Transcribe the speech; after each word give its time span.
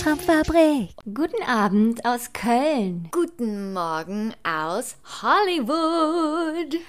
Albtraumfabrik. 0.00 0.94
Guten 1.14 1.42
Abend 1.46 2.06
aus 2.06 2.32
Köln. 2.32 3.08
Guten 3.10 3.74
Morgen 3.74 4.32
aus 4.44 4.96
Hollywood. 5.22 6.80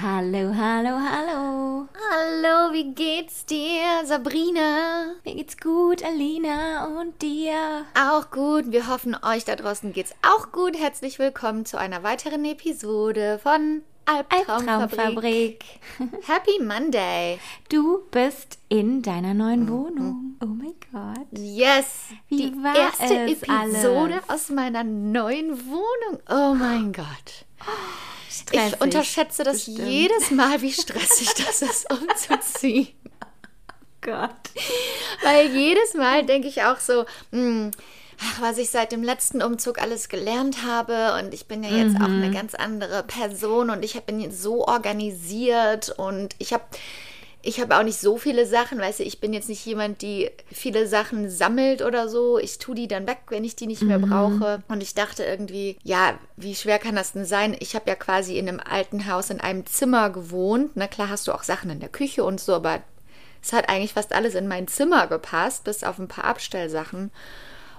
Hallo, 0.00 0.54
hallo, 0.54 0.90
hallo. 0.90 1.88
Hallo, 2.12 2.72
wie 2.72 2.94
geht's 2.94 3.44
dir, 3.44 4.04
Sabrina? 4.04 5.14
Mir 5.24 5.34
geht's 5.34 5.56
gut, 5.56 6.04
Alina 6.04 6.86
und 7.00 7.20
dir? 7.22 7.86
Auch 8.00 8.30
gut. 8.30 8.70
Wir 8.70 8.86
hoffen, 8.86 9.16
euch 9.20 9.44
da 9.44 9.56
draußen 9.56 9.92
geht's 9.92 10.14
auch 10.22 10.52
gut. 10.52 10.78
Herzlich 10.78 11.18
willkommen 11.18 11.66
zu 11.66 11.76
einer 11.76 12.04
weiteren 12.04 12.44
Episode 12.44 13.40
von 13.42 13.82
Albtraumfabrik. 14.10 14.58
Albtraumfabrik. 14.66 15.64
Happy 16.26 16.62
Monday. 16.62 17.38
Du 17.68 18.02
bist 18.10 18.58
in 18.68 19.02
deiner 19.02 19.34
neuen 19.34 19.68
Wohnung. 19.68 20.36
Oh 20.42 20.46
mein 20.46 20.74
Gott. 20.92 21.26
Yes, 21.38 22.08
Wie 22.28 22.36
die 22.50 22.62
war 22.62 22.74
erste 22.76 23.04
es 23.30 23.42
Episode 23.42 24.14
alles? 24.14 24.28
aus 24.28 24.48
meiner 24.50 24.82
neuen 24.82 25.66
Wohnung. 25.66 26.20
Oh 26.28 26.54
mein 26.54 26.92
Gott. 26.92 27.06
Stressig. 28.28 28.74
Ich 28.74 28.80
unterschätze 28.80 29.44
das 29.44 29.64
bestimmt. 29.66 29.88
jedes 29.88 30.30
Mal, 30.30 30.60
wie 30.62 30.72
stressig 30.80 31.32
das 31.34 31.62
ist, 31.62 31.86
umzuziehen. 31.92 32.88
Gott. 34.00 34.30
Weil 35.22 35.54
jedes 35.54 35.94
Mal 35.94 36.24
denke 36.24 36.48
ich 36.48 36.62
auch 36.62 36.78
so, 36.78 37.04
hm, 37.32 37.70
ach, 38.22 38.40
was 38.42 38.58
ich 38.58 38.70
seit 38.70 38.92
dem 38.92 39.02
letzten 39.02 39.42
Umzug 39.42 39.80
alles 39.80 40.08
gelernt 40.08 40.64
habe 40.64 41.18
und 41.18 41.32
ich 41.34 41.46
bin 41.46 41.62
ja 41.62 41.70
jetzt 41.70 41.96
auch 41.96 42.08
Mhm. 42.08 42.22
eine 42.22 42.30
ganz 42.30 42.54
andere 42.54 43.02
Person 43.02 43.70
und 43.70 43.84
ich 43.84 44.00
bin 44.02 44.20
jetzt 44.20 44.42
so 44.42 44.66
organisiert 44.66 45.90
und 45.96 46.34
ich 46.38 46.52
habe 46.52 46.64
ich 47.42 47.58
habe 47.58 47.78
auch 47.78 47.82
nicht 47.82 47.98
so 47.98 48.18
viele 48.18 48.44
Sachen, 48.44 48.78
weißt 48.78 48.98
du, 48.98 49.02
ich 49.04 49.18
bin 49.18 49.32
jetzt 49.32 49.48
nicht 49.48 49.64
jemand, 49.64 50.02
die 50.02 50.30
viele 50.52 50.86
Sachen 50.86 51.30
sammelt 51.30 51.80
oder 51.80 52.06
so. 52.06 52.36
Ich 52.38 52.58
tue 52.58 52.74
die 52.74 52.86
dann 52.86 53.06
weg, 53.06 53.20
wenn 53.30 53.44
ich 53.44 53.56
die 53.56 53.66
nicht 53.66 53.80
mehr 53.80 53.98
brauche. 53.98 54.62
Und 54.68 54.82
ich 54.82 54.92
dachte 54.92 55.24
irgendwie, 55.24 55.78
ja, 55.82 56.18
wie 56.36 56.54
schwer 56.54 56.78
kann 56.78 56.96
das 56.96 57.12
denn 57.12 57.24
sein? 57.24 57.56
Ich 57.58 57.74
habe 57.74 57.88
ja 57.88 57.94
quasi 57.96 58.36
in 58.36 58.46
einem 58.46 58.60
alten 58.60 59.06
Haus 59.10 59.30
in 59.30 59.40
einem 59.40 59.64
Zimmer 59.64 60.10
gewohnt. 60.10 60.72
Na 60.74 60.86
klar 60.86 61.08
hast 61.08 61.28
du 61.28 61.32
auch 61.32 61.42
Sachen 61.42 61.70
in 61.70 61.80
der 61.80 61.88
Küche 61.88 62.24
und 62.24 62.40
so, 62.42 62.52
aber 62.56 62.82
es 63.42 63.54
hat 63.54 63.70
eigentlich 63.70 63.94
fast 63.94 64.12
alles 64.12 64.34
in 64.34 64.46
mein 64.46 64.68
Zimmer 64.68 65.06
gepasst, 65.06 65.64
bis 65.64 65.82
auf 65.82 65.98
ein 65.98 66.08
paar 66.08 66.24
Abstellsachen. 66.24 67.10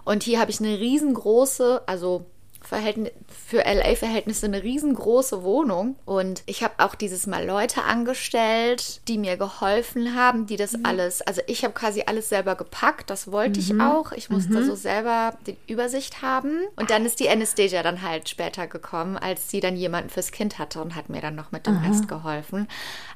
Und 0.04 0.24
hier 0.24 0.40
habe 0.40 0.52
ich 0.52 0.60
eine 0.60 0.80
riesengroße, 0.80 1.84
also 1.86 2.26
Verhältnis, 2.64 3.12
für 3.28 3.58
LA-Verhältnisse 3.58 4.46
eine 4.46 4.64
riesengroße 4.64 5.44
Wohnung. 5.44 5.96
Und 6.06 6.44
ich 6.46 6.64
habe 6.64 6.76
auch 6.78 6.96
dieses 6.96 7.28
Mal 7.28 7.46
Leute 7.46 7.84
angestellt, 7.84 9.02
die 9.08 9.18
mir 9.18 9.36
geholfen 9.36 10.16
haben, 10.16 10.46
die 10.46 10.58
das 10.58 10.76
alles, 10.84 11.22
also 11.22 11.42
ich 11.48 11.64
habe 11.64 11.74
quasi 11.74 12.04
alles 12.06 12.30
selber 12.30 12.56
gepackt, 12.56 13.10
das 13.10 13.32
wollte 13.32 13.60
ich 13.60 13.80
auch. 13.82 14.12
Ich 14.12 14.30
musste 14.30 14.64
so 14.64 14.76
selber 14.76 15.38
die 15.48 15.58
Übersicht 15.68 16.22
haben. 16.22 16.60
Und 16.76 16.92
dann 16.92 17.06
ist 17.06 17.20
die 17.20 17.30
Anastasia 17.30 17.84
dann 17.84 18.04
halt 18.04 18.30
später 18.30 18.68
gekommen, 18.68 19.18
als 19.18 19.50
sie 19.50 19.60
dann 19.60 19.76
jemanden 19.76 20.10
fürs 20.10 20.32
Kind 20.32 20.60
hatte 20.60 20.82
und 20.82 20.96
hat 20.96 21.10
mir 21.10 21.22
dann 21.22 21.36
noch 21.36 21.52
mit 21.52 21.66
dem 21.68 21.80
Rest 21.80 22.08
geholfen. 22.08 22.68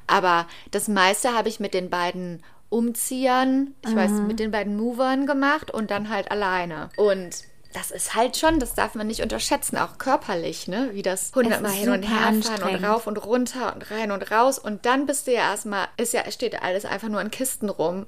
Aber 0.06 0.46
das 0.70 0.88
meiste 0.88 1.34
habe 1.34 1.48
ich 1.48 1.60
mit 1.60 1.72
den 1.72 1.88
beiden 1.88 2.42
Umziehern, 2.68 3.74
ich 3.86 3.94
weiß, 3.94 4.10
mit 4.26 4.40
den 4.40 4.50
beiden 4.50 4.76
Movern 4.76 5.26
gemacht 5.26 5.70
und 5.70 5.90
dann 5.90 6.08
halt 6.08 6.30
alleine. 6.30 6.90
Und 6.96 7.44
das 7.76 7.90
ist 7.90 8.14
halt 8.14 8.38
schon, 8.38 8.58
das 8.58 8.74
darf 8.74 8.94
man 8.94 9.06
nicht 9.06 9.20
unterschätzen, 9.20 9.76
auch 9.76 9.98
körperlich, 9.98 10.66
ne? 10.66 10.90
Wie 10.92 11.02
das 11.02 11.32
hundertmal 11.34 11.72
hin 11.72 11.90
und 11.90 12.02
her 12.04 12.32
fahren 12.42 12.74
und 12.74 12.84
rauf 12.84 13.06
und 13.06 13.18
runter 13.18 13.74
und 13.74 13.90
rein 13.90 14.10
und 14.12 14.30
raus. 14.30 14.58
Und 14.58 14.86
dann 14.86 15.04
bist 15.04 15.26
du 15.26 15.32
ja 15.32 15.50
erstmal, 15.50 15.86
ist 15.98 16.14
ja, 16.14 16.30
steht 16.30 16.62
alles 16.62 16.86
einfach 16.86 17.08
nur 17.08 17.20
in 17.20 17.30
Kisten 17.30 17.68
rum. 17.68 18.06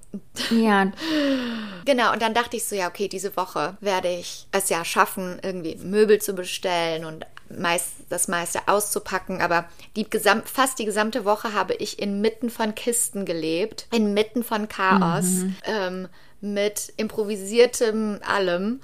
Ja, 0.50 0.90
Genau, 1.84 2.12
und 2.12 2.20
dann 2.20 2.34
dachte 2.34 2.56
ich 2.56 2.64
so, 2.64 2.76
ja, 2.76 2.88
okay, 2.88 3.08
diese 3.08 3.36
Woche 3.36 3.76
werde 3.80 4.08
ich 4.08 4.46
es 4.52 4.68
ja 4.68 4.84
schaffen, 4.84 5.38
irgendwie 5.42 5.76
Möbel 5.76 6.20
zu 6.20 6.34
bestellen 6.34 7.04
und 7.04 7.24
meist, 7.50 7.92
das 8.08 8.28
meiste 8.28 8.60
auszupacken. 8.66 9.40
Aber 9.40 9.66
die 9.96 10.08
gesamt, 10.08 10.48
fast 10.48 10.78
die 10.78 10.84
gesamte 10.84 11.24
Woche 11.24 11.52
habe 11.54 11.74
ich 11.74 11.98
inmitten 11.98 12.50
von 12.50 12.74
Kisten 12.74 13.24
gelebt, 13.24 13.86
inmitten 13.90 14.42
von 14.44 14.68
Chaos, 14.68 15.24
ähm, 15.64 16.08
mit 16.40 16.92
improvisiertem 16.96 18.20
allem. 18.26 18.80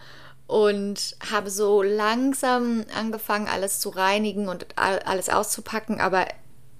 Und 0.46 1.16
habe 1.32 1.48
so 1.48 1.82
langsam 1.82 2.84
angefangen, 2.98 3.48
alles 3.48 3.80
zu 3.80 3.88
reinigen 3.88 4.48
und 4.48 4.66
all- 4.76 4.98
alles 5.00 5.30
auszupacken, 5.30 6.00
aber 6.02 6.26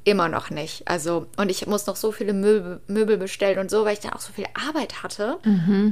immer 0.04 0.28
noch 0.28 0.50
nicht. 0.50 0.86
Also, 0.86 1.26
und 1.36 1.50
ich 1.50 1.66
muss 1.66 1.86
noch 1.86 1.96
so 1.96 2.12
viele 2.12 2.32
Möbel, 2.32 2.80
Möbel 2.86 3.16
bestellen 3.16 3.58
und 3.58 3.70
so, 3.70 3.84
weil 3.84 3.94
ich 3.94 4.00
dann 4.00 4.12
auch 4.12 4.20
so 4.20 4.32
viel 4.32 4.46
Arbeit 4.68 5.02
hatte. 5.02 5.38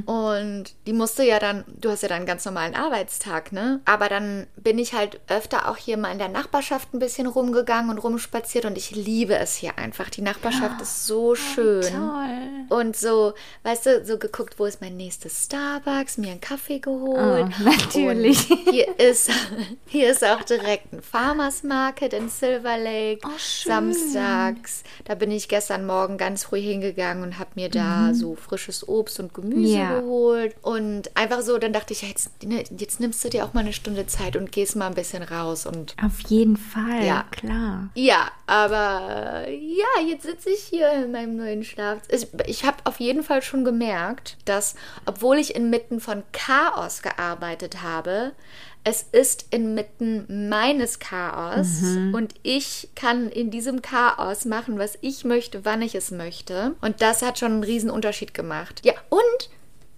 Und 0.05 0.65
die 0.85 0.93
musste 0.93 1.23
ja 1.23 1.39
dann, 1.39 1.63
du 1.67 1.89
hast 1.89 2.03
ja 2.03 2.09
dann 2.09 2.17
einen 2.17 2.25
ganz 2.25 2.45
normalen 2.45 2.75
Arbeitstag, 2.75 3.51
ne? 3.51 3.81
Aber 3.85 4.09
dann 4.09 4.47
bin 4.55 4.77
ich 4.77 4.93
halt 4.93 5.19
öfter 5.27 5.67
auch 5.69 5.77
hier 5.77 5.97
mal 5.97 6.11
in 6.11 6.19
der 6.19 6.29
Nachbarschaft 6.29 6.93
ein 6.93 6.99
bisschen 6.99 7.27
rumgegangen 7.27 7.89
und 7.89 7.97
rumspaziert 7.97 8.65
und 8.65 8.77
ich 8.77 8.91
liebe 8.91 9.35
es 9.35 9.55
hier 9.55 9.77
einfach. 9.77 10.09
Die 10.09 10.21
Nachbarschaft 10.21 10.81
ist 10.81 11.07
so 11.07 11.35
schön. 11.35 11.81
toll. 11.81 12.77
Und 12.77 12.95
so, 12.95 13.33
weißt 13.63 13.85
du, 13.85 14.05
so 14.05 14.17
geguckt, 14.17 14.55
wo 14.59 14.65
ist 14.65 14.79
mein 14.81 14.95
nächstes 14.95 15.45
Starbucks, 15.45 16.17
mir 16.17 16.31
einen 16.31 16.41
Kaffee 16.41 16.79
geholt. 16.79 17.47
Oh, 17.59 17.63
natürlich. 17.63 18.49
Und 18.49 18.69
hier 18.71 18.99
ist, 18.99 19.29
hier 19.87 20.11
ist 20.11 20.23
auch 20.23 20.43
direkt 20.43 20.93
ein 20.93 21.01
Farmers 21.01 21.63
Market 21.63 22.13
in 22.13 22.29
Silver 22.29 22.77
Lake. 22.77 23.21
Oh, 23.25 23.29
schön. 23.37 23.71
Samstags. 24.11 24.83
Da 25.05 25.15
bin 25.15 25.31
ich 25.31 25.47
gestern 25.47 25.85
Morgen 25.85 26.17
ganz 26.17 26.43
früh 26.43 26.59
hingegangen 26.61 27.23
und 27.23 27.39
habe 27.39 27.51
mir 27.55 27.69
da 27.69 28.13
so 28.13 28.35
frisches 28.35 28.87
Obst 28.87 29.19
und 29.19 29.33
Gemüse 29.33 29.59
Mhm. 29.77 29.81
Ja. 29.83 29.99
geholt. 29.99 30.55
Und 30.61 31.15
einfach 31.15 31.41
so, 31.41 31.57
dann 31.57 31.73
dachte 31.73 31.93
ich, 31.93 32.01
ja, 32.01 32.07
jetzt, 32.09 32.43
ne, 32.43 32.63
jetzt 32.77 32.99
nimmst 32.99 33.23
du 33.23 33.29
dir 33.29 33.45
auch 33.45 33.53
mal 33.53 33.61
eine 33.61 33.73
Stunde 33.73 34.05
Zeit 34.07 34.35
und 34.35 34.51
gehst 34.51 34.75
mal 34.75 34.87
ein 34.87 34.93
bisschen 34.95 35.23
raus 35.23 35.65
und 35.65 35.95
Auf 36.03 36.19
jeden 36.27 36.57
Fall, 36.57 37.05
Ja. 37.05 37.25
klar. 37.31 37.89
ja, 37.95 38.29
aber 38.47 39.47
ja, 39.49 40.01
jetzt 40.07 40.23
sitze 40.23 40.49
ich 40.49 40.59
hier 40.59 40.91
in 40.91 41.11
meinem 41.11 41.35
neuen 41.35 41.63
Schlafzimmer. 41.63 42.43
Ich, 42.45 42.49
ich 42.57 42.65
habe 42.65 42.77
auf 42.83 42.99
jeden 42.99 43.23
Fall 43.23 43.41
schon 43.41 43.63
gemerkt, 43.65 44.37
dass, 44.45 44.75
obwohl 45.05 45.37
ich 45.37 45.55
inmitten 45.55 45.99
von 45.99 46.23
Chaos 46.31 47.01
gearbeitet 47.01 47.81
habe, 47.81 48.33
es 48.83 49.03
ist 49.11 49.45
inmitten 49.51 50.49
meines 50.49 50.99
Chaos 50.99 51.83
und 52.13 52.33
ich 52.43 52.89
kann 52.95 53.29
in 53.29 53.49
diesem 53.49 53.81
Chaos 53.81 54.45
machen, 54.45 54.77
was 54.77 54.97
ich 55.01 55.23
möchte, 55.23 55.63
wann 55.63 55.81
ich 55.81 55.95
es 55.95 56.11
möchte. 56.11 56.75
Und 56.81 57.01
das 57.01 57.21
hat 57.21 57.39
schon 57.39 57.53
einen 57.53 57.63
riesen 57.63 57.89
Unterschied 57.89 58.33
gemacht. 58.33 58.81
Ja, 58.83 58.93
und 59.09 59.49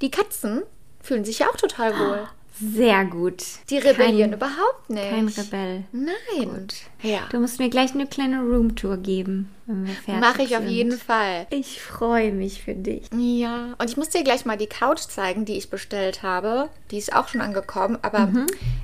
die 0.01 0.11
Katzen 0.11 0.61
fühlen 1.01 1.25
sich 1.25 1.39
ja 1.39 1.49
auch 1.49 1.57
total 1.57 1.97
wohl. 1.97 2.27
Sehr 2.59 3.03
gut. 3.05 3.43
Die 3.69 3.77
rebellieren 3.77 4.31
Kein, 4.31 4.39
überhaupt 4.39 4.89
nicht. 4.89 5.09
kein 5.09 5.27
Rebell. 5.27 5.83
Nein. 5.91 6.67
Ja. 7.01 7.21
Du 7.31 7.39
musst 7.39 7.59
mir 7.59 7.69
gleich 7.69 7.93
eine 7.93 8.07
kleine 8.07 8.41
Roomtour 8.41 8.97
geben, 8.97 9.49
wenn 9.67 9.85
wir 9.87 9.93
fertig 9.93 10.21
Mache 10.21 10.41
ich 10.43 10.55
auf 10.57 10.63
sind. 10.63 10.71
jeden 10.71 10.97
Fall. 10.97 11.47
Ich 11.49 11.81
freue 11.81 12.31
mich 12.31 12.63
für 12.63 12.75
dich. 12.75 13.07
Ja, 13.17 13.73
und 13.77 13.89
ich 13.89 13.97
muss 13.97 14.09
dir 14.09 14.23
gleich 14.23 14.45
mal 14.45 14.57
die 14.57 14.67
Couch 14.67 14.99
zeigen, 15.01 15.45
die 15.45 15.57
ich 15.57 15.69
bestellt 15.69 16.23
habe. 16.23 16.69
Die 16.91 16.97
ist 16.97 17.15
auch 17.15 17.27
schon 17.27 17.41
angekommen, 17.41 17.97
aber 18.03 18.29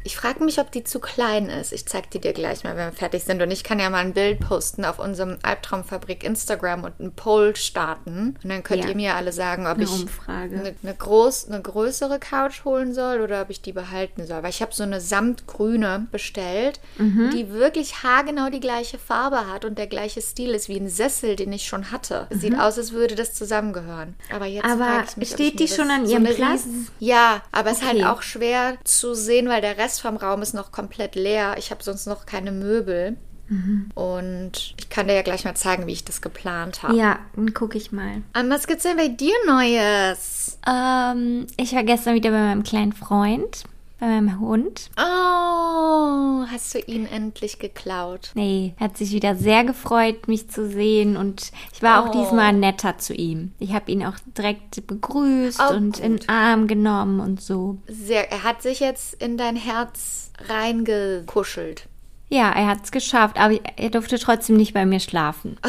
ich 0.03 0.15
frage 0.17 0.43
mich, 0.43 0.59
ob 0.59 0.71
die 0.71 0.83
zu 0.83 0.99
klein 0.99 1.49
ist. 1.49 1.71
Ich 1.71 1.85
zeige 1.85 2.07
die 2.11 2.19
dir 2.19 2.33
gleich 2.33 2.63
mal, 2.63 2.75
wenn 2.75 2.87
wir 2.91 2.97
fertig 2.97 3.23
sind. 3.23 3.41
Und 3.41 3.51
ich 3.51 3.63
kann 3.63 3.79
ja 3.79 3.89
mal 3.89 3.99
ein 3.99 4.13
Bild 4.13 4.39
posten 4.39 4.83
auf 4.85 4.97
unserem 4.97 5.37
Albtraumfabrik 5.43 6.23
Instagram 6.23 6.83
und 6.83 6.99
einen 6.99 7.11
Poll 7.13 7.55
starten. 7.55 8.37
Und 8.43 8.49
dann 8.49 8.63
könnt 8.63 8.83
Ja. 8.83 8.89
ihr 8.89 8.95
mir 8.95 9.15
alle 9.15 9.31
sagen, 9.31 9.67
ob 9.67 9.75
Eine 9.75 9.83
ich 9.83 10.05
eine, 10.27 10.75
eine, 10.83 10.95
groß, 10.95 11.49
eine 11.49 11.61
größere 11.61 12.17
Couch 12.19 12.65
holen 12.65 12.93
soll 12.95 13.21
oder 13.21 13.41
ob 13.43 13.49
ich 13.51 13.61
die 13.61 13.73
behalten 13.73 14.25
soll. 14.25 14.41
Weil 14.41 14.49
ich 14.49 14.61
habe 14.63 14.73
so 14.73 14.83
eine 14.83 14.99
samtgrüne 14.99 16.07
bestellt, 16.11 16.79
Mhm. 16.97 17.29
die 17.33 17.51
wirklich 17.51 18.03
haargenau 18.03 18.49
die 18.49 18.59
gleiche 18.59 18.97
Farbe 18.97 19.47
hat 19.51 19.65
und 19.65 19.77
der 19.77 19.87
gleiche 19.87 20.21
Stil 20.21 20.51
ist 20.51 20.69
wie 20.71 20.79
ein 20.79 20.89
Sessel, 20.89 21.35
den 21.35 21.53
ich 21.53 21.67
schon 21.67 21.91
hatte. 21.91 22.25
Es 22.31 22.41
sieht 22.41 22.57
aus, 22.57 22.77
als 22.79 22.91
würde 22.93 23.13
das 23.15 23.35
zusammengehören. 23.35 24.15
Aber 24.33 24.45
jetzt 24.47 24.65
Mhm. 24.65 24.71
Aber 24.81 25.03
ich 25.07 25.17
mich, 25.17 25.29
steht 25.29 25.61
ich 25.61 25.69
die 25.69 25.75
schon 25.75 25.91
an 25.91 26.07
so 26.07 26.13
ihrem 26.13 26.25
eine 26.25 26.33
Platz? 26.33 26.63
ja, 26.99 27.41
aber 27.51 27.69
es 27.71 27.77
ist 27.79 27.85
halt 27.85 27.97
Okay. 27.97 28.05
auch 28.05 28.21
schwer 28.23 28.77
zu 28.83 29.13
sehen, 29.13 29.47
weil 29.49 29.61
der 29.61 29.77
Rest 29.77 30.01
vom 30.01 30.17
Raum 30.17 30.41
ist 30.41 30.53
noch 30.55 30.71
komplett 30.71 31.13
leer. 31.15 31.55
Ich 31.59 31.69
habe 31.69 31.83
sonst 31.83 32.07
noch 32.07 32.25
keine 32.25 32.51
Möbel. 32.51 33.17
Mhm. 33.49 33.89
Und 33.95 34.73
ich 34.79 34.89
kann 34.89 35.07
dir 35.09 35.13
ja 35.15 35.23
gleich 35.23 35.43
mal 35.43 35.55
zeigen, 35.55 35.85
wie 35.85 35.91
ich 35.91 36.05
das 36.05 36.21
geplant 36.21 36.83
habe. 36.83 36.95
Ja, 36.95 37.19
dann 37.35 37.53
gucke 37.53 37.77
ich 37.77 37.91
mal. 37.91 38.21
Und 38.33 38.49
was 38.49 38.65
gibt's 38.65 38.83
denn 38.83 38.95
bei 38.95 39.09
dir 39.09 39.33
Neues? 39.45 40.57
Ähm, 40.67 41.47
ich 41.57 41.73
war 41.73 41.83
gestern 41.83 42.13
wieder 42.15 42.31
bei 42.31 42.37
meinem 42.39 42.63
kleinen 42.63 42.93
Freund. 42.93 43.63
Bei 44.01 44.07
meinem 44.07 44.39
Hund. 44.41 44.89
Oh, 44.97 46.43
hast 46.51 46.73
du 46.73 46.79
ihn 46.79 47.05
endlich 47.05 47.59
geklaut? 47.59 48.31
Nee, 48.33 48.73
er 48.79 48.85
hat 48.87 48.97
sich 48.97 49.11
wieder 49.11 49.35
sehr 49.35 49.63
gefreut, 49.63 50.27
mich 50.27 50.49
zu 50.49 50.67
sehen 50.67 51.15
und 51.15 51.51
ich 51.71 51.81
war 51.83 52.03
auch 52.03 52.09
Oh. 52.13 52.19
diesmal 52.19 52.51
netter 52.51 52.97
zu 52.97 53.13
ihm. 53.13 53.51
Ich 53.59 53.73
habe 53.73 53.91
ihn 53.91 54.03
auch 54.03 54.15
direkt 54.37 54.85
begrüßt 54.87 55.61
Oh, 55.69 55.73
und 55.75 55.99
in 55.99 56.13
gut. 56.13 56.23
den 56.23 56.29
Arm 56.29 56.67
genommen 56.67 57.19
und 57.19 57.41
so. 57.41 57.77
Sehr, 57.87 58.31
er 58.31 58.43
hat 58.43 58.61
sich 58.63 58.79
jetzt 58.79 59.13
in 59.21 59.37
dein 59.37 59.55
Herz 59.55 60.31
reingekuschelt. 60.49 61.87
Ja, 62.33 62.49
er 62.53 62.67
hat 62.67 62.85
es 62.85 62.91
geschafft, 62.91 63.37
aber 63.37 63.59
er 63.75 63.89
durfte 63.89 64.17
trotzdem 64.17 64.55
nicht 64.55 64.73
bei 64.73 64.85
mir 64.85 64.99
schlafen. 64.99 65.57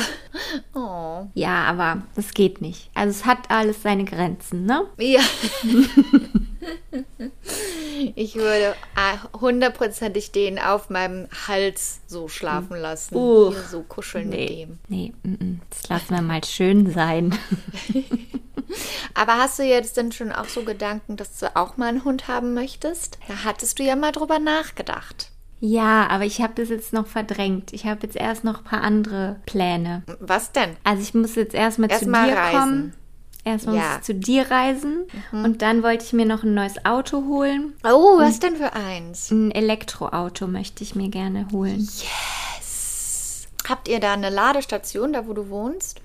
Oh. 0.74 1.26
Ja, 1.34 1.64
aber 1.64 2.02
das 2.16 2.32
geht 2.32 2.62
nicht. 2.62 2.90
Also 2.94 3.10
es 3.10 3.26
hat 3.26 3.50
alles 3.50 3.82
seine 3.82 4.04
Grenzen, 4.04 4.64
ne? 4.64 4.86
Ja. 4.98 5.20
ich 8.14 8.34
würde 8.34 8.74
äh, 8.96 9.38
hundertprozentig 9.38 10.32
den 10.32 10.58
auf 10.58 10.88
meinem 10.88 11.28
Hals 11.46 12.00
so 12.06 12.28
schlafen 12.28 12.78
lassen. 12.78 13.14
Hier 13.14 13.62
so 13.70 13.82
kuscheln 13.82 14.30
mit 14.30 14.48
dem. 14.48 14.78
Nee, 14.88 15.12
mm. 15.22 15.60
das 15.68 15.88
lassen 15.90 16.14
wir 16.14 16.22
mal 16.22 16.42
schön 16.44 16.90
sein. 16.90 17.38
Aber 19.14 19.36
hast 19.36 19.58
du 19.58 19.64
jetzt 19.64 19.98
denn 19.98 20.12
schon 20.12 20.32
auch 20.32 20.48
so 20.48 20.62
Gedanken, 20.62 21.18
dass 21.18 21.38
du 21.38 21.54
auch 21.56 21.76
mal 21.76 21.88
einen 21.88 22.04
Hund 22.04 22.26
haben 22.26 22.54
möchtest? 22.54 23.18
Da 23.28 23.44
hattest 23.44 23.78
du 23.78 23.82
ja 23.82 23.96
mal 23.96 24.12
drüber 24.12 24.38
nachgedacht. 24.38 25.31
Ja, 25.64 26.08
aber 26.08 26.24
ich 26.24 26.40
habe 26.42 26.54
das 26.56 26.70
jetzt 26.70 26.92
noch 26.92 27.06
verdrängt. 27.06 27.72
Ich 27.72 27.86
habe 27.86 28.00
jetzt 28.02 28.16
erst 28.16 28.42
noch 28.42 28.58
ein 28.58 28.64
paar 28.64 28.80
andere 28.82 29.36
Pläne. 29.46 30.02
Was 30.18 30.50
denn? 30.50 30.70
Also 30.82 31.02
ich 31.02 31.14
muss 31.14 31.36
jetzt 31.36 31.54
erstmal 31.54 31.88
zu 31.88 31.94
Erstmal 31.94 32.28
dir 32.30 32.36
reisen. 32.36 32.58
kommen. 32.60 32.92
Erstmal 33.44 33.76
Ja. 33.76 33.82
muss 33.82 33.96
ich 33.98 34.02
zu 34.02 34.14
dir 34.16 34.50
reisen. 34.50 35.04
Und 35.30 35.62
dann 35.62 35.84
wollte 35.84 36.04
ich 36.04 36.12
mir 36.12 36.26
noch 36.26 36.42
ein 36.42 36.54
neues 36.54 36.84
Auto 36.84 37.24
holen. 37.26 37.74
Oh, 37.84 38.18
was 38.18 38.40
denn 38.40 38.56
für 38.56 38.72
eins? 38.72 39.30
Ein 39.30 39.52
Elektroauto 39.52 40.48
möchte 40.48 40.82
ich 40.82 40.96
mir 40.96 41.08
gerne 41.10 41.46
holen. 41.52 41.88
Habt 43.68 43.86
ihr 43.86 44.00
da 44.00 44.14
eine 44.14 44.30
Ladestation, 44.30 45.12
da 45.12 45.28
wo 45.28 45.32
du 45.32 45.48
wohnst? 45.48 46.00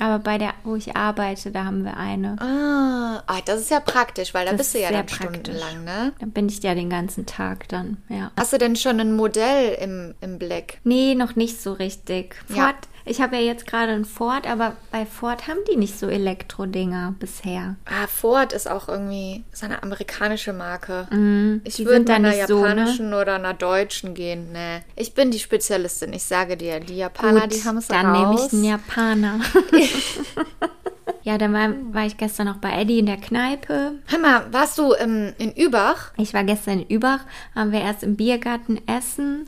Aber 0.00 0.18
bei 0.18 0.38
der, 0.38 0.54
wo 0.64 0.74
ich 0.76 0.96
arbeite, 0.96 1.50
da 1.52 1.64
haben 1.64 1.84
wir 1.84 1.96
eine. 1.96 2.36
Ah, 2.40 3.22
ah, 3.26 3.40
das 3.44 3.60
ist 3.60 3.70
ja 3.70 3.80
praktisch, 3.80 4.34
weil 4.34 4.44
da 4.46 4.52
Das 4.52 4.58
bist 4.58 4.74
du 4.74 4.80
ja 4.80 4.90
dann 4.90 5.06
praktisch. 5.06 5.16
stundenlang, 5.28 5.84
ne? 5.84 6.12
Da 6.18 6.26
bin 6.26 6.48
ich 6.48 6.62
ja 6.62 6.74
den 6.74 6.90
ganzen 6.90 7.24
Tag 7.26 7.68
dann, 7.68 7.98
ja. 8.08 8.32
Hast 8.36 8.52
du 8.52 8.58
denn 8.58 8.74
schon 8.76 8.98
ein 9.00 9.14
Modell 9.14 9.74
im, 9.80 10.14
im 10.20 10.38
Blick? 10.38 10.80
Nee, 10.84 11.14
noch 11.14 11.36
nicht 11.36 11.60
so 11.62 11.72
richtig. 11.72 12.36
Ja. 12.48 12.74
Ich 13.04 13.20
habe 13.20 13.36
ja 13.36 13.42
jetzt 13.42 13.66
gerade 13.66 13.92
einen 13.92 14.04
Ford, 14.04 14.46
aber 14.48 14.76
bei 14.90 15.04
Ford 15.06 15.46
haben 15.48 15.58
die 15.70 15.76
nicht 15.76 15.98
so 15.98 16.06
Elektro-Dinger 16.08 17.14
bisher. 17.18 17.76
Ah, 17.84 18.06
Ford 18.06 18.52
ist 18.52 18.68
auch 18.70 18.88
irgendwie 18.88 19.44
ist 19.52 19.62
eine 19.64 19.82
amerikanische 19.82 20.52
Marke. 20.52 21.06
ich 21.10 21.16
Mhm. 21.18 21.62
die 21.64 21.84
würde 21.86 21.98
mit 22.00 22.10
einer 22.10 22.28
nicht 22.30 22.46
so, 22.48 22.60
ne? 22.62 22.68
japanischen 22.68 23.14
oder 23.14 23.34
einer 23.34 23.54
deutschen 23.54 24.14
gehen. 24.14 24.52
Nee. 24.52 24.80
Ich 24.96 25.14
bin 25.14 25.30
die 25.30 25.38
Spezialistin, 25.38 26.12
ich 26.12 26.24
sage 26.24 26.56
dir. 26.56 26.80
Die 26.80 26.96
Japaner, 26.96 27.42
Gut, 27.42 27.52
die 27.54 27.64
haben 27.64 27.76
es 27.78 27.88
dann 27.88 28.06
raus. 28.06 28.18
nehme 28.18 28.46
ich 28.46 28.52
einen 28.52 28.64
Japaner. 28.64 29.40
ja, 31.24 31.38
dann 31.38 31.52
war, 31.52 31.70
war 31.92 32.06
ich 32.06 32.16
gestern 32.18 32.46
noch 32.46 32.58
bei 32.58 32.70
Eddie 32.80 32.98
in 33.00 33.06
der 33.06 33.16
Kneipe. 33.16 33.92
Hör 34.06 34.18
mal, 34.18 34.44
warst 34.52 34.78
du 34.78 34.94
ähm, 34.94 35.32
in 35.38 35.52
Übach? 35.52 36.12
Ich 36.18 36.32
war 36.34 36.44
gestern 36.44 36.80
in 36.80 36.86
Übach, 36.88 37.20
waren 37.54 37.72
wir 37.72 37.80
erst 37.80 38.02
im 38.02 38.14
Biergarten 38.16 38.78
essen 38.86 39.46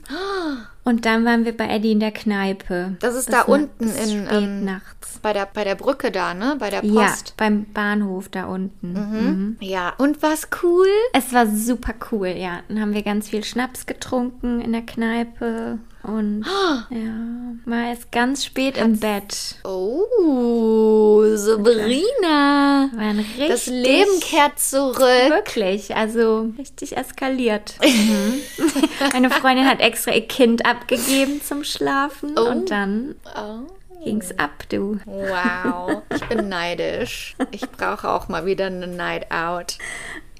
und 0.84 1.04
dann 1.04 1.24
waren 1.24 1.44
wir 1.44 1.56
bei 1.56 1.68
Eddie 1.68 1.92
in 1.92 2.00
der 2.00 2.12
Kneipe. 2.12 2.96
Das 3.00 3.14
ist 3.14 3.32
da 3.32 3.42
unten 3.42 3.84
in, 3.84 4.26
ähm, 4.30 4.64
nachts. 4.64 5.18
Bei 5.20 5.32
der, 5.32 5.46
bei 5.52 5.64
der 5.64 5.74
Brücke 5.74 6.10
da, 6.10 6.32
ne? 6.34 6.56
Bei 6.58 6.70
der 6.70 6.84
Ja, 6.84 7.08
Post. 7.08 7.34
beim 7.36 7.66
Bahnhof 7.74 8.28
da 8.30 8.44
unten. 8.46 8.92
Mhm. 8.92 9.56
Ja. 9.60 9.92
Und 9.98 10.22
was 10.22 10.48
cool? 10.62 10.86
Es 11.12 11.32
war 11.34 11.46
super 11.46 11.92
cool, 12.10 12.28
ja. 12.28 12.60
Dann 12.68 12.80
haben 12.80 12.94
wir 12.94 13.02
ganz 13.02 13.28
viel 13.28 13.44
Schnaps 13.44 13.86
getrunken 13.86 14.60
in 14.60 14.72
der 14.72 14.82
Kneipe 14.82 15.78
und 16.06 16.44
ja, 16.90 17.54
war 17.64 17.88
erst 17.88 18.12
ganz 18.12 18.44
spät 18.44 18.76
im 18.78 18.98
Bett. 18.98 19.56
Oh, 19.64 21.22
Sabrina. 21.34 22.90
War 22.94 23.00
ein 23.02 23.18
richtig, 23.18 23.48
Das 23.48 23.66
Leben 23.66 24.20
kehrt 24.20 24.58
zurück. 24.58 24.98
Wirklich, 24.98 25.94
also 25.96 26.50
richtig 26.58 26.96
eskaliert. 26.96 27.74
Mhm. 27.82 28.40
Meine 29.12 29.30
Freundin 29.30 29.66
hat 29.68 29.80
extra 29.80 30.12
ihr 30.12 30.26
Kind 30.26 30.64
abgegeben 30.66 31.40
zum 31.42 31.64
Schlafen 31.64 32.36
und 32.38 32.70
dann 32.70 33.14
Oh. 33.36 33.66
ging's 34.04 34.30
ab, 34.38 34.64
du. 34.68 34.98
Wow, 35.06 36.02
ich 36.14 36.24
bin 36.26 36.48
neidisch. 36.48 37.34
Ich 37.50 37.68
brauche 37.70 38.08
auch 38.08 38.28
mal 38.28 38.46
wieder 38.46 38.66
eine 38.66 38.86
Night 38.86 39.30
Out. 39.32 39.78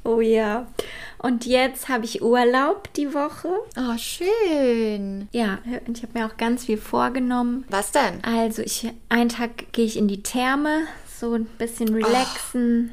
Oh 0.04 0.20
ja. 0.20 0.66
Und 1.18 1.46
jetzt 1.46 1.88
habe 1.88 2.04
ich 2.04 2.22
Urlaub 2.22 2.92
die 2.94 3.12
Woche. 3.14 3.48
Oh, 3.76 3.96
schön. 3.98 5.28
Ja, 5.32 5.58
und 5.86 5.98
ich 5.98 6.02
habe 6.04 6.18
mir 6.18 6.26
auch 6.26 6.36
ganz 6.36 6.64
viel 6.66 6.78
vorgenommen. 6.78 7.64
Was 7.68 7.92
denn? 7.92 8.22
Also 8.22 8.62
ich 8.62 8.88
einen 9.08 9.28
Tag 9.28 9.72
gehe 9.72 9.86
ich 9.86 9.96
in 9.96 10.08
die 10.08 10.22
Therme, 10.22 10.82
so 11.18 11.34
ein 11.34 11.46
bisschen 11.58 11.94
relaxen, 11.94 12.92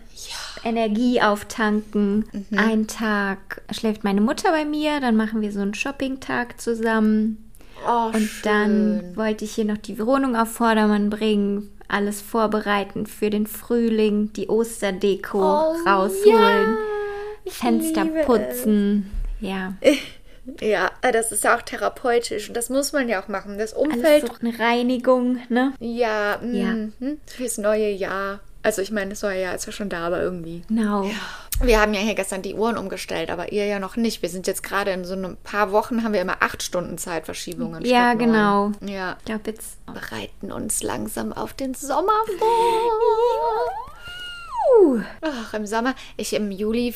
Energie 0.64 1.22
auftanken. 1.22 2.26
Einen 2.56 2.88
Tag 2.88 3.62
schläft 3.72 4.04
meine 4.04 4.22
Mutter 4.22 4.52
bei 4.52 4.64
mir, 4.66 5.00
dann 5.02 5.18
machen 5.18 5.42
wir 5.42 5.52
so 5.52 5.60
einen 5.60 5.74
Shopping-Tag 5.74 6.62
zusammen. 6.62 7.52
Oh, 7.86 8.12
Und 8.14 8.30
dann 8.44 9.16
wollte 9.18 9.44
ich 9.44 9.56
hier 9.56 9.66
noch 9.66 9.78
die 9.78 10.00
Wohnung 10.00 10.38
auf 10.38 10.54
Vordermann 10.54 11.10
bringen, 11.10 11.70
alles 11.90 12.22
vorbereiten 12.22 13.06
für 13.06 13.30
den 13.30 13.46
Frühling, 13.46 14.32
die 14.34 14.48
Osterdeko 14.50 15.40
Oh, 15.40 15.76
rausholen, 15.86 16.38
ja, 16.38 16.78
Fenster 17.48 18.04
liebe 18.06 18.24
putzen. 18.24 19.12
Ja, 19.40 19.74
Ja, 20.60 20.92
das 21.02 21.32
ist 21.32 21.46
ja 21.46 21.56
auch 21.58 21.62
therapeutisch 21.62 22.50
und 22.50 22.58
das 22.58 22.70
muss 22.70 22.92
man 22.92 23.08
ja 23.08 23.24
auch 23.24 23.30
machen. 23.30 23.58
Das 23.58 23.74
alles 23.74 23.96
Umfeld. 23.96 24.28
so 24.28 24.34
eine 24.42 24.60
Reinigung, 24.60 25.38
ne? 25.48 25.72
Ja, 25.80 26.38
Ja. 26.44 26.66
mhm, 26.74 27.20
fürs 27.26 27.58
neue 27.58 27.90
Jahr. 27.90 28.42
Also 28.62 28.82
ich 28.82 28.92
meine, 28.92 29.12
das 29.12 29.22
neue 29.22 29.42
Jahr 29.42 29.56
ist 29.56 29.66
ja 29.68 29.72
schon 29.72 29.88
da, 29.88 30.06
aber 30.06 30.22
irgendwie. 30.22 30.64
Genau. 30.68 31.10
Wir 31.62 31.80
haben 31.80 31.94
ja 31.94 32.02
hier 32.02 32.16
gestern 32.16 32.42
die 32.42 32.56
Uhren 32.56 32.78
umgestellt, 32.78 33.30
aber 33.30 33.54
ihr 33.54 33.66
ja 33.68 33.80
noch 33.80 33.96
nicht. 33.96 34.22
Wir 34.22 34.28
sind 34.30 34.46
jetzt 34.48 34.64
gerade 34.64 34.92
in 34.92 35.06
so 35.06 35.14
ein 35.16 35.38
paar 35.44 35.72
Wochen, 35.72 36.04
haben 36.04 36.12
wir 36.14 36.22
immer 36.22 36.38
acht 36.42 36.62
Stunden 36.62 36.98
Zeitverschiebungen. 36.98 37.86
Ja, 37.86 38.14
genau. 38.14 38.72
Ja, 38.82 39.16
Ich 39.20 39.26
glaube 39.26 39.52
jetzt 39.52 39.78
bereiten 39.86 40.52
uns 40.52 40.84
langsam 40.84 41.32
auf 41.32 41.54
den 41.54 41.74
Sommer 41.74 42.12
vor. 42.38 42.48
Ach, 45.22 45.54
im 45.54 45.66
Sommer. 45.66 45.96
Ich 46.18 46.34
im 46.34 46.52
Juli 46.52 46.94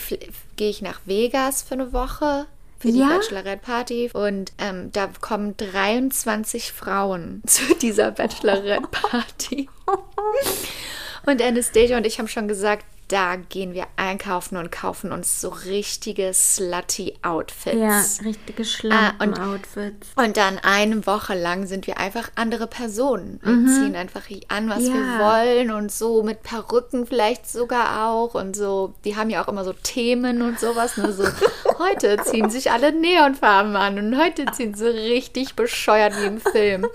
gehe 0.55 0.69
ich 0.69 0.81
nach 0.81 1.01
Vegas 1.05 1.63
für 1.63 1.75
eine 1.75 1.93
Woche 1.93 2.45
für 2.79 2.91
die 2.91 2.99
Ja? 2.99 3.09
Bachelorette 3.09 3.61
Party 3.63 4.09
und 4.13 4.51
ähm, 4.57 4.91
da 4.91 5.09
kommen 5.21 5.57
23 5.57 6.71
Frauen 6.71 7.41
zu 7.47 7.74
dieser 7.75 8.12
Bachelorette 8.12 8.88
Party. 8.91 9.69
Und 11.25 11.41
Anastasia 11.41 11.97
und 11.97 12.05
ich 12.05 12.19
haben 12.19 12.29
schon 12.29 12.47
gesagt, 12.47 12.86
da 13.07 13.35
gehen 13.37 13.73
wir 13.73 13.85
einkaufen 13.95 14.57
und 14.57 14.71
kaufen 14.71 15.11
uns 15.11 15.39
so 15.39 15.49
richtige 15.49 16.33
slutty 16.33 17.13
Outfits. 17.21 17.75
ja 18.19 18.25
richtige 18.27 18.63
Ah, 18.91 19.11
und- 19.19 19.35
Schlampen-Outfits. 19.35 20.07
Und 20.15 20.37
dann 20.37 20.59
eine 20.59 21.05
Woche 21.07 21.33
lang 21.33 21.65
sind 21.67 21.87
wir 21.87 21.97
einfach 21.99 22.29
andere 22.35 22.67
Personen. 22.67 23.39
Wir 23.43 23.73
ziehen 23.73 23.95
einfach 23.95 24.23
an, 24.49 24.69
was 24.69 24.79
Mhm. 24.81 24.87
Ja. 24.87 24.93
wir 24.93 25.19
wollen 25.19 25.71
und 25.71 25.91
so 25.91 26.23
mit 26.23 26.43
Perücken 26.43 27.05
vielleicht 27.07 27.49
sogar 27.49 28.07
auch 28.09 28.33
und 28.35 28.55
so. 28.55 28.93
Die 29.05 29.15
haben 29.15 29.29
ja 29.29 29.43
auch 29.43 29.47
immer 29.47 29.63
so 29.63 29.73
Themen 29.73 30.41
und 30.41 30.59
sowas. 30.59 30.97
Ne? 30.97 31.11
So, 31.13 31.23
heute 31.79 32.17
ziehen 32.23 32.49
sich 32.49 32.71
alle 32.71 32.91
Neonfarben 32.91 33.75
an 33.75 33.97
und 33.99 34.17
heute 34.17 34.45
ziehen 34.51 34.73
sie 34.73 34.87
richtig 34.87 35.55
bescheuert 35.55 36.13
wie 36.19 36.25
im 36.25 36.39
Film. 36.41 36.85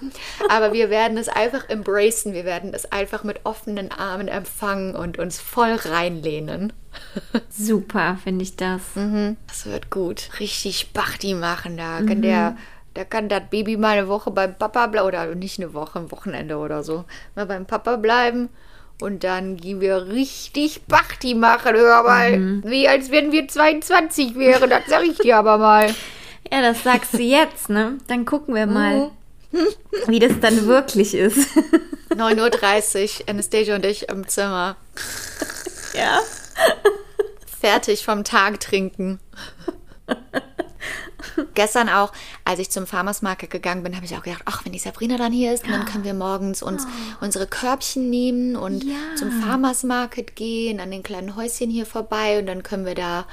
Aber 0.49 0.73
wir 0.73 0.91
werden 0.91 1.17
es 1.17 1.29
einfach 1.29 1.69
embracen. 1.69 2.33
Wir 2.35 2.45
werden 2.45 2.73
es 2.75 2.91
einfach 2.93 3.25
mit 3.25 3.41
offenen 3.45 3.91
Armen 3.93 4.29
empfangen 4.29 4.95
und 4.95 5.19
uns 5.19 5.41
voll 5.41 5.73
reinlehnen. 6.03 6.73
Super, 7.51 8.19
finde 8.23 8.43
ich 8.43 8.57
das. 8.57 8.83
Das 9.49 9.67
wird 9.67 9.91
gut. 9.91 10.29
Richtig 10.41 10.93
Bachti 10.93 11.35
machen 11.35 11.77
da. 11.77 11.99
Kann 12.03 12.23
der, 12.23 12.57
da 12.95 13.05
kann 13.05 13.29
das 13.29 13.43
Baby 13.51 13.77
mal 13.77 13.99
eine 13.99 14.09
Woche 14.09 14.31
beim 14.31 14.55
Papa 14.57 14.87
bleiben. 14.89 15.07
Oder 15.07 15.35
nicht 15.35 15.59
eine 15.59 15.73
Woche, 15.75 15.99
ein 16.01 16.11
Wochenende 16.11 16.57
oder 16.59 16.83
so. 16.83 17.05
Mal 17.35 17.47
beim 17.47 17.67
Papa 17.67 17.97
bleiben. 17.97 18.49
Und 19.01 19.25
dann 19.25 19.57
gehen 19.57 19.81
wir 19.81 20.09
richtig 20.09 20.83
Bachti 20.87 21.35
machen. 21.35 21.75
Hör 21.75 22.03
mal. 22.03 22.63
Wie 22.65 22.87
als 22.89 23.11
wenn 23.11 23.33
wir 23.33 23.49
22 23.49 24.37
wären. 24.37 24.69
Das 24.71 24.83
sag 24.87 25.05
ich 25.05 25.19
dir 25.19 25.37
aber 25.39 25.59
mal. 25.59 25.95
Ja, 26.51 26.61
das 26.61 26.83
sagst 26.83 27.15
du 27.15 27.23
jetzt, 27.23 27.71
ne? 27.71 27.97
Dann 28.09 28.27
gucken 28.27 28.55
wir 28.55 28.67
mal, 28.67 29.11
Mhm. 29.53 29.69
wie 30.09 30.19
das 30.19 30.33
dann 30.41 30.67
wirklich 30.67 31.15
ist. 31.15 31.39
9.30 32.11 33.21
Uhr, 33.23 33.29
Anastasia 33.29 33.77
und 33.77 33.87
ich 33.87 34.09
im 34.11 34.27
Zimmer. 34.29 34.77
Ja. 35.95 36.21
Fertig 37.61 38.05
vom 38.05 38.25
Tag 38.25 38.61
trinken. 38.61 39.21
gestern 41.55 41.89
auch, 41.89 42.13
als 42.45 42.59
ich 42.59 42.71
zum 42.71 42.87
Farmers 42.87 43.23
Market 43.23 43.51
gegangen 43.51 43.83
bin, 43.83 43.95
habe 43.97 44.05
ich 44.05 44.17
auch 44.17 44.23
gedacht, 44.23 44.43
ach, 44.47 44.65
wenn 44.65 44.73
die 44.73 44.79
Sabrina 44.79 45.17
dann 45.17 45.33
hier 45.33 45.53
ist, 45.53 45.65
dann 45.69 45.85
können 45.85 46.05
wir 46.05 46.15
morgens 46.15 46.63
uns 46.63 46.87
unsere 47.21 47.47
Körbchen 47.47 48.11
nehmen 48.11 48.57
und 48.57 48.85
Ja. 48.85 48.97
zum 49.17 49.31
Farmers 49.31 49.83
Market 49.83 50.37
gehen, 50.37 50.81
an 50.81 50.91
den 50.91 51.03
kleinen 51.03 51.37
Häuschen 51.37 51.71
hier 51.71 51.87
vorbei 51.87 52.39
und 52.39 52.47
dann 52.47 52.63
können 52.63 52.85
wir 52.87 52.95
da 52.95 53.27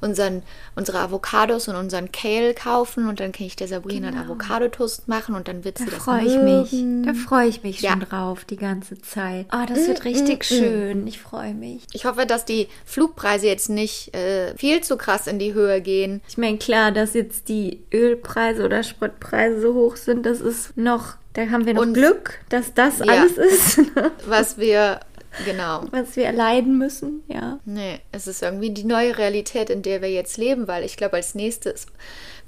unseren, 0.00 0.42
unsere 0.74 0.98
Avocados 1.00 1.68
und 1.68 1.76
unseren 1.76 2.12
Kale 2.12 2.52
kaufen 2.54 3.08
und 3.08 3.18
dann 3.20 3.32
kann 3.32 3.46
ich 3.46 3.56
der 3.56 3.66
Sabrina 3.68 4.08
einen 4.08 4.18
Avocadotoast 4.18 5.08
machen 5.08 5.34
und 5.34 5.48
dann 5.48 5.64
wird 5.64 5.80
Da 5.80 5.84
sie 5.84 5.90
das 5.90 6.02
freue 6.02 6.24
ich 6.24 6.40
mich. 6.40 6.84
Da 7.04 7.14
freue 7.14 7.48
ich 7.48 7.62
mich 7.62 7.80
schon 7.80 7.88
Ja. 8.00 8.06
drauf 8.06 8.44
die 8.44 8.56
ganze 8.56 9.00
Zeit. 9.00 9.46
Oh, 9.52 9.64
das 9.66 9.86
wird 9.86 10.04
richtig 10.04 10.44
schön. 10.44 11.06
Ich 11.06 11.20
freue 11.20 11.54
mich. 11.54 11.82
Ich 11.92 12.04
hoffe, 12.04 12.26
dass 12.26 12.44
die 12.44 12.68
Flugpreise 12.84 13.46
jetzt 13.46 13.68
nicht 13.70 14.14
äh, 14.14 14.54
viel 14.56 14.82
zu 14.82 14.96
krass 14.96 15.26
in 15.26 15.38
die 15.38 15.54
Höhe 15.54 15.80
gehen. 15.80 16.20
Ich 16.28 16.36
meine, 16.38 16.58
klar, 16.58 16.92
dass 16.92 17.14
jetzt 17.14 17.35
die 17.44 17.84
Ölpreise 17.92 18.64
oder 18.64 18.82
Spritpreise 18.82 19.60
so 19.60 19.74
hoch 19.74 19.96
sind, 19.96 20.24
das 20.26 20.40
ist 20.40 20.76
noch, 20.76 21.14
da 21.34 21.48
haben 21.50 21.66
wir 21.66 21.74
noch 21.74 21.82
Und- 21.82 21.94
Glück, 21.94 22.38
dass 22.48 22.74
das 22.74 22.98
Ja. 22.98 23.06
alles 23.06 23.36
ist, 23.38 23.80
Was 24.26 24.58
wir, 24.58 25.00
genau. 25.44 25.84
was 25.90 26.16
wir 26.16 26.24
erleiden 26.24 26.78
müssen. 26.78 27.22
Ja. 27.28 27.58
Nee, 27.64 28.00
es 28.12 28.26
ist 28.26 28.42
irgendwie 28.42 28.70
die 28.70 28.84
neue 28.84 29.16
Realität, 29.18 29.70
in 29.70 29.82
der 29.82 30.02
wir 30.02 30.10
jetzt 30.10 30.36
leben, 30.38 30.66
weil 30.68 30.84
ich 30.84 30.96
glaube, 30.96 31.16
als 31.16 31.34
nächstes 31.34 31.86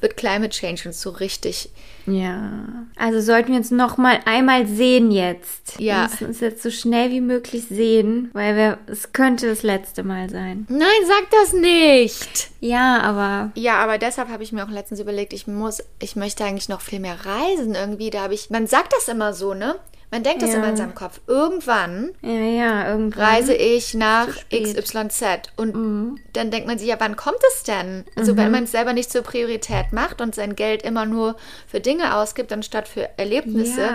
wird 0.00 0.16
Climate 0.16 0.50
Change 0.50 0.88
uns 0.88 1.00
so 1.00 1.10
richtig. 1.10 1.70
Ja. 2.06 2.86
Also 2.96 3.20
sollten 3.20 3.50
wir 3.50 3.56
uns 3.56 3.70
noch 3.70 3.96
mal 3.96 4.20
einmal 4.24 4.66
sehen 4.66 5.10
jetzt. 5.10 5.78
Ja. 5.78 6.02
Wir 6.02 6.08
müssen 6.08 6.26
uns 6.28 6.40
jetzt 6.40 6.62
so 6.62 6.70
schnell 6.70 7.10
wie 7.10 7.20
möglich 7.20 7.64
sehen, 7.68 8.30
weil 8.32 8.56
wir, 8.56 8.78
es 8.86 9.12
könnte 9.12 9.48
das 9.48 9.62
letzte 9.62 10.04
Mal 10.04 10.30
sein. 10.30 10.66
Nein, 10.68 10.88
sag 11.06 11.30
das 11.30 11.52
nicht! 11.52 12.50
Ja, 12.60 13.00
aber 13.00 13.52
Ja, 13.54 13.78
aber 13.78 13.98
deshalb 13.98 14.28
habe 14.28 14.42
ich 14.42 14.52
mir 14.52 14.64
auch 14.64 14.70
letztens 14.70 15.00
überlegt, 15.00 15.32
ich 15.32 15.46
muss, 15.46 15.82
ich 16.00 16.16
möchte 16.16 16.44
eigentlich 16.44 16.68
noch 16.68 16.80
viel 16.80 17.00
mehr 17.00 17.18
reisen 17.24 17.74
irgendwie. 17.74 18.10
Da 18.10 18.22
habe 18.22 18.34
ich, 18.34 18.50
man 18.50 18.66
sagt 18.66 18.92
das 18.92 19.08
immer 19.08 19.32
so, 19.32 19.54
ne? 19.54 19.76
Man 20.10 20.22
denkt 20.22 20.42
das 20.42 20.50
Ja. 20.50 20.56
immer 20.56 20.68
in 20.70 20.76
seinem 20.76 20.94
Kopf. 20.94 21.20
Irgendwann 21.26 22.12
ja, 22.22 22.30
ja, 22.30 22.88
irgendwann. 22.90 23.22
reise 23.24 23.54
ich 23.54 23.92
nach. 23.94 24.28
Mhm. 24.50 24.62
XYZ. 24.74 25.22
Und 25.56 26.20
dann 26.32 26.50
denkt 26.50 26.66
man 26.66 26.78
sich, 26.78 26.88
ja, 26.88 26.96
wann 26.98 27.16
kommt 27.16 27.40
es 27.52 27.62
denn? 27.64 28.04
Also 28.16 28.36
wenn 28.36 28.50
man 28.50 28.64
es 28.64 28.72
selber 28.72 28.92
nicht 28.94 29.12
zur 29.12 29.22
Priorität 29.22 29.92
macht 29.92 30.20
und 30.20 30.34
sein 30.34 30.56
Geld 30.56 30.82
immer 30.82 31.04
nur 31.04 31.36
für 31.66 31.80
Dinge 31.80 32.16
ausgibt, 32.16 32.52
anstatt 32.52 32.88
für 32.88 33.08
Erlebnisse. 33.18 33.88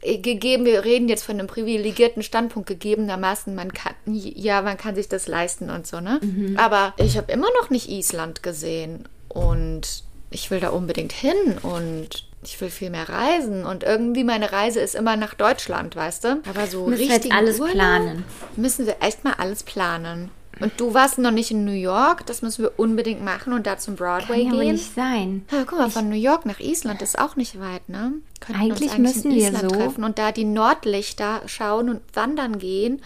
Äh, 0.00 0.18
Gegeben, 0.18 0.64
wir 0.64 0.84
reden 0.84 1.08
jetzt 1.08 1.24
von 1.24 1.38
einem 1.38 1.48
privilegierten 1.48 2.22
Standpunkt, 2.22 2.68
gegebenermaßen, 2.68 3.52
man 3.52 3.72
kann, 3.72 3.94
ja, 4.04 4.62
man 4.62 4.76
kann 4.76 4.94
sich 4.94 5.08
das 5.08 5.26
leisten 5.26 5.70
und 5.70 5.88
so, 5.88 5.98
ne? 5.98 6.20
Mhm. 6.22 6.56
Aber 6.56 6.94
ich 6.98 7.16
habe 7.16 7.32
immer 7.32 7.48
noch 7.60 7.70
nicht 7.70 7.88
Island 7.88 8.44
gesehen 8.44 9.08
und 9.28 10.04
ich 10.30 10.52
will 10.52 10.60
da 10.60 10.68
unbedingt 10.68 11.10
hin 11.10 11.58
und 11.62 12.27
ich 12.42 12.60
will 12.60 12.70
viel 12.70 12.90
mehr 12.90 13.08
reisen 13.08 13.64
und 13.66 13.82
irgendwie 13.84 14.24
meine 14.24 14.52
Reise 14.52 14.80
ist 14.80 14.94
immer 14.94 15.16
nach 15.16 15.34
Deutschland, 15.34 15.96
weißt 15.96 16.24
du? 16.24 16.28
Aber 16.48 16.66
so 16.66 16.84
richtig 16.86 17.32
alles 17.32 17.58
Urlaub 17.58 17.74
planen. 17.74 18.24
Müssen 18.56 18.86
wir 18.86 18.96
echt 19.00 19.24
mal 19.24 19.34
alles 19.38 19.62
planen. 19.62 20.30
Und 20.60 20.72
du 20.80 20.92
warst 20.92 21.18
noch 21.18 21.30
nicht 21.30 21.52
in 21.52 21.64
New 21.64 21.70
York, 21.70 22.26
das 22.26 22.42
müssen 22.42 22.62
wir 22.62 22.72
unbedingt 22.78 23.24
machen 23.24 23.52
und 23.52 23.64
da 23.66 23.78
zum 23.78 23.94
Broadway 23.94 24.44
Kann 24.44 24.58
gehen. 24.58 24.72
nicht 24.72 24.92
sein. 24.92 25.44
Ja, 25.52 25.62
guck 25.64 25.78
mal, 25.78 25.88
von 25.90 26.08
New 26.08 26.16
York 26.16 26.46
nach 26.46 26.58
Island 26.58 27.00
ist 27.00 27.16
auch 27.16 27.36
nicht 27.36 27.60
weit, 27.60 27.88
ne? 27.88 28.14
Könnten 28.40 28.62
Eigentlich 28.62 28.90
uns 28.90 28.98
müssen 28.98 29.30
in 29.30 29.36
wir 29.36 29.46
Island 29.48 29.70
so. 29.70 29.76
treffen 29.76 30.02
und 30.02 30.18
da 30.18 30.32
die 30.32 30.44
Nordlichter 30.44 31.42
schauen 31.46 31.88
und 31.88 32.00
wandern 32.12 32.58
gehen 32.58 33.00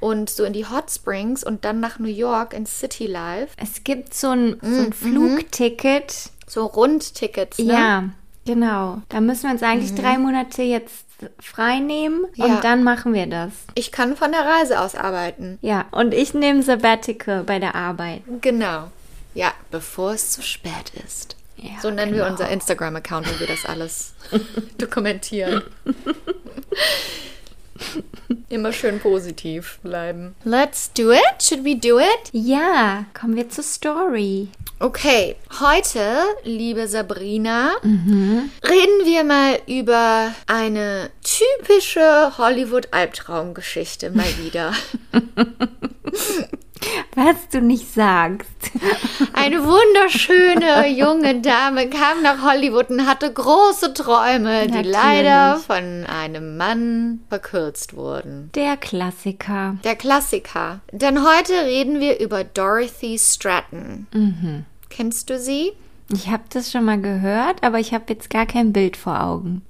und 0.00 0.28
so 0.28 0.44
in 0.44 0.52
die 0.52 0.66
Hot 0.66 0.90
Springs 0.90 1.42
und 1.44 1.64
dann 1.64 1.80
nach 1.80 1.98
New 1.98 2.08
York 2.10 2.52
ins 2.52 2.78
City 2.78 3.06
Life. 3.06 3.54
Es 3.56 3.84
gibt 3.84 4.12
so 4.12 4.28
ein, 4.28 4.58
so 4.60 4.66
Mhm, 4.68 4.78
ein 4.80 4.92
Flugticket. 4.92 6.30
So 6.46 6.64
Rundtickets, 6.66 7.58
ne? 7.58 7.72
Ja, 7.72 8.04
genau. 8.48 9.02
Da 9.10 9.20
müssen 9.20 9.44
wir 9.44 9.50
uns 9.50 9.62
eigentlich 9.62 9.94
drei 9.94 10.18
Monate 10.18 10.62
jetzt 10.62 11.04
frei 11.40 11.80
nehmen 11.80 12.24
und 12.24 12.36
Ja. 12.48 12.60
dann 12.60 12.82
machen 12.84 13.12
wir 13.12 13.26
das. 13.26 13.50
Ich 13.74 13.92
kann 13.92 14.16
von 14.16 14.32
der 14.32 14.42
Reise 14.42 14.80
aus 14.80 14.94
arbeiten. 14.94 15.58
Ja, 15.62 15.84
und 15.90 16.14
ich 16.14 16.32
nehme 16.34 16.62
Sabbatical 16.62 17.42
bei 17.44 17.58
der 17.58 17.74
Arbeit. 17.74 18.22
Genau. 18.40 18.90
Ja, 19.34 19.52
bevor 19.70 20.12
es 20.12 20.30
zu 20.30 20.42
spät 20.42 20.92
ist. 21.04 21.36
Ja, 21.56 21.70
so 21.82 21.90
nennen 21.90 22.12
wir 22.12 22.20
genau. 22.20 22.30
unser 22.30 22.48
Instagram-Account, 22.48 23.26
wo 23.34 23.40
wir 23.40 23.46
das 23.48 23.64
alles 23.66 24.14
dokumentieren. 24.78 25.62
Immer 28.48 28.72
schön 28.72 29.00
positiv 29.00 29.78
bleiben. 29.82 30.34
Let's 30.44 30.92
do 30.92 31.12
it. 31.12 31.42
Should 31.42 31.64
we 31.64 31.76
do 31.76 31.98
it? 31.98 32.30
Ja, 32.32 33.04
kommen 33.18 33.36
wir 33.36 33.48
zur 33.48 33.64
Story. 33.64 34.48
Okay, 34.80 35.34
heute, 35.58 36.22
liebe 36.44 36.86
Sabrina, 36.86 37.72
reden 37.82 39.04
wir 39.04 39.24
mal 39.24 39.58
über 39.66 40.32
eine 40.46 41.10
typische 41.24 42.38
Hollywood-Albtraumgeschichte 42.38 44.10
mal 44.10 44.38
wieder. 44.38 44.72
Was 47.14 47.48
du 47.50 47.60
nicht 47.60 47.92
sagst. 47.92 48.48
Eine 49.32 49.64
wunderschöne 49.64 50.88
junge 50.88 51.40
Dame 51.40 51.88
kam 51.88 52.22
nach 52.22 52.42
Hollywood 52.42 52.90
und 52.90 53.06
hatte 53.06 53.32
große 53.32 53.92
Träume, 53.94 54.66
die 54.66 54.72
Natürlich. 54.72 54.92
leider 54.92 55.56
von 55.56 56.06
einem 56.06 56.56
Mann 56.56 57.20
verkürzt 57.28 57.94
wurden. 57.96 58.50
Der 58.54 58.76
Klassiker. 58.76 59.76
Der 59.84 59.96
Klassiker. 59.96 60.80
Denn 60.92 61.24
heute 61.24 61.52
reden 61.66 62.00
wir 62.00 62.20
über 62.20 62.44
Dorothy 62.44 63.18
Stratton. 63.18 64.06
Kennst 64.90 65.30
du 65.30 65.38
sie? 65.38 65.72
Ich 66.10 66.28
habe 66.28 66.44
das 66.48 66.72
schon 66.72 66.84
mal 66.84 66.98
gehört, 67.00 67.62
aber 67.62 67.78
ich 67.78 67.92
habe 67.92 68.04
jetzt 68.08 68.30
gar 68.30 68.46
kein 68.46 68.72
Bild 68.72 68.96
vor 68.96 69.22
Augen. 69.22 69.62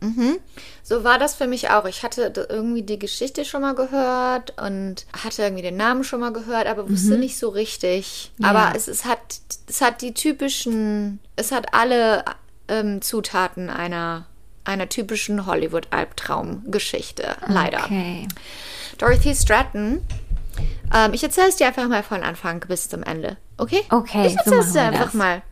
So 0.85 1.03
war 1.03 1.19
das 1.19 1.35
für 1.35 1.49
mich 1.49 1.71
auch. 1.71 1.85
Ich 1.85 2.05
hatte 2.05 2.33
irgendwie 2.49 2.83
die 2.83 2.99
Geschichte 2.99 3.45
schon 3.45 3.63
mal 3.63 3.75
gehört 3.75 4.55
und 4.63 5.05
hatte 5.25 5.43
irgendwie 5.43 5.63
den 5.63 5.77
Namen 5.77 6.05
schon 6.05 6.21
mal 6.21 6.33
gehört, 6.33 6.67
aber 6.69 6.89
wusste 6.89 7.19
nicht 7.19 7.39
so 7.39 7.49
richtig. 7.49 8.31
Aber 8.41 8.73
es, 8.77 8.87
es, 8.87 9.05
hat, 9.05 9.19
es 9.67 9.81
hat 9.81 10.01
die 10.01 10.15
typischen, 10.15 11.19
es 11.35 11.51
hat 11.51 11.75
alle 11.75 12.25
ähm, 12.69 13.03
Zutaten 13.03 13.69
einer, 13.69 14.27
einer 14.65 14.89
typischen 14.89 15.45
Hollywood-Albtraum-Geschichte, 15.45 17.37
leider. 17.49 17.85
Okay. 17.85 18.29
Dorothy 18.99 19.35
Stratton. 19.35 20.01
Ähm, 20.95 21.13
ich 21.15 21.23
erzähle 21.23 21.49
es 21.49 21.57
dir 21.57 21.67
einfach 21.67 21.89
mal 21.89 22.03
von 22.03 22.23
Anfang 22.23 22.61
bis 22.61 22.89
zum 22.89 23.03
Ende. 23.03 23.37
Okay? 23.57 23.83
Okay, 23.91 24.27
Ich 24.27 24.33
so 24.33 24.39
erzähle 24.39 24.61
es 24.61 24.73
dir 24.73 24.83
einfach 24.83 25.05
das. 25.07 25.15
mal 25.15 25.43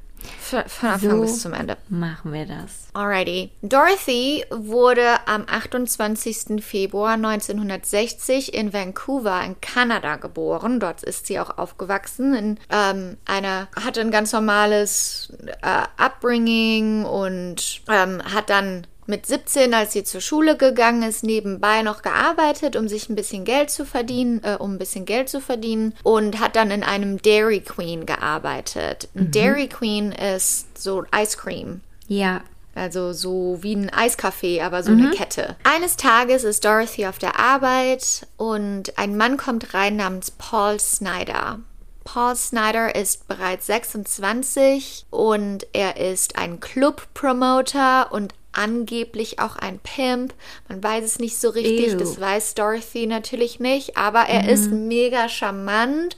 von, 0.40 0.88
Anfang 0.88 1.10
So. 1.10 1.20
bis 1.20 1.42
zum 1.42 1.52
Ende. 1.52 1.76
Machen 1.88 2.32
wir 2.32 2.46
das. 2.46 2.88
Alrighty. 2.94 3.50
Dorothy 3.62 4.44
wurde 4.50 5.26
am 5.26 5.44
28. 5.46 6.64
Februar 6.64 7.14
1960 7.14 8.54
in 8.54 8.72
Vancouver 8.72 9.42
in 9.44 9.60
Kanada 9.60 10.16
geboren. 10.16 10.80
Dort 10.80 11.02
ist 11.02 11.26
sie 11.26 11.38
auch 11.40 11.58
aufgewachsen. 11.58 12.34
In, 12.34 12.60
ähm, 12.70 13.16
einer 13.24 13.68
hatte 13.76 14.00
ein 14.00 14.10
ganz 14.10 14.32
normales 14.32 15.32
äh, 15.62 15.82
Upbringing 15.96 17.04
und 17.04 17.82
ähm, 17.88 18.22
hat 18.22 18.50
dann 18.50 18.86
mit 19.06 19.26
17, 19.26 19.72
als 19.74 19.92
sie 19.92 20.04
zur 20.04 20.20
Schule 20.20 20.56
gegangen 20.56 21.02
ist, 21.02 21.22
nebenbei 21.22 21.82
noch 21.82 22.02
gearbeitet, 22.02 22.76
um 22.76 22.88
sich 22.88 23.08
ein 23.08 23.16
bisschen 23.16 23.44
Geld 23.44 23.70
zu 23.70 23.84
verdienen, 23.84 24.42
äh, 24.44 24.56
um 24.58 24.74
ein 24.74 24.78
bisschen 24.78 25.04
Geld 25.04 25.28
zu 25.28 25.40
verdienen 25.40 25.94
und 26.02 26.40
hat 26.40 26.56
dann 26.56 26.70
in 26.70 26.82
einem 26.82 27.20
Dairy 27.20 27.60
Queen 27.60 28.06
gearbeitet. 28.06 29.08
Ein 29.14 29.30
Dairy 29.30 29.68
Queen 29.68 30.12
ist 30.12 30.78
so 30.78 31.04
Ice 31.14 31.36
Cream. 31.36 31.80
Ja. 32.08 32.42
Also 32.74 33.14
so 33.14 33.58
wie 33.62 33.74
ein 33.74 33.90
Eiscafé, 33.90 34.62
aber 34.62 34.82
so 34.82 34.92
eine 34.92 35.10
Kette. 35.10 35.56
Eines 35.64 35.96
Tages 35.96 36.44
ist 36.44 36.62
Dorothy 36.62 37.06
auf 37.06 37.18
der 37.18 37.40
Arbeit 37.40 38.26
und 38.36 38.98
ein 38.98 39.16
Mann 39.16 39.38
kommt 39.38 39.72
rein 39.72 39.96
namens 39.96 40.30
Paul 40.30 40.78
Snyder. 40.78 41.60
Paul 42.04 42.36
Snyder 42.36 42.94
ist 42.94 43.26
bereits 43.28 43.66
26 43.66 45.06
und 45.10 45.66
er 45.72 45.96
ist 45.96 46.36
ein 46.36 46.60
Club-Promoter 46.60 48.12
und 48.12 48.34
angeblich 48.56 49.38
auch 49.38 49.56
ein 49.56 49.78
Pimp. 49.78 50.34
Man 50.68 50.82
weiß 50.82 51.04
es 51.04 51.18
nicht 51.18 51.38
so 51.38 51.50
richtig, 51.50 51.92
Ew. 51.92 51.98
das 51.98 52.20
weiß 52.20 52.54
Dorothy 52.54 53.06
natürlich 53.06 53.60
nicht, 53.60 53.96
aber 53.96 54.22
er 54.22 54.48
ist 54.48 54.70
mega 54.70 55.28
charmant. 55.28 56.16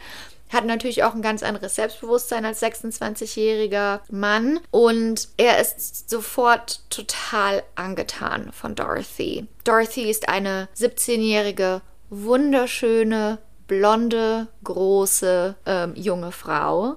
Hat 0.50 0.64
natürlich 0.64 1.04
auch 1.04 1.14
ein 1.14 1.20
ganz 1.20 1.42
anderes 1.42 1.74
Selbstbewusstsein 1.74 2.46
als 2.46 2.62
26-jähriger 2.62 4.00
Mann. 4.10 4.60
Und 4.70 5.28
er 5.36 5.60
ist 5.60 6.08
sofort 6.08 6.80
total 6.88 7.62
angetan 7.74 8.50
von 8.52 8.74
Dorothy. 8.74 9.46
Dorothy 9.64 10.08
ist 10.08 10.28
eine 10.30 10.68
17-jährige, 10.74 11.82
wunderschöne, 12.08 13.38
blonde, 13.66 14.48
große, 14.64 15.54
ähm, 15.66 15.92
junge 15.96 16.32
Frau. 16.32 16.96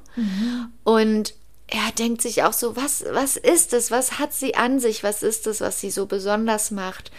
Und 0.86 1.34
er 1.72 1.92
denkt 1.98 2.22
sich 2.22 2.44
auch 2.44 2.54
so, 2.54 2.76
was, 2.76 3.04
was 3.12 3.38
ist 3.38 3.74
es? 3.74 3.90
Was 3.92 4.20
hat 4.20 4.34
sie 4.34 4.56
an 4.56 4.80
sich? 4.80 5.04
Was 5.04 5.24
ist 5.24 5.48
es, 5.48 5.62
was 5.62 5.80
sie 5.80 5.90
so 5.90 6.06
besonders 6.06 6.70
macht? 6.70 7.12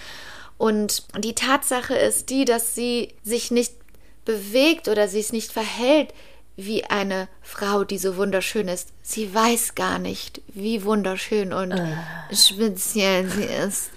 Und 0.59 1.04
die 1.18 1.35
Tatsache 1.35 1.94
ist 1.94 2.28
die, 2.30 2.44
dass 2.44 2.75
sie 2.75 3.14
sich 3.25 3.50
nicht 3.50 3.73
bewegt 4.25 4.87
oder 4.88 5.09
sie 5.09 5.21
es 5.21 5.32
nicht 5.32 5.50
verhält, 5.50 6.12
wie 6.56 6.85
eine 6.85 7.28
Frau, 7.40 7.82
die 7.82 7.97
so 7.99 8.16
wunderschön 8.18 8.68
ist. 8.68 8.90
Sie 9.02 9.35
weiß 9.35 9.75
gar 9.75 9.99
nicht, 9.99 10.42
wie 10.49 10.85
wunderschön 10.85 11.52
und 11.52 11.73
speziell 12.32 13.28
sie 13.28 13.44
ist. 13.44 13.90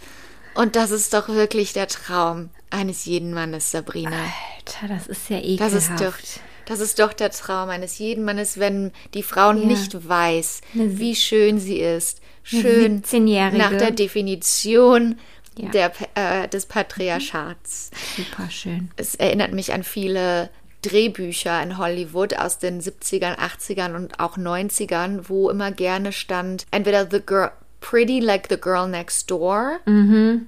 Und 0.55 0.77
das 0.77 0.89
ist 0.91 1.13
doch 1.13 1.27
wirklich 1.27 1.73
der 1.73 1.87
Traum 1.89 2.49
eines 2.69 3.03
jeden 3.03 3.33
Mannes, 3.33 3.71
Sabrina. 3.71 4.15
Alter, 4.57 4.87
das 4.95 5.07
ist 5.07 5.29
ja 5.29 5.37
Das 5.37 5.45
ekelhaft. 5.45 5.75
ist 5.75 5.91
doch, 5.99 6.44
das 6.67 6.79
ist 6.79 6.99
doch 6.99 7.13
der 7.13 7.29
Traum 7.31 7.69
eines 7.69 7.97
jeden 7.99 8.23
Mannes, 8.25 8.59
wenn 8.59 8.91
die 9.13 9.23
Frau 9.23 9.49
Ja. 9.51 9.53
nicht 9.53 10.07
weiß, 10.07 10.61
wie 10.73 11.15
schön 11.15 11.59
sie 11.59 11.79
ist. 11.79 12.21
Schön 12.43 13.01
17-Jährige. 13.03 13.57
nach 13.57 13.71
der 13.71 13.91
Definition 13.91 15.17
Ja. 15.57 15.69
der, 15.69 15.91
äh, 16.15 16.47
des 16.47 16.65
Patriarchats. 16.65 17.89
Super 18.17 18.49
schön. 18.49 18.89
Es 18.97 19.15
erinnert 19.15 19.51
mich 19.53 19.73
an 19.73 19.83
viele 19.83 20.49
Drehbücher 20.81 21.61
in 21.63 21.77
Hollywood 21.79 22.37
aus 22.37 22.59
den 22.59 22.79
70ern, 22.81 23.35
80ern 23.37 23.95
und 23.95 24.19
auch 24.19 24.37
90ern, 24.37 25.21
wo 25.29 25.49
immer 25.49 25.71
gerne 25.71 26.11
stand, 26.11 26.65
entweder 26.71 27.07
The 27.09 27.21
Girl, 27.25 27.51
Pretty 27.87 28.19
like 28.19 28.47
the 28.49 28.57
Girl 28.59 28.87
Next 28.87 29.29
Door, 29.29 29.79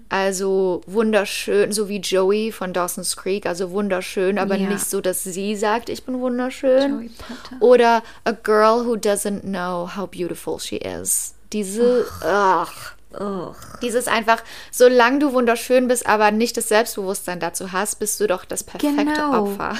also 0.09 0.81
wunderschön, 0.87 1.71
so 1.71 1.87
wie 1.87 1.99
Joey 1.99 2.51
von 2.51 2.73
Dawson's 2.73 3.15
Creek, 3.15 3.45
also 3.45 3.69
wunderschön, 3.69 4.39
aber 4.39 4.55
Ja. 4.55 4.69
nicht 4.69 4.85
so, 4.89 5.01
dass 5.01 5.23
sie 5.23 5.55
sagt, 5.55 5.89
ich 5.89 6.03
bin 6.03 6.19
wunderschön. 6.19 7.11
Oder 7.59 8.01
A 8.23 8.31
Girl 8.31 8.85
Who 8.87 8.95
Doesn't 8.95 9.41
Know 9.41 9.87
How 9.95 10.09
Beautiful 10.09 10.59
She 10.59 10.77
Is. 10.77 11.35
Diese, 11.53 12.07
ach. 12.21 12.93
Oh. 13.19 13.53
Dieses 13.83 14.07
einfach, 14.07 14.43
solange 14.71 15.19
du 15.19 15.31
wunderschön 15.33 15.87
bist, 15.87 16.07
aber 16.07 16.31
nicht 16.31 16.57
das 16.57 16.67
Selbstbewusstsein 16.69 17.39
dazu 17.39 17.71
hast, 17.71 17.99
bist 17.99 18.19
du 18.19 18.25
doch 18.27 18.45
das 18.45 18.63
perfekte 18.63 18.95
Genau. 19.05 19.43
Opfer. 19.43 19.75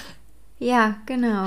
Ja, 0.60 0.98
genau. 1.08 1.46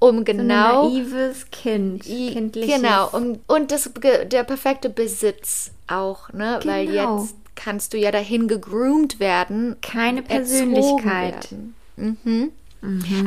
Um 0.00 0.18
So 0.18 0.24
genau, 0.24 0.86
ein 0.88 1.04
naives 1.04 1.50
Kind. 1.50 2.02
Kindliches. 2.04 2.74
genau, 2.80 3.08
um, 3.10 3.38
und 3.46 3.70
das, 3.70 3.90
der 4.24 4.44
perfekte 4.44 4.90
Besitz 4.90 5.70
auch, 5.86 6.32
ne? 6.32 6.58
Weil 6.64 6.86
Genau. 6.86 7.20
jetzt 7.20 7.34
kannst 7.54 7.92
du 7.92 7.98
ja 7.98 8.10
dahin 8.10 8.48
gegroomt 8.48 9.20
werden. 9.20 9.76
Keine 9.82 10.22
Persönlichkeit. 10.22 11.52
werden. 11.52 11.74
Mhm. 11.96 12.52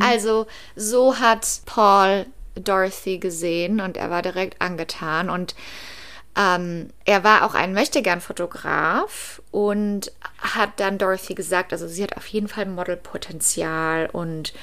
Also 0.01 0.47
so 0.75 1.19
hat 1.19 1.61
Paul 1.67 2.25
Dorothy 2.55 3.19
gesehen 3.19 3.79
und 3.79 3.95
er 3.97 4.09
war 4.09 4.23
direkt 4.23 4.59
angetan 4.61 5.29
und 5.29 5.53
ähm, 6.35 6.89
er 7.05 7.23
war 7.23 7.45
auch 7.45 7.53
ein 7.53 7.73
Möchtegern-Fotograf 7.73 9.41
und 9.51 10.11
hat 10.39 10.79
dann 10.79 10.97
Dorothy 10.97 11.35
gesagt, 11.35 11.71
also 11.71 11.87
sie 11.87 12.01
hat 12.01 12.17
auf 12.17 12.25
jeden 12.25 12.47
Fall 12.47 12.65
Modelpotenzial 12.65 14.09
und 14.11 14.53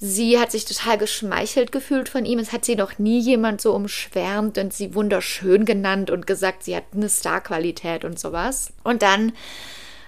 sie 0.00 0.38
hat 0.38 0.50
sich 0.50 0.64
total 0.64 0.98
geschmeichelt 0.98 1.70
gefühlt 1.70 2.08
von 2.08 2.24
ihm. 2.24 2.38
Es 2.38 2.52
hat 2.52 2.64
sie 2.64 2.74
noch 2.74 2.98
nie 2.98 3.20
jemand 3.20 3.60
so 3.60 3.74
umschwärmt 3.74 4.58
und 4.58 4.72
sie 4.72 4.94
wunderschön 4.94 5.66
genannt 5.66 6.10
und 6.10 6.26
gesagt, 6.26 6.64
sie 6.64 6.74
hat 6.74 6.84
eine 6.94 7.08
Starqualität 7.08 8.04
und 8.04 8.18
sowas. 8.18 8.72
Und 8.82 9.02
dann 9.02 9.32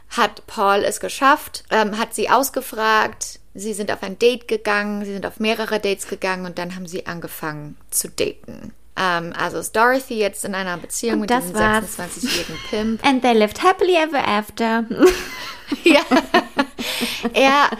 hat 0.08 0.46
Paul 0.46 0.84
es 0.84 0.98
geschafft, 0.98 1.64
ähm, 1.70 1.98
hat 1.98 2.14
sie 2.14 2.30
ausgefragt. 2.30 3.38
Sie 3.54 3.74
sind 3.74 3.92
auf 3.92 4.02
ein 4.02 4.18
Date 4.18 4.48
gegangen, 4.48 5.04
sie 5.04 5.12
sind 5.12 5.26
auf 5.26 5.38
mehrere 5.38 5.78
Dates 5.78 6.08
gegangen 6.08 6.46
und 6.46 6.58
dann 6.58 6.74
haben 6.74 6.86
sie 6.86 7.06
angefangen 7.06 7.76
zu 7.90 8.08
daten. 8.08 8.72
Ähm, 8.96 9.32
also 9.38 9.58
ist 9.58 9.74
Dorothy 9.74 10.18
jetzt 10.18 10.44
in 10.44 10.54
einer 10.54 10.76
Beziehung 10.76 11.20
mit 11.20 11.30
diesem 11.30 11.54
war's. 11.54 11.98
26-jährigen 11.98 12.58
Pimp. 12.68 13.06
And 13.06 13.22
they 13.22 13.32
lived 13.32 13.62
happily 13.62 13.96
ever 13.96 14.26
after. 14.26 14.84
Ja. 15.84 16.00
er, 17.32 17.70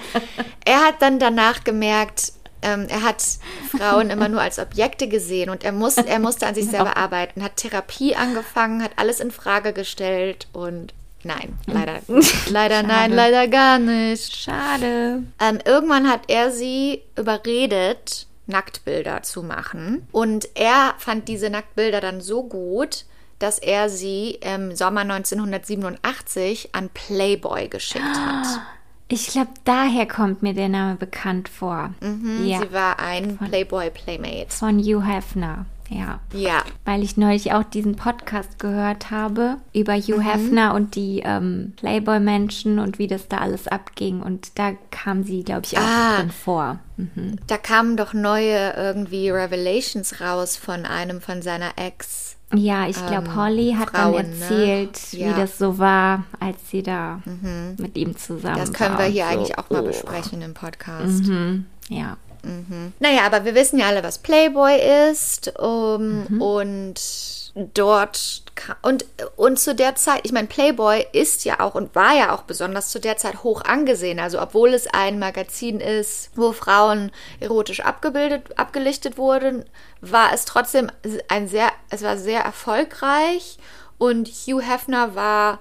er 0.64 0.80
hat 0.80 1.02
dann 1.02 1.18
danach 1.18 1.62
gemerkt, 1.62 2.32
ähm, 2.62 2.86
er 2.88 3.02
hat 3.02 3.22
Frauen 3.76 4.08
immer 4.08 4.28
nur 4.28 4.40
als 4.40 4.58
Objekte 4.58 5.08
gesehen 5.08 5.50
und 5.50 5.62
er, 5.64 5.72
muss, 5.72 5.96
er 5.96 6.18
musste 6.18 6.46
an 6.46 6.54
sich 6.54 6.66
selber 6.66 6.96
arbeiten, 6.96 7.42
hat 7.42 7.56
Therapie 7.56 8.14
angefangen, 8.14 8.82
hat 8.82 8.92
alles 8.96 9.20
in 9.20 9.30
Frage 9.30 9.72
gestellt 9.72 10.46
und 10.52 10.94
nein, 11.24 11.58
leider, 11.66 11.98
leider 12.50 12.82
nein, 12.82 13.10
Schade. 13.10 13.14
leider 13.14 13.48
gar 13.48 13.78
nicht. 13.78 14.36
Schade. 14.36 15.24
Ähm, 15.40 15.58
irgendwann 15.64 16.08
hat 16.08 16.22
er 16.28 16.50
sie 16.50 17.02
überredet, 17.18 18.26
Nacktbilder 18.46 19.22
zu 19.22 19.42
machen. 19.42 20.06
Und 20.12 20.48
er 20.54 20.94
fand 20.98 21.28
diese 21.28 21.50
Nacktbilder 21.50 22.00
dann 22.00 22.20
so 22.20 22.42
gut, 22.42 23.04
dass 23.38 23.58
er 23.58 23.88
sie 23.88 24.38
im 24.40 24.74
Sommer 24.76 25.00
1987 25.02 26.74
an 26.74 26.88
Playboy 26.90 27.68
geschickt 27.68 28.04
hat. 28.04 28.46
Ich 29.08 29.26
glaube, 29.26 29.50
daher 29.64 30.06
kommt 30.06 30.42
mir 30.42 30.54
der 30.54 30.70
Name 30.70 30.94
bekannt 30.96 31.50
vor. 31.50 31.92
Ja, 32.46 32.60
Sie 32.62 32.72
war 32.72 32.98
ein 32.98 33.36
Playboy 33.36 33.90
Playmate. 33.90 34.46
von 34.48 34.78
Hugh 34.78 35.02
Hefner. 35.06 35.66
Ja. 35.92 36.20
Ja, 36.32 36.62
Weil 36.84 37.02
ich 37.02 37.16
neulich 37.16 37.52
auch 37.52 37.62
diesen 37.64 37.96
Podcast 37.96 38.58
gehört 38.58 39.10
habe 39.10 39.56
über 39.74 39.94
Hugh 39.94 40.16
Mhm. 40.18 40.20
Hefner 40.22 40.74
und 40.74 40.94
die 40.94 41.20
ähm, 41.24 41.74
Playboy-Menschen 41.76 42.78
und 42.78 42.98
wie 42.98 43.06
das 43.06 43.28
da 43.28 43.38
alles 43.38 43.68
abging. 43.68 44.22
Und 44.22 44.58
da 44.58 44.72
kam 44.90 45.22
sie, 45.24 45.42
glaube 45.42 45.62
ich, 45.64 45.76
auch 45.78 45.82
Ah. 45.82 46.16
drin 46.18 46.30
vor. 46.30 46.78
Mhm. 46.96 47.36
da 47.46 47.56
kamen 47.58 47.96
doch 47.96 48.12
neue 48.14 48.74
irgendwie 48.76 49.30
Revelations 49.30 50.20
raus 50.20 50.56
von 50.56 50.84
einem 50.86 51.20
von 51.20 51.42
seiner 51.42 51.70
Ex. 51.76 52.36
Ja, 52.54 52.86
ich 52.86 53.06
glaube, 53.06 53.34
Holly 53.34 53.74
hat 53.78 53.90
Frauen, 53.90 54.14
dann 54.14 54.30
ne? 54.38 54.40
erzählt, 54.42 55.12
Ja. 55.12 55.28
wie 55.28 55.40
das 55.40 55.56
so 55.56 55.78
war, 55.78 56.24
als 56.38 56.58
sie 56.70 56.82
da 56.82 57.20
mit 57.78 57.96
ihm 57.96 58.14
zusammen 58.16 58.58
Das 58.58 58.72
können 58.74 58.92
war 58.98 59.04
wir 59.04 59.06
hier 59.06 59.24
so. 59.24 59.30
eigentlich 59.30 59.58
auch 59.58 59.70
mal 59.70 59.82
Oh. 59.82 59.86
besprechen 59.86 60.42
im 60.42 60.52
Podcast. 60.52 61.24
Mhm. 62.42 62.92
Ja. 63.00 63.10
Naja, 63.10 63.26
aber 63.26 63.44
wir 63.44 63.54
wissen 63.54 63.78
ja 63.78 63.86
alle, 63.86 64.02
was 64.02 64.18
Playboy 64.18 65.10
ist. 65.10 65.58
Um, 65.58 66.40
Und 66.40 67.00
dort 67.54 68.42
und, 68.80 69.04
und 69.36 69.58
zu 69.58 69.74
der 69.74 69.94
Zeit, 69.94 70.20
ich 70.24 70.32
meine, 70.32 70.48
Playboy 70.48 71.04
ist 71.12 71.44
ja 71.44 71.60
auch 71.60 71.74
und 71.74 71.94
war 71.94 72.14
ja 72.16 72.34
auch 72.34 72.42
besonders 72.42 72.88
zu 72.88 72.98
der 72.98 73.16
Zeit 73.16 73.42
hoch 73.42 73.62
angesehen. 73.64 74.20
Also 74.20 74.40
obwohl 74.40 74.72
es 74.72 74.86
ein 74.86 75.18
Magazin 75.18 75.80
ist, 75.80 76.30
wo 76.34 76.52
Frauen 76.52 77.12
erotisch 77.40 77.80
abgebildet, 77.80 78.58
abgelichtet 78.58 79.18
wurden, 79.18 79.64
war 80.00 80.32
es 80.32 80.44
trotzdem 80.44 80.90
ein 81.28 81.48
sehr, 81.48 81.70
es 81.90 82.02
war 82.02 82.16
sehr 82.16 82.40
erfolgreich 82.40 83.58
und 83.98 84.28
Hugh 84.28 84.62
Hefner 84.62 85.14
war 85.14 85.58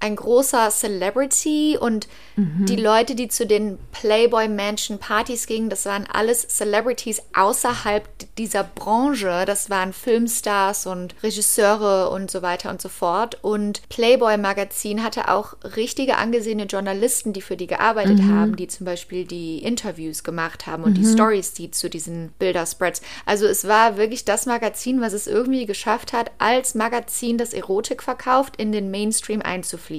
ein 0.00 0.16
großer 0.16 0.70
Celebrity 0.70 1.78
und 1.78 2.08
die 2.36 2.76
Leute, 2.76 3.14
die 3.14 3.28
zu 3.28 3.46
den 3.46 3.78
Playboy 3.92 4.48
Mansion 4.48 4.98
Partys 4.98 5.46
gingen, 5.46 5.68
das 5.68 5.84
waren 5.84 6.06
alles 6.10 6.48
Celebrities 6.48 7.20
außerhalb 7.34 8.08
dieser 8.38 8.64
Branche. 8.64 9.44
Das 9.46 9.68
waren 9.68 9.92
Filmstars 9.92 10.86
und 10.86 11.14
Regisseure 11.22 12.08
und 12.08 12.30
so 12.30 12.40
weiter 12.40 12.70
und 12.70 12.80
so 12.80 12.88
fort. 12.88 13.38
Und 13.42 13.86
Playboy 13.90 14.38
Magazin 14.38 15.04
hatte 15.04 15.28
auch 15.28 15.54
richtige 15.76 16.16
angesehene 16.16 16.64
Journalisten, 16.64 17.34
die 17.34 17.42
für 17.42 17.58
die 17.58 17.66
gearbeitet 17.66 18.20
haben, 18.22 18.56
die 18.56 18.68
zum 18.68 18.86
Beispiel 18.86 19.26
die 19.26 19.58
Interviews 19.58 20.24
gemacht 20.24 20.66
haben 20.66 20.84
und 20.84 20.94
die 20.94 21.04
Stories, 21.04 21.52
die 21.52 21.70
zu 21.70 21.90
diesen 21.90 22.32
Bilderspreads. 22.38 23.02
Also 23.26 23.44
es 23.44 23.68
war 23.68 23.98
wirklich 23.98 24.24
das 24.24 24.46
Magazin, 24.46 25.02
was 25.02 25.12
es 25.12 25.26
irgendwie 25.26 25.66
geschafft 25.66 26.14
hat, 26.14 26.30
als 26.38 26.74
Magazin, 26.74 27.36
das 27.36 27.52
Erotik 27.52 28.02
verkauft, 28.02 28.56
in 28.56 28.72
den 28.72 28.90
Mainstream 28.90 29.42
einzufließen. 29.42 29.89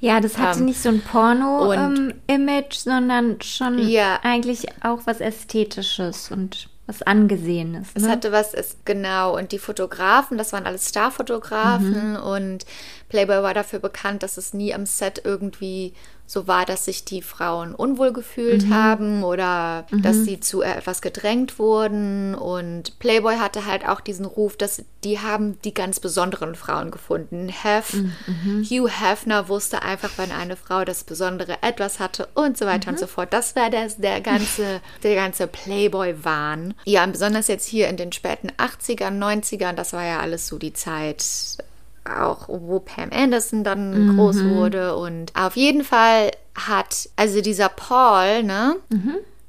Ja, 0.00 0.20
das 0.20 0.38
hatte 0.38 0.58
Ähm, 0.60 0.64
nicht 0.66 0.80
so 0.82 0.88
ein 0.88 1.00
Porno-Image, 1.02 2.74
sondern 2.74 3.40
schon 3.42 3.78
Ja. 3.88 4.20
eigentlich 4.22 4.66
auch 4.82 5.00
was 5.04 5.20
Ästhetisches 5.20 6.30
und 6.30 6.68
was 6.86 7.00
Angesehenes. 7.02 7.88
Es 7.94 8.02
Ne? 8.02 8.10
hatte 8.10 8.30
was, 8.32 8.52
es, 8.52 8.76
genau, 8.84 9.36
und 9.38 9.52
die 9.52 9.58
Fotografen, 9.58 10.36
das 10.36 10.52
waren 10.52 10.66
alles 10.66 10.88
Starfotografen 10.90 12.16
und 12.16 12.66
Playboy 13.08 13.42
war 13.42 13.54
dafür 13.54 13.78
bekannt, 13.78 14.22
dass 14.22 14.36
es 14.36 14.52
nie 14.52 14.74
am 14.74 14.84
Set 14.84 15.22
irgendwie 15.24 15.94
so 16.26 16.46
war, 16.46 16.64
dass 16.64 16.86
sich 16.86 17.04
die 17.04 17.20
Frauen 17.20 17.74
unwohl 17.74 18.12
gefühlt 18.12 18.70
haben 18.70 19.24
oder 19.24 19.86
dass 20.02 20.24
sie 20.24 20.40
zu 20.40 20.62
etwas 20.62 21.02
gedrängt 21.02 21.58
wurden. 21.58 22.34
Und 22.34 22.98
Playboy 22.98 23.36
hatte 23.36 23.66
halt 23.66 23.86
auch 23.86 24.00
diesen 24.00 24.24
Ruf, 24.24 24.56
dass 24.56 24.82
die 25.04 25.20
haben 25.20 25.60
die 25.62 25.74
ganz 25.74 26.00
besonderen 26.00 26.54
Frauen 26.54 26.90
gefunden. 26.90 27.50
Hef, 27.50 27.94
Hugh 28.62 28.88
Hefner 28.88 29.48
wusste 29.48 29.82
einfach, 29.82 30.10
wenn 30.16 30.32
eine 30.32 30.56
Frau 30.56 30.84
das 30.84 31.04
besondere 31.04 31.62
etwas 31.62 32.00
hatte 32.00 32.26
und 32.34 32.56
so 32.56 32.64
weiter 32.64 32.90
und 32.90 32.98
so 32.98 33.06
fort. 33.06 33.32
Das 33.32 33.54
war 33.54 33.68
der, 33.68 33.88
der 33.98 34.22
ganze, 34.22 34.80
der 35.02 35.14
ganze 35.14 35.46
Playboy-Wahn. 35.46 36.74
Ja, 36.84 37.04
besonders 37.04 37.48
jetzt 37.48 37.66
hier 37.66 37.88
in 37.88 37.98
den 37.98 38.12
späten 38.12 38.50
80ern, 38.52 39.18
90ern, 39.18 39.74
das 39.74 39.92
war 39.92 40.04
ja 40.04 40.20
alles 40.20 40.46
so 40.46 40.58
die 40.58 40.72
Zeit, 40.72 41.22
auch 42.04 42.48
wo 42.48 42.80
Pam 42.80 43.10
Anderson 43.12 43.64
dann 43.64 44.16
groß 44.16 44.44
wurde. 44.44 44.96
Und 44.96 45.32
auf 45.34 45.56
jeden 45.56 45.84
Fall 45.84 46.30
hat, 46.54 47.08
also 47.16 47.40
dieser 47.40 47.68
Paul, 47.68 48.42
ne? 48.42 48.76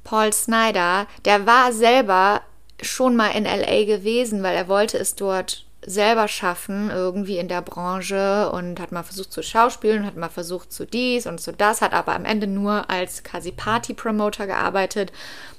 Paul 0.04 0.32
Snyder, 0.32 1.06
der 1.24 1.46
war 1.46 1.72
selber 1.72 2.42
schon 2.80 3.16
mal 3.16 3.30
in 3.30 3.44
LA 3.44 3.84
gewesen, 3.84 4.42
weil 4.42 4.56
er 4.56 4.68
wollte 4.68 4.98
es 4.98 5.14
dort 5.14 5.64
selber 5.84 6.26
schaffen, 6.26 6.90
irgendwie 6.90 7.38
in 7.38 7.48
der 7.48 7.62
Branche 7.62 8.50
und 8.50 8.80
hat 8.80 8.90
mal 8.90 9.04
versucht 9.04 9.32
zu 9.32 9.42
schauspielen, 9.42 10.04
hat 10.04 10.16
mal 10.16 10.28
versucht 10.28 10.72
zu 10.72 10.84
dies 10.84 11.26
und 11.26 11.40
zu 11.40 11.52
das, 11.52 11.80
hat 11.80 11.92
aber 11.92 12.14
am 12.14 12.24
Ende 12.24 12.48
nur 12.48 12.90
als 12.90 13.22
quasi 13.22 13.52
Party-Promoter 13.52 14.46
gearbeitet 14.46 15.12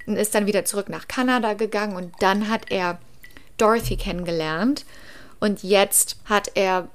und 0.05 0.17
ist 0.17 0.35
dann 0.35 0.45
wieder 0.45 0.65
zurück 0.65 0.89
nach 0.89 1.07
Kanada 1.07 1.53
gegangen 1.53 1.95
und 1.95 2.13
dann 2.19 2.49
hat 2.49 2.71
er 2.71 2.99
Dorothy 3.57 3.95
kennengelernt 3.95 4.85
und 5.39 5.63
jetzt 5.63 6.17
hat 6.25 6.51
er 6.55 6.87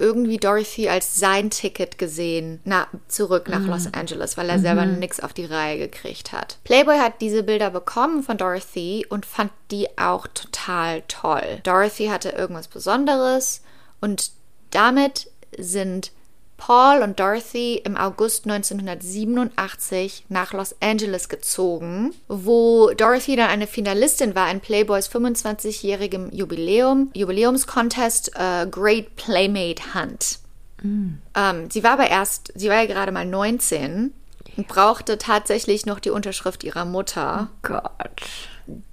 irgendwie 0.00 0.38
Dorothy 0.38 0.88
als 0.88 1.16
sein 1.16 1.50
Ticket 1.50 1.98
gesehen, 1.98 2.60
na, 2.64 2.88
zurück 3.06 3.48
nach 3.48 3.60
mhm. 3.60 3.66
Los 3.68 3.92
Angeles, 3.92 4.36
weil 4.36 4.48
er 4.48 4.56
mhm. 4.56 4.62
selber 4.62 4.86
nichts 4.86 5.20
auf 5.20 5.34
die 5.34 5.44
Reihe 5.44 5.78
gekriegt 5.78 6.32
hat. 6.32 6.58
Playboy 6.64 6.96
hat 6.96 7.20
diese 7.20 7.42
Bilder 7.42 7.70
bekommen 7.70 8.22
von 8.22 8.38
Dorothy 8.38 9.06
und 9.08 9.26
fand 9.26 9.52
die 9.70 9.86
auch 9.98 10.26
total 10.28 11.02
toll. 11.06 11.60
Dorothy 11.64 12.06
hatte 12.06 12.30
irgendwas 12.30 12.68
Besonderes 12.68 13.60
und 14.00 14.30
damit 14.70 15.30
sind 15.58 16.12
Paul 16.60 17.02
und 17.02 17.18
Dorothy 17.18 17.76
im 17.76 17.96
August 17.96 18.44
1987 18.44 20.26
nach 20.28 20.52
Los 20.52 20.76
Angeles 20.80 21.30
gezogen, 21.30 22.12
wo 22.28 22.90
Dorothy 22.90 23.34
dann 23.34 23.48
eine 23.48 23.66
Finalistin 23.66 24.34
war 24.34 24.50
in 24.50 24.60
Playboys 24.60 25.08
25-jährigem 25.08 26.30
Jubiläum, 26.32 27.10
Jubiläumscontest 27.14 28.32
uh, 28.38 28.68
Great 28.70 29.16
Playmate 29.16 29.94
Hunt. 29.94 30.38
Mm. 30.82 31.14
Ähm, 31.34 31.70
sie 31.70 31.82
war 31.82 31.92
aber 31.92 32.10
erst, 32.10 32.52
sie 32.54 32.68
war 32.68 32.76
ja 32.76 32.86
gerade 32.86 33.10
mal 33.10 33.24
19 33.24 34.12
und 34.58 34.68
brauchte 34.68 35.16
tatsächlich 35.16 35.86
noch 35.86 35.98
die 35.98 36.10
Unterschrift 36.10 36.62
ihrer 36.62 36.84
Mutter. 36.84 37.48
Oh 37.50 37.56
Gott. 37.62 38.20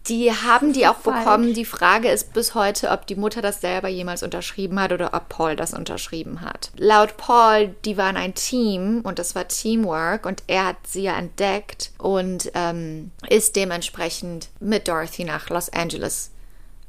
Die 0.07 0.31
haben 0.31 0.73
die 0.73 0.87
auch 0.87 0.95
bekommen. 0.95 1.53
Die 1.53 1.65
Frage 1.65 2.09
ist 2.09 2.33
bis 2.33 2.55
heute, 2.55 2.89
ob 2.91 3.07
die 3.07 3.15
Mutter 3.15 3.41
das 3.41 3.61
selber 3.61 3.87
jemals 3.87 4.23
unterschrieben 4.23 4.79
hat 4.79 4.91
oder 4.91 5.13
ob 5.13 5.29
Paul 5.29 5.55
das 5.55 5.73
unterschrieben 5.73 6.41
hat. 6.41 6.71
Laut 6.77 7.17
Paul, 7.17 7.75
die 7.85 7.97
waren 7.97 8.17
ein 8.17 8.33
Team 8.33 9.01
und 9.03 9.19
das 9.19 9.35
war 9.35 9.47
Teamwork 9.47 10.25
und 10.25 10.43
er 10.47 10.67
hat 10.67 10.77
sie 10.87 11.03
ja 11.03 11.17
entdeckt 11.17 11.91
und 11.97 12.51
ähm, 12.53 13.11
ist 13.29 13.55
dementsprechend 13.55 14.49
mit 14.59 14.87
Dorothy 14.87 15.23
nach 15.23 15.49
Los 15.49 15.69
Angeles 15.69 16.31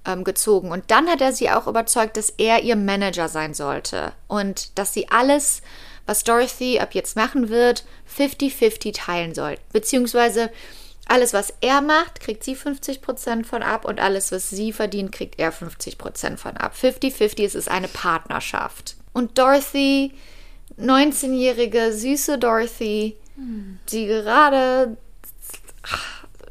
ähm, 0.09 0.24
gezogen. 0.24 0.70
Und 0.70 0.90
dann 0.90 1.09
hat 1.09 1.20
er 1.20 1.33
sie 1.33 1.51
auch 1.51 1.66
überzeugt, 1.66 2.16
dass 2.16 2.31
er 2.31 2.62
ihr 2.62 2.77
Manager 2.77 3.29
sein 3.29 3.55
sollte 3.55 4.12
und 4.27 4.79
dass 4.79 4.94
sie 4.94 5.09
alles, 5.11 5.62
was 6.07 6.24
Dorothy 6.24 6.81
ab 6.81 6.94
jetzt 6.94 7.16
machen 7.16 7.48
wird, 7.48 7.85
50-50 8.16 8.94
teilen 8.94 9.35
soll. 9.35 9.59
Beziehungsweise 9.72 10.51
alles, 11.09 11.33
was 11.33 11.53
er 11.61 11.81
macht, 11.81 12.21
kriegt 12.21 12.44
sie 12.44 12.57
50% 12.57 13.44
von 13.44 13.62
ab 13.62 13.85
und 13.85 14.01
alles, 14.01 14.31
was 14.31 14.51
sie 14.51 14.73
verdient, 14.73 15.12
kriegt 15.12 15.38
er 15.38 15.53
50% 15.53 16.37
von 16.37 16.57
ab. 16.57 16.75
50-50 16.81 17.44
es 17.44 17.55
ist 17.55 17.71
eine 17.71 17.88
Partnerschaft. 17.88 18.97
Und 19.12 19.38
Dorothy, 19.38 20.12
19-jährige, 20.79 21.92
süße 21.92 22.38
Dorothy, 22.38 23.16
die 23.90 24.07
gerade 24.07 24.97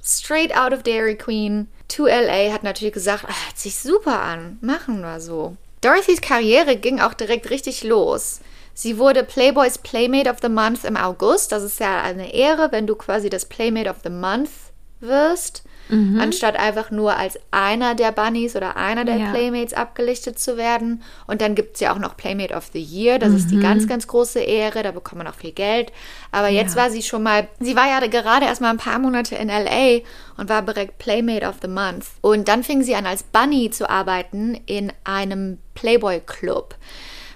straight 0.03 0.55
out 0.55 0.73
of 0.73 0.83
Dairy 0.83 1.15
Queen 1.15 1.67
to 1.87 2.05
LA 2.05 2.51
hat 2.51 2.63
natürlich 2.63 2.93
gesagt, 2.93 3.25
ach, 3.27 3.45
hört 3.45 3.57
sich 3.57 3.77
super 3.77 4.21
an, 4.21 4.57
machen 4.61 5.01
wir 5.01 5.19
so. 5.19 5.55
Dorothys 5.81 6.21
Karriere 6.21 6.77
ging 6.77 6.99
auch 6.99 7.13
direkt 7.13 7.49
richtig 7.49 7.83
los. 7.83 8.41
Sie 8.79 8.99
wurde 8.99 9.23
Playboys 9.23 9.79
Playmate 9.79 10.29
of 10.29 10.37
the 10.39 10.49
Month 10.49 10.83
im 10.83 10.97
August. 10.97 11.51
Das 11.51 11.63
ist 11.63 11.79
ja 11.79 11.99
eine 12.03 12.31
Ehre, 12.31 12.71
wenn 12.71 12.85
du 12.85 12.93
quasi 12.93 13.27
das 13.27 13.45
Playmate 13.45 13.89
of 13.89 13.95
the 14.03 14.11
Month 14.11 14.51
wirst, 14.99 15.63
mhm. 15.89 16.19
anstatt 16.19 16.55
einfach 16.59 16.91
nur 16.91 17.17
als 17.17 17.39
einer 17.49 17.95
der 17.95 18.11
Bunnies 18.11 18.55
oder 18.55 18.75
einer 18.75 19.03
der 19.03 19.17
ja. 19.17 19.31
Playmates 19.31 19.73
abgelichtet 19.73 20.37
zu 20.37 20.57
werden. 20.57 21.01
Und 21.25 21.41
dann 21.41 21.55
gibt 21.55 21.73
es 21.73 21.79
ja 21.79 21.91
auch 21.91 21.97
noch 21.97 22.17
Playmate 22.17 22.53
of 22.53 22.69
the 22.71 22.79
Year. 22.79 23.17
Das 23.17 23.31
mhm. 23.31 23.37
ist 23.37 23.49
die 23.49 23.55
mhm. 23.55 23.61
ganz, 23.63 23.87
ganz 23.87 24.05
große 24.05 24.41
Ehre. 24.41 24.83
Da 24.83 24.91
bekommt 24.91 25.23
man 25.23 25.27
auch 25.27 25.37
viel 25.37 25.53
Geld. 25.53 25.91
Aber 26.31 26.49
jetzt 26.49 26.75
ja. 26.75 26.83
war 26.83 26.91
sie 26.91 27.01
schon 27.01 27.23
mal, 27.23 27.47
sie 27.59 27.75
war 27.75 27.87
ja 27.87 27.99
gerade 28.05 28.45
erst 28.45 28.61
mal 28.61 28.69
ein 28.69 28.77
paar 28.77 28.99
Monate 28.99 29.33
in 29.37 29.47
LA 29.47 30.01
und 30.37 30.49
war 30.49 30.61
direkt 30.61 30.99
Playmate 30.99 31.47
of 31.47 31.55
the 31.63 31.67
Month. 31.67 32.05
Und 32.21 32.47
dann 32.47 32.63
fing 32.63 32.83
sie 32.83 32.93
an, 32.93 33.07
als 33.07 33.23
Bunny 33.23 33.71
zu 33.71 33.89
arbeiten 33.89 34.53
in 34.67 34.93
einem 35.03 35.57
Playboy 35.73 36.21
Club. 36.23 36.75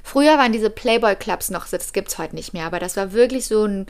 Früher 0.03 0.37
waren 0.37 0.51
diese 0.51 0.69
Playboy-Clubs 0.69 1.51
noch, 1.51 1.67
das 1.67 1.93
gibt 1.93 2.09
es 2.09 2.17
heute 2.17 2.35
nicht 2.35 2.53
mehr, 2.53 2.65
aber 2.65 2.79
das 2.79 2.97
war 2.97 3.13
wirklich 3.13 3.45
so 3.45 3.65
ein 3.65 3.85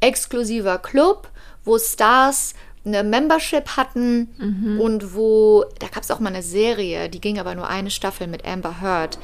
exklusiver 0.00 0.78
Club, 0.78 1.28
wo 1.64 1.78
Stars 1.78 2.54
eine 2.84 3.02
Membership 3.02 3.76
hatten 3.76 4.28
mhm. 4.38 4.80
und 4.80 5.14
wo, 5.14 5.64
da 5.80 5.88
gab 5.88 6.04
es 6.04 6.10
auch 6.10 6.20
mal 6.20 6.30
eine 6.30 6.42
Serie, 6.42 7.08
die 7.08 7.20
ging 7.20 7.38
aber 7.38 7.54
nur 7.54 7.68
eine 7.68 7.90
Staffel 7.90 8.26
mit 8.28 8.46
Amber 8.46 8.80
Heard. 8.80 9.18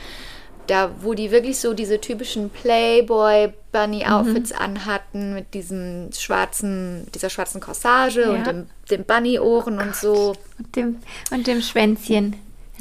Da, 0.69 0.91
wo 1.01 1.15
die 1.15 1.33
wirklich 1.33 1.59
so 1.59 1.75
diese 1.75 2.01
typischen 2.01 2.49
Playboy-Bunny-Outfits 2.49 4.53
mhm. 4.53 4.59
anhatten, 4.59 5.35
mit 5.35 5.55
diesem 5.55 6.11
schwarzen, 6.13 7.09
dieser 7.15 7.31
schwarzen 7.31 7.61
Corsage 7.61 8.23
ja. 8.23 8.31
und 8.31 8.47
dem, 8.47 8.67
dem 8.89 9.05
Bunny-Ohren 9.05 9.79
oh 9.79 9.83
und 9.83 9.97
so. 9.97 10.37
Und 10.59 10.77
dem, 10.77 10.99
und 11.33 11.49
dem 11.49 11.63
Schwänzchen 11.63 12.37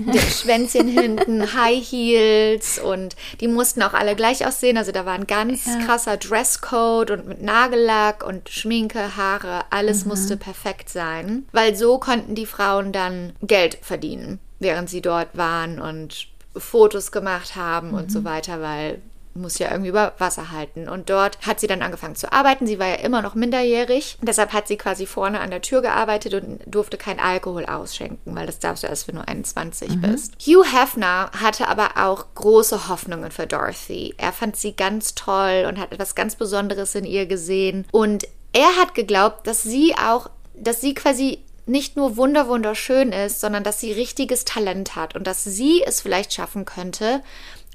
Schwänzchen 0.32 0.88
hinten, 0.88 1.54
High 1.54 1.84
Heels 1.84 2.80
und 2.80 3.16
die 3.40 3.48
mussten 3.48 3.82
auch 3.84 3.94
alle 3.94 4.16
gleich 4.16 4.46
aussehen. 4.46 4.78
Also 4.78 4.92
da 4.92 5.06
war 5.06 5.14
ein 5.14 5.28
ganz 5.28 5.66
ja. 5.66 5.86
krasser 5.86 6.18
Dresscode 6.18 7.12
und 7.12 7.28
mit 7.28 7.42
Nagellack 7.42 8.26
und 8.26 8.50
Schminke, 8.50 9.16
Haare, 9.16 9.66
alles 9.70 10.04
mhm. 10.04 10.10
musste 10.10 10.38
perfekt 10.38 10.90
sein, 10.90 11.46
weil 11.52 11.76
so 11.76 11.98
konnten 11.98 12.36
die 12.36 12.46
Frauen 12.46 12.92
dann 12.92 13.34
Geld 13.42 13.78
verdienen, 13.82 14.40
während 14.60 14.90
sie 14.90 15.02
dort 15.02 15.38
waren 15.38 15.80
und 15.80 16.28
Fotos 16.56 17.12
gemacht 17.12 17.56
haben 17.56 17.90
mhm. 17.90 17.94
und 17.96 18.12
so 18.12 18.22
mhm. 18.22 18.26
weiter, 18.26 18.62
weil 18.62 19.02
muss 19.34 19.60
ja 19.60 19.72
irgendwie 19.72 19.90
über 19.90 20.14
Wasser 20.18 20.52
halten. 20.52 20.90
Und 20.90 21.10
dort 21.10 21.40
hat 21.46 21.60
sie 21.60 21.68
dann 21.68 21.82
angefangen 21.82 22.16
zu 22.16 22.32
arbeiten. 22.32 22.68
Sie 22.68 22.80
war 22.80 22.88
ja 22.88 22.96
immer 22.96 23.22
noch 23.22 23.36
minderjährig. 23.36 24.18
Deshalb 24.22 24.54
hat 24.54 24.68
sie 24.68 24.78
quasi 24.78 25.06
vorne 25.06 25.40
an 25.40 25.52
der 25.52 25.62
Tür 25.62 25.82
gearbeitet 25.82 26.34
und 26.34 26.60
durfte 26.66 26.98
kein 26.98 27.20
Alkohol 27.20 27.66
ausschenken, 27.66 28.36
weil 28.36 28.46
das 28.46 28.60
darfst 28.60 28.84
du 28.84 28.88
erst, 28.88 29.08
wenn 29.08 29.16
du 29.16 29.28
21 29.28 29.90
mhm. 29.90 30.02
bist. 30.02 30.34
Hugh 30.40 30.64
Hefner 30.64 31.32
hatte 31.40 31.68
aber 31.68 31.92
auch 31.98 32.26
große 32.36 32.90
Hoffnungen 32.90 33.32
für 33.32 33.48
Dorothy. 33.48 34.14
Er 34.18 34.34
fand 34.34 34.56
sie 34.56 34.76
ganz 34.76 35.16
toll 35.16 35.66
und 35.68 35.80
hat 35.80 35.92
etwas 35.92 36.16
ganz 36.16 36.36
Besonderes 36.36 36.96
in 36.96 37.06
ihr 37.06 37.26
gesehen. 37.26 37.86
Und 37.92 38.28
er 38.54 38.76
hat 38.78 38.96
geglaubt, 38.96 39.48
dass 39.48 39.64
sie 39.64 39.96
auch, 39.96 40.30
dass 40.56 40.82
sie 40.82 40.94
quasi 40.94 41.40
nicht 41.66 41.96
nur 41.96 42.18
wunderwunderschön 42.18 43.12
ist, 43.12 43.40
sondern 43.40 43.64
dass 43.64 43.80
sie 43.80 43.92
richtiges 43.92 44.46
Talent 44.46 44.96
hat 44.96 45.16
und 45.16 45.26
dass 45.26 45.44
sie 45.44 45.84
es 45.86 46.02
vielleicht 46.02 46.34
schaffen 46.34 46.66
könnte, 46.66 47.22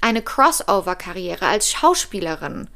eine 0.01 0.21
Crossover-Karriere 0.21 1.45
als 1.47 1.71
Schauspielerin 1.71 2.69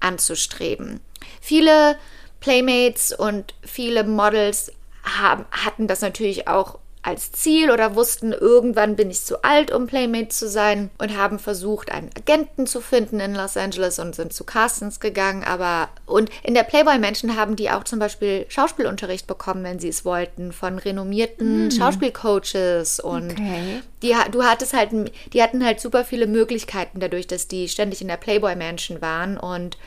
anzustreben. 0.00 1.00
Viele 1.40 1.98
Playmates 2.40 3.12
und 3.12 3.54
viele 3.62 4.04
Models 4.04 4.72
haben, 5.02 5.44
hatten 5.50 5.86
das 5.86 6.00
natürlich 6.00 6.48
auch 6.48 6.78
als 7.02 7.32
Ziel 7.32 7.70
oder 7.70 7.94
wussten, 7.94 8.32
irgendwann 8.32 8.96
bin 8.96 9.10
ich 9.10 9.22
zu 9.22 9.42
alt, 9.44 9.70
um 9.70 9.86
Playmate 9.86 10.28
zu 10.28 10.48
sein 10.48 10.90
und 10.98 11.16
haben 11.16 11.38
versucht, 11.38 11.92
einen 11.92 12.10
Agenten 12.16 12.66
zu 12.66 12.80
finden 12.80 13.20
in 13.20 13.34
Los 13.34 13.56
Angeles 13.56 13.98
und 13.98 14.14
sind 14.14 14.32
zu 14.32 14.44
Castings 14.44 14.98
gegangen. 14.98 15.44
Aber 15.44 15.88
und 16.06 16.30
in 16.42 16.54
der 16.54 16.64
Playboy-Menschen 16.64 17.36
haben 17.36 17.56
die 17.56 17.70
auch 17.70 17.84
zum 17.84 17.98
Beispiel 17.98 18.46
Schauspielunterricht 18.48 19.26
bekommen, 19.26 19.62
wenn 19.62 19.78
sie 19.78 19.88
es 19.88 20.04
wollten, 20.04 20.52
von 20.52 20.78
renommierten 20.78 21.64
mhm. 21.66 21.70
Schauspielcoaches 21.70 23.00
und 23.00 23.32
okay. 23.32 23.80
die, 24.02 24.14
du 24.32 24.42
hattest 24.42 24.74
halt, 24.74 24.90
die 25.32 25.42
hatten 25.42 25.64
halt 25.64 25.80
super 25.80 26.04
viele 26.04 26.26
Möglichkeiten 26.26 26.98
dadurch, 27.00 27.26
dass 27.28 27.46
die 27.46 27.68
ständig 27.68 28.02
in 28.02 28.08
der 28.08 28.16
Playboy-Menschen 28.16 29.00
waren 29.00 29.38
und 29.38 29.78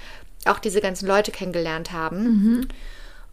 auch 0.46 0.60
diese 0.60 0.82
ganzen 0.82 1.08
Leute 1.08 1.32
kennengelernt 1.32 1.92
haben. 1.92 2.24
Mhm. 2.24 2.68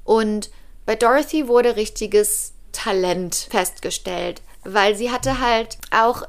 Und 0.05 0.51
bei 0.85 0.97
Dorothy 0.97 1.49
wurde 1.49 1.77
richtiges 1.77 2.55
Talent 2.79 3.35
festgestellt, 3.51 4.41
weil 4.63 4.95
sie 4.95 5.11
hatte 5.11 5.41
halt 5.41 5.79
auch, 5.91 6.23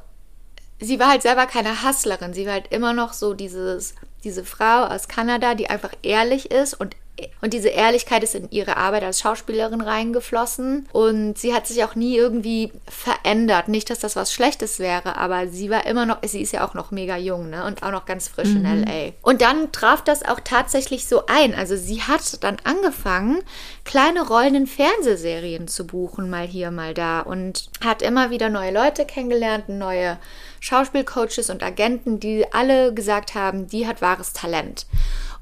sie 0.80 0.98
war 0.98 1.08
halt 1.08 1.22
selber 1.22 1.46
keine 1.46 1.84
Hustlerin, 1.84 2.34
sie 2.34 2.44
war 2.44 2.54
halt 2.54 2.72
immer 2.72 2.92
noch 2.92 3.12
so 3.12 3.34
dieses, 3.34 3.94
diese 4.24 4.44
Frau 4.44 4.84
aus 4.86 5.06
Kanada, 5.06 5.54
die 5.54 5.70
einfach 5.70 5.92
ehrlich 6.02 6.50
ist 6.50 6.74
und 6.74 6.96
und 7.40 7.52
diese 7.52 7.68
Ehrlichkeit 7.68 8.22
ist 8.22 8.34
in 8.34 8.50
ihre 8.50 8.76
Arbeit 8.76 9.02
als 9.02 9.20
Schauspielerin 9.20 9.80
reingeflossen. 9.80 10.88
Und 10.92 11.38
sie 11.38 11.54
hat 11.54 11.66
sich 11.66 11.84
auch 11.84 11.94
nie 11.94 12.16
irgendwie 12.16 12.72
verändert. 12.88 13.68
Nicht, 13.68 13.90
dass 13.90 13.98
das 13.98 14.16
was 14.16 14.32
Schlechtes 14.32 14.78
wäre, 14.78 15.16
aber 15.16 15.48
sie 15.48 15.70
war 15.70 15.86
immer 15.86 16.06
noch, 16.06 16.18
sie 16.22 16.42
ist 16.42 16.52
ja 16.52 16.66
auch 16.66 16.74
noch 16.74 16.90
mega 16.90 17.16
jung, 17.16 17.50
ne? 17.50 17.64
Und 17.64 17.82
auch 17.82 17.90
noch 17.90 18.04
ganz 18.04 18.28
frisch 18.28 18.50
mhm. 18.50 18.64
in 18.64 18.84
LA. 18.84 19.12
Und 19.22 19.42
dann 19.42 19.72
traf 19.72 20.02
das 20.02 20.24
auch 20.24 20.40
tatsächlich 20.42 21.06
so 21.06 21.24
ein. 21.26 21.54
Also 21.54 21.76
sie 21.76 22.02
hat 22.02 22.42
dann 22.42 22.56
angefangen, 22.64 23.42
kleine 23.84 24.26
Rollen 24.26 24.54
in 24.54 24.66
Fernsehserien 24.66 25.68
zu 25.68 25.86
buchen, 25.86 26.30
mal 26.30 26.46
hier, 26.46 26.70
mal 26.70 26.94
da. 26.94 27.20
Und 27.20 27.70
hat 27.84 28.02
immer 28.02 28.30
wieder 28.30 28.48
neue 28.48 28.72
Leute 28.72 29.04
kennengelernt, 29.04 29.68
neue 29.68 30.18
Schauspielcoaches 30.60 31.50
und 31.50 31.62
Agenten, 31.62 32.20
die 32.20 32.44
alle 32.52 32.92
gesagt 32.92 33.34
haben, 33.34 33.66
die 33.66 33.86
hat 33.86 34.02
wahres 34.02 34.32
Talent. 34.32 34.86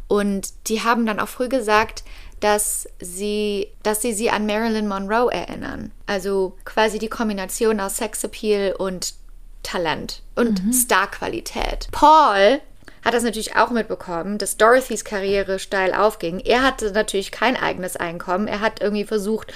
Und 0.08 0.48
die 0.68 0.82
haben 0.82 1.06
dann 1.06 1.20
auch 1.20 1.28
früh 1.28 1.48
gesagt, 1.48 2.02
dass 2.40 2.88
sie, 3.00 3.68
dass 3.82 4.00
sie 4.00 4.12
sie 4.12 4.30
an 4.30 4.46
Marilyn 4.46 4.88
Monroe 4.88 5.30
erinnern. 5.32 5.90
Also 6.06 6.56
quasi 6.64 6.98
die 6.98 7.08
Kombination 7.08 7.78
aus 7.80 7.96
Sexappeal 7.98 8.74
und 8.76 9.14
Talent 9.62 10.22
und 10.34 10.62
Starqualität. 10.74 11.88
Paul 11.90 12.60
hat 13.04 13.14
das 13.14 13.22
natürlich 13.22 13.56
auch 13.56 13.70
mitbekommen, 13.70 14.38
dass 14.38 14.56
Dorothys 14.56 15.04
Karriere 15.04 15.58
steil 15.58 15.92
aufging. 15.94 16.40
Er 16.40 16.62
hatte 16.62 16.90
natürlich 16.92 17.30
kein 17.32 17.56
eigenes 17.56 17.96
Einkommen. 17.96 18.48
Er 18.48 18.60
hat 18.60 18.80
irgendwie 18.80 19.04
versucht, 19.04 19.52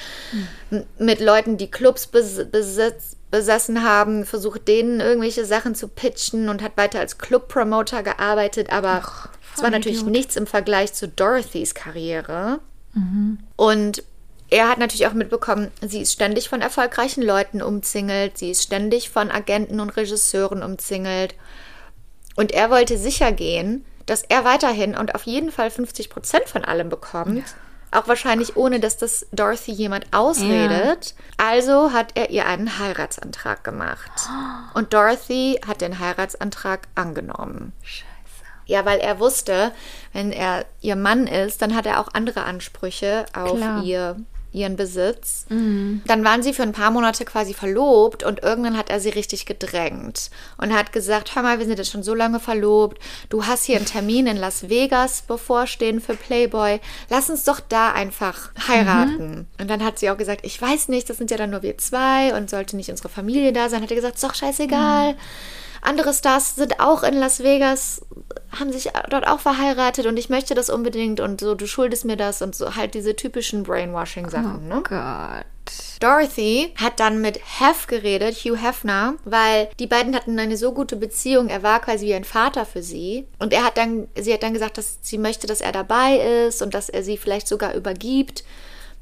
m- 0.70 0.84
mit 0.98 1.20
Leuten, 1.20 1.56
die 1.56 1.70
Clubs 1.70 2.06
bes 2.06 2.46
besitz 2.50 3.16
besessen 3.30 3.82
haben, 3.82 4.26
versucht, 4.26 4.68
denen 4.68 5.00
irgendwelche 5.00 5.46
Sachen 5.46 5.74
zu 5.74 5.88
pitchen 5.88 6.50
und 6.50 6.62
hat 6.62 6.76
weiter 6.76 7.00
als 7.00 7.16
Club-Promoter 7.16 8.02
gearbeitet. 8.02 8.70
Aber 8.70 9.02
es 9.54 9.62
war 9.62 9.70
natürlich 9.70 9.98
Vollidiot. 9.98 10.12
nichts 10.12 10.36
im 10.36 10.46
Vergleich 10.46 10.92
zu 10.92 11.08
Dorothys 11.08 11.74
Karriere. 11.74 12.60
Und 13.56 14.04
er 14.50 14.68
hat 14.68 14.78
natürlich 14.78 15.06
auch 15.06 15.14
mitbekommen, 15.14 15.70
sie 15.80 16.02
ist 16.02 16.12
ständig 16.12 16.50
von 16.50 16.60
erfolgreichen 16.60 17.22
Leuten 17.22 17.62
umzingelt, 17.62 18.36
sie 18.36 18.50
ist 18.50 18.62
ständig 18.62 19.08
von 19.08 19.30
Agenten 19.30 19.80
und 19.80 19.96
Regisseuren 19.96 20.62
umzingelt. 20.62 21.34
Und 22.36 22.52
er 22.52 22.68
wollte 22.70 22.98
sicher 22.98 23.32
gehen, 23.32 23.84
dass 24.04 24.22
er 24.22 24.44
weiterhin 24.44 24.94
und 24.96 25.14
auf 25.14 25.24
jeden 25.24 25.50
Fall 25.50 25.70
50 25.70 26.10
Prozent 26.10 26.48
von 26.48 26.64
allem 26.64 26.90
bekommt. 26.90 27.44
Auch 27.92 28.08
wahrscheinlich 28.08 28.56
ohne, 28.56 28.80
dass 28.80 28.96
das 28.96 29.26
Dorothy 29.32 29.72
jemand 29.72 30.06
ausredet. 30.12 31.14
Also 31.36 31.92
hat 31.92 32.12
er 32.14 32.30
ihr 32.30 32.46
einen 32.46 32.78
Heiratsantrag 32.78 33.64
gemacht. 33.64 34.10
Und 34.74 34.94
Dorothy 34.94 35.60
hat 35.66 35.82
den 35.82 35.98
Heiratsantrag 35.98 36.88
angenommen. 36.94 37.72
Scheiße. 37.82 38.12
Ja, 38.66 38.85
weil 38.85 39.01
er 39.01 39.18
wusste, 39.18 39.72
wenn 40.12 40.33
er 40.33 40.64
ihr 40.81 40.96
Mann 40.96 41.27
ist, 41.27 41.62
dann 41.62 41.75
hat 41.75 41.87
er 41.87 42.01
auch 42.01 42.09
andere 42.12 42.44
Ansprüche 42.44 43.27
auf 43.35 43.57
Klar. 43.57 43.83
ihr, 43.83 44.16
ihren 44.53 44.77
Besitz. 44.77 45.46
Dann 45.48 46.25
waren 46.25 46.42
sie 46.42 46.53
für 46.53 46.62
ein 46.62 46.72
paar 46.72 46.90
Monate 46.90 47.25
quasi 47.25 47.55
verlobt 47.55 48.22
und 48.22 48.42
irgendwann 48.42 48.77
hat 48.77 48.90
er 48.90 49.01
sie 49.01 49.09
richtig 49.09 49.46
gedrängt 49.46 50.31
und 50.59 50.75
hat 50.75 50.92
gesagt, 50.92 51.35
hör 51.35 51.42
mal, 51.42 51.59
wir 51.59 51.66
sind 51.66 51.79
jetzt 51.79 51.90
schon 51.90 52.03
so 52.03 52.14
lange 52.14 52.38
verlobt, 52.38 53.01
du 53.31 53.46
hast 53.46 53.64
hier 53.64 53.77
einen 53.77 53.87
Termin 53.87 54.27
in 54.27 54.37
Las 54.37 54.68
Vegas 54.68 55.22
bevorstehen 55.22 56.01
für 56.01 56.14
Playboy, 56.14 56.81
lass 57.09 57.31
uns 57.31 57.44
doch 57.44 57.61
da 57.61 57.92
einfach 57.92 58.51
heiraten. 58.68 59.48
Und 59.59 59.70
dann 59.70 59.83
hat 59.83 59.98
sie 59.98 60.11
auch 60.11 60.18
gesagt, 60.18 60.44
ich 60.44 60.61
weiß 60.61 60.88
nicht, 60.88 61.09
das 61.09 61.16
sind 61.16 61.31
ja 61.31 61.38
dann 61.38 61.51
nur 61.51 61.62
wir 61.62 61.79
zwei 61.79 62.35
und 62.37 62.51
sollte 62.51 62.77
nicht 62.77 62.90
unsere 62.90 63.09
Familie 63.09 63.53
da 63.53 63.68
sein, 63.68 63.83
hat 63.83 63.90
er 63.90 63.96
gesagt, 63.96 64.16
ist 64.16 64.25
doch 64.25 64.35
scheißegal. 64.35 65.16
Andere 65.83 66.14
Stars 66.14 66.55
sind 66.55 66.79
auch 66.79 67.03
in 67.03 67.14
Las 67.14 67.42
Vegas, 67.42 68.03
haben 68.59 68.73
sich 68.73 68.90
dort 69.11 69.27
auch 69.27 69.40
verheiratet 69.40 70.07
und 70.07 70.16
ich 70.16 70.31
möchte 70.31 70.55
das 70.55 70.71
unbedingt 70.71 71.18
und 71.18 71.40
so, 71.40 71.57
du 71.57 71.66
schuldest 71.66 72.05
mir 72.05 72.16
das 72.16 72.40
und 72.40 72.55
so 72.55 72.77
halt 72.77 72.95
diese 72.95 73.16
typischen 73.16 73.64
Brainwashing-Sachen, 73.64 74.68
ne? 74.68 74.77
Oh 74.79 74.83
Gott. 74.83 75.45
Dorothy 76.01 76.73
hat 76.77 77.01
dann 77.01 77.21
mit 77.21 77.38
Hef 77.38 77.87
geredet, 77.88 78.37
Hugh 78.37 78.57
Hefner, 78.57 79.14
weil 79.25 79.68
die 79.79 79.87
beiden 79.87 80.14
hatten 80.14 80.38
eine 80.38 80.57
so 80.57 80.73
gute 80.73 80.97
Beziehung. 80.97 81.49
Er 81.49 81.62
war 81.62 81.81
quasi 81.81 82.07
wie 82.07 82.14
ein 82.14 82.25
Vater 82.25 82.66
für 82.66 82.83
sie. 82.83 83.27
Und 83.38 83.53
er 83.53 83.64
hat 83.64 83.77
dann, 83.77 84.09
sie 84.18 84.33
hat 84.33 84.42
dann 84.42 84.53
gesagt, 84.53 84.79
dass 84.79 84.99
sie 85.03 85.18
möchte, 85.18 85.47
dass 85.47 85.61
er 85.61 85.73
dabei 85.73 86.47
ist 86.47 86.62
und 86.62 86.75
dass 86.75 86.88
er 86.88 87.05
sie 87.05 87.16
vielleicht 87.16 87.47
sogar 87.47 87.75
übergibt, 87.75 88.42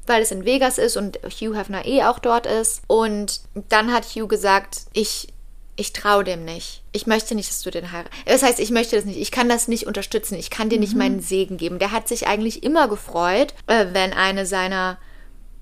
weil 0.05 0.21
es 0.21 0.31
in 0.31 0.45
Vegas 0.45 0.77
ist 0.77 0.97
und 0.97 1.19
Hugh 1.23 1.57
Hefner 1.57 1.85
eh 1.85 2.03
auch 2.03 2.19
dort 2.19 2.45
ist. 2.45 2.83
Und 2.85 3.41
dann 3.69 3.91
hat 3.91 4.05
Hugh 4.05 4.27
gesagt, 4.27 4.81
ich 4.93 5.29
ich 5.75 5.93
traue 5.93 6.23
dem 6.23 6.45
nicht. 6.45 6.83
Ich 6.91 7.07
möchte 7.07 7.33
nicht, 7.35 7.49
dass 7.49 7.61
du 7.61 7.71
den 7.71 7.91
heiratest. 7.91 8.13
Das 8.25 8.43
heißt, 8.43 8.59
ich 8.59 8.71
möchte 8.71 8.95
das 8.95 9.05
nicht. 9.05 9.19
Ich 9.19 9.31
kann 9.31 9.49
das 9.49 9.67
nicht 9.67 9.87
unterstützen. 9.87 10.35
Ich 10.35 10.49
kann 10.49 10.69
dir 10.69 10.79
nicht 10.79 10.95
meinen 10.95 11.21
Segen 11.21 11.57
geben. 11.57 11.79
Der 11.79 11.91
hat 11.91 12.07
sich 12.07 12.27
eigentlich 12.27 12.63
immer 12.63 12.87
gefreut, 12.87 13.53
äh, 13.67 13.87
wenn 13.91 14.13
eine 14.13 14.45
seiner 14.45 14.97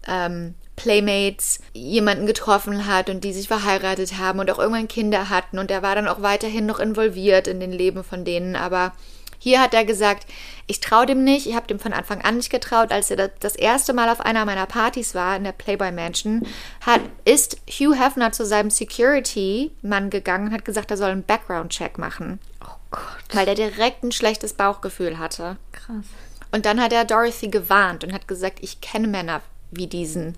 ähm, 0.07 0.55
Playmates 0.75 1.59
jemanden 1.73 2.25
getroffen 2.25 2.85
hat 2.85 3.09
und 3.09 3.23
die 3.23 3.33
sich 3.33 3.47
verheiratet 3.47 4.17
haben 4.17 4.39
und 4.39 4.49
auch 4.49 4.59
irgendwann 4.59 4.87
Kinder 4.87 5.29
hatten. 5.29 5.59
Und 5.59 5.69
er 5.71 5.83
war 5.83 5.95
dann 5.95 6.07
auch 6.07 6.21
weiterhin 6.21 6.65
noch 6.65 6.79
involviert 6.79 7.47
in 7.47 7.59
den 7.59 7.71
Leben 7.71 8.03
von 8.03 8.25
denen. 8.25 8.55
Aber 8.55 8.93
hier 9.39 9.61
hat 9.61 9.73
er 9.73 9.85
gesagt, 9.85 10.27
ich 10.67 10.81
traue 10.81 11.05
dem 11.07 11.23
nicht. 11.23 11.47
Ich 11.47 11.55
habe 11.55 11.65
dem 11.65 11.79
von 11.79 11.93
Anfang 11.93 12.21
an 12.21 12.37
nicht 12.37 12.51
getraut. 12.51 12.91
Als 12.91 13.09
er 13.09 13.29
das- 13.29 13.55
erste 13.55 13.93
Mal 13.93 14.09
auf 14.09 14.21
einer 14.21 14.45
meiner 14.45 14.65
Partys 14.67 15.15
war, 15.15 15.35
in 15.35 15.43
der 15.43 15.51
Playboy 15.53 15.91
Mansion, 15.91 16.45
hat, 16.85 17.01
ist 17.25 17.57
Hugh 17.67 17.95
Hefner 17.95 18.31
zu 18.31 18.45
seinem 18.45 18.69
Security-Mann 18.69 20.09
gegangen 20.09 20.47
und 20.49 20.53
hat 20.53 20.65
gesagt, 20.65 20.91
er 20.91 20.97
soll 20.97 21.09
einen 21.09 21.23
Background-Check 21.23 21.97
machen. 21.97 22.39
Oh 22.63 22.75
Gott. 22.91 23.01
Weil 23.33 23.45
der 23.45 23.55
direkt 23.55 24.03
ein 24.03 24.11
schlechtes 24.11 24.53
Bauchgefühl 24.53 25.17
hatte. 25.17 25.57
Krass. 25.71 26.05
Und 26.51 26.65
dann 26.65 26.81
hat 26.81 26.93
er 26.93 27.05
Dorothy 27.05 27.47
gewarnt 27.47 28.03
und 28.03 28.13
hat 28.13 28.27
gesagt, 28.27 28.59
ich 28.61 28.81
kenne 28.81 29.07
Männer 29.07 29.41
wie 29.71 29.87
diesen. 29.87 30.35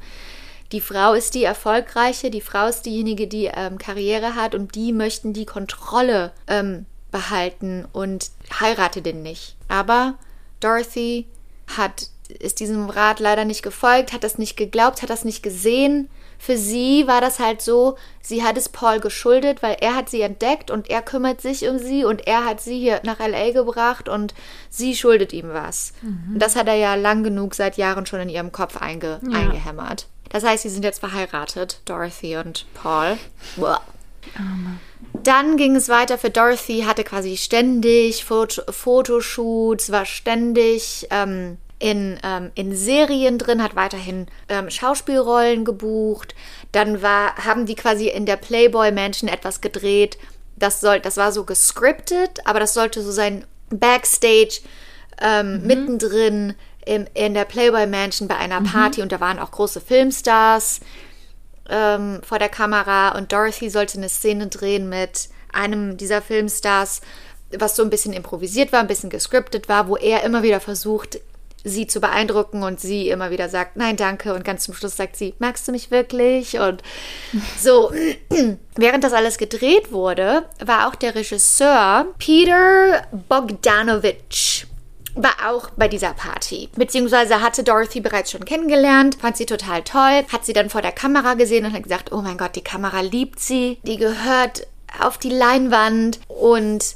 Die 0.72 0.82
Frau 0.82 1.14
ist 1.14 1.34
die 1.34 1.44
Erfolgreiche, 1.44 2.30
die 2.30 2.42
Frau 2.42 2.68
ist 2.68 2.84
diejenige, 2.84 3.28
die 3.28 3.46
ähm, 3.54 3.78
Karriere 3.78 4.36
hat 4.36 4.56
und 4.56 4.76
die 4.76 4.94
möchten 4.94 5.34
die 5.34 5.46
Kontrolle 5.46 6.32
ähm, 6.48 6.86
behalten 7.12 7.86
und 7.92 8.32
heirate 8.60 9.02
den 9.02 9.22
nicht. 9.22 9.56
Aber 9.68 10.16
Dorothy 10.60 11.28
hat, 11.78 12.08
ist 12.40 12.60
diesem 12.60 12.90
Rat 12.90 13.20
leider 13.20 13.46
nicht 13.46 13.64
gefolgt, 13.64 14.14
hat 14.14 14.24
das 14.24 14.38
nicht 14.38 14.58
geglaubt, 14.58 15.02
hat 15.02 15.10
das 15.10 15.26
nicht 15.26 15.44
gesehen. 15.44 16.10
Für 16.40 16.58
sie 16.58 17.06
war 17.06 17.22
das 17.22 17.38
halt 17.38 17.62
so, 17.62 17.98
sie 18.20 18.44
hat 18.44 18.58
es 18.58 18.68
Paul 18.68 19.00
geschuldet, 19.00 19.62
weil 19.62 19.78
er 19.80 19.96
hat 19.96 20.10
sie 20.10 20.22
entdeckt 20.22 20.72
und 20.72 20.90
er 20.90 21.04
kümmert 21.04 21.40
sich 21.40 21.68
um 21.68 21.78
sie 21.78 22.04
und 22.04 22.26
er 22.26 22.46
hat 22.46 22.62
sie 22.62 22.80
hier 22.80 23.00
nach 23.04 23.20
LA 23.20 23.52
gebracht 23.52 24.10
und 24.10 24.34
sie 24.70 24.96
schuldet 24.96 25.34
ihm 25.34 25.50
was. 25.50 25.94
Und 26.34 26.40
das 26.40 26.56
hat 26.56 26.68
er 26.68 26.76
ja 26.76 26.96
lang 26.96 27.24
genug 27.24 27.54
seit 27.54 27.78
Jahren 27.78 28.08
schon 28.08 28.22
in 28.22 28.30
ihrem 28.30 28.52
Kopf 28.52 28.78
einge 28.78 29.20
eingehämmert. 29.32 30.08
Das 30.30 30.44
heißt, 30.44 30.64
sie 30.64 30.70
sind 30.70 30.84
jetzt 30.84 31.00
verheiratet, 31.00 31.82
Dorothy 31.86 32.38
und 32.38 32.66
Paul. 32.74 33.18
Boah. 33.58 33.82
Dann 35.14 35.58
ging 35.58 35.76
es 35.76 35.90
weiter 35.90 36.18
für 36.18 36.30
Dorothy, 36.30 36.84
hatte 36.84 37.04
quasi 37.04 37.38
ständig 37.38 38.26
Foto 38.26 38.64
Fotoshoots, 38.72 39.92
war 39.92 40.06
ständig 40.06 41.08
ähm, 41.12 41.58
in, 41.80 42.20
ähm, 42.24 42.52
in 42.56 42.76
Serien 42.76 43.38
drin, 43.38 43.62
hat 43.62 43.76
weiterhin 43.76 44.28
ähm, 44.50 44.70
Schauspielrollen 44.70 45.66
gebucht. 45.66 46.36
Dann 46.72 47.02
war, 47.02 47.36
haben 47.38 47.66
die 47.66 47.76
quasi 47.76 48.08
in 48.08 48.26
der 48.26 48.38
Playboy 48.38 48.92
Mansion 48.92 49.30
etwas 49.30 49.62
gedreht. 49.62 50.18
Das, 50.56 50.80
soll, 50.80 51.00
das 51.00 51.18
war 51.18 51.32
so 51.32 51.44
gescriptet, 51.44 52.40
aber 52.46 52.60
das 52.60 52.74
sollte 52.74 53.02
so 53.02 53.12
sein 53.12 53.46
Backstage 53.70 54.62
ähm, 55.20 55.66
mittendrin 55.66 56.54
im, 56.86 57.08
in 57.14 57.34
der 57.34 57.46
Playboy 57.46 57.88
Mansion 57.88 58.28
bei 58.28 58.38
einer 58.38 58.62
Party 58.62 59.02
und 59.02 59.12
da 59.12 59.20
waren 59.20 59.40
auch 59.40 59.52
große 59.52 59.82
Filmstars 59.82 60.82
ähm, 61.72 62.22
vor 62.24 62.38
der 62.38 62.50
Kamera 62.50 63.18
und 63.18 63.32
Dorothy 63.32 63.70
sollte 63.70 63.98
eine 63.98 64.10
Szene 64.10 64.48
drehen 64.48 64.90
mit 64.90 65.30
einem 65.52 65.98
dieser 65.98 66.22
Filmstars, 66.22 67.02
was 67.58 67.76
so 67.76 67.84
ein 67.84 67.90
bisschen 67.90 68.14
improvisiert 68.14 68.72
war, 68.72 68.80
ein 68.80 68.88
bisschen 68.88 69.10
gescriptet 69.10 69.68
war, 69.70 69.88
wo 69.88 69.98
er 69.98 70.24
immer 70.24 70.44
wieder 70.44 70.60
versucht, 70.60 71.20
sie 71.64 71.88
zu 71.88 72.02
beeindrucken 72.02 72.64
und 72.64 72.80
sie 72.80 73.10
immer 73.10 73.30
wieder 73.32 73.48
sagt, 73.50 73.78
nein, 73.78 73.96
danke. 73.96 74.34
Und 74.34 74.44
ganz 74.44 74.64
zum 74.64 74.74
Schluss 74.74 74.96
sagt 74.96 75.16
sie, 75.16 75.36
magst 75.40 75.68
du 75.68 75.72
mich 75.72 75.92
wirklich? 75.92 76.60
Und 76.60 76.82
so, 77.60 77.92
während 78.76 79.04
das 79.04 79.14
alles 79.14 79.38
gedreht 79.38 79.92
wurde, 79.92 80.46
war 80.64 80.88
auch 80.88 80.96
der 80.96 81.16
Regisseur 81.16 82.08
Peter 82.18 83.04
Bogdanovich 83.30 84.66
war 85.16 85.34
auch 85.50 85.70
bei 85.72 85.88
dieser 85.88 86.14
Party. 86.14 86.70
Beziehungsweise 86.76 87.42
hatte 87.42 87.64
Dorothy 87.64 88.02
bereits 88.02 88.32
schon 88.32 88.46
kennengelernt, 88.46 89.18
fand 89.20 89.38
sie 89.38 89.46
total 89.46 89.84
toll, 89.84 90.26
hat 90.32 90.46
sie 90.46 90.54
dann 90.54 90.70
vor 90.70 90.82
der 90.82 90.92
Kamera 90.92 91.34
gesehen 91.34 91.66
und 91.66 91.74
hat 91.74 91.84
gesagt, 91.84 92.12
oh 92.12 92.22
mein 92.22 92.38
Gott, 92.38 92.56
die 92.56 92.64
Kamera 92.64 93.02
liebt 93.02 93.40
sie, 93.40 93.80
die 93.84 93.98
gehört 93.98 94.68
auf 95.00 95.18
die 95.18 95.30
Leinwand 95.30 96.20
und 96.28 96.96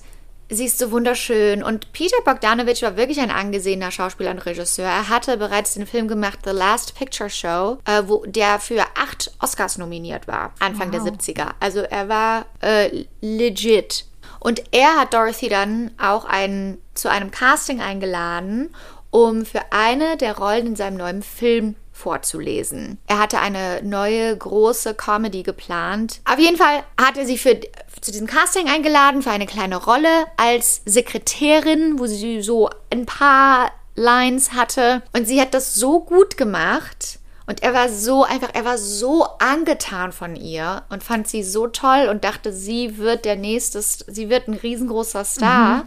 sie 0.50 0.66
ist 0.66 0.78
so 0.78 0.92
wunderschön. 0.92 1.64
Und 1.64 1.92
Peter 1.94 2.18
Bogdanovich 2.24 2.82
war 2.82 2.98
wirklich 2.98 3.20
ein 3.20 3.32
angesehener 3.32 3.92
Schauspieler 3.92 4.32
und 4.32 4.46
Regisseur. 4.46 4.86
Er 4.86 5.10
hatte 5.10 5.38
bereits 5.38 5.74
den 5.74 5.88
Film 5.88 6.08
gemacht 6.08 6.40
The 6.44 6.52
Last 6.52 6.96
Picture 6.96 7.30
Show, 7.30 7.78
äh, 7.86 8.04
wo 8.06 8.26
der 8.26 8.60
für 8.60 8.84
acht 8.96 9.32
Oscars 9.42 9.78
nominiert 9.78 10.28
war, 10.28 10.54
Anfang 10.60 10.92
der 10.92 11.02
70er. 11.02 11.52
Also 11.60 11.80
er 11.82 12.10
war 12.10 12.46
äh, 12.62 13.06
legit. 13.22 14.06
Und 14.46 14.62
er 14.70 15.00
hat 15.00 15.16
Dorothy 15.16 15.50
dann 15.50 15.90
auch 15.98 16.24
ein, 16.24 16.78
zu 16.94 17.10
einem 17.10 17.32
Casting 17.32 17.82
eingeladen, 17.82 18.76
um 19.10 19.44
für 19.44 19.62
eine 19.72 20.18
der 20.18 20.38
Rollen 20.38 20.68
in 20.68 20.76
seinem 20.76 20.98
neuen 20.98 21.24
Film 21.24 21.74
vorzulesen. 21.92 23.00
Er 23.08 23.18
hatte 23.18 23.40
eine 23.40 23.82
neue 23.82 24.38
große 24.38 24.94
Comedy 24.94 25.42
geplant. 25.42 26.22
Auf 26.26 26.38
jeden 26.38 26.58
Fall 26.58 26.84
hat 27.02 27.18
er 27.18 27.26
sie 27.26 27.40
für, 27.40 27.60
zu 28.02 28.12
diesem 28.12 28.28
Casting 28.28 28.70
eingeladen 28.70 29.24
für 29.24 29.32
eine 29.32 29.48
kleine 29.48 29.78
Rolle 29.78 30.28
als 30.38 30.84
Sekretärin, 30.86 31.98
wo 31.98 32.06
sie 32.06 32.44
so 32.44 32.70
ein 32.92 33.08
paar 33.08 33.72
Lines 33.96 34.54
hatte. 34.54 35.02
Und 35.12 35.28
sie 35.28 35.42
hat 35.42 35.56
das 35.56 35.74
so 35.74 36.02
gut 36.02 36.38
gemacht. 36.38 37.15
Und 37.48 37.62
er 37.62 37.74
war 37.74 37.90
so 37.90 38.24
einfach, 38.24 38.50
er 38.54 38.66
war 38.66 38.78
so 38.78 39.26
angetan 39.40 40.12
von 40.12 40.36
ihr 40.36 40.84
und 40.90 41.04
fand 41.04 41.28
sie 41.28 41.44
so 41.44 41.68
toll 41.68 42.08
und 42.10 42.24
dachte, 42.24 42.52
sie 42.52 42.98
wird 42.98 43.24
der 43.26 43.36
nächste, 43.36 43.82
sie 43.82 44.30
wird 44.30 44.48
ein 44.48 44.56
riesengroßer 44.56 45.24
Star, 45.24 45.86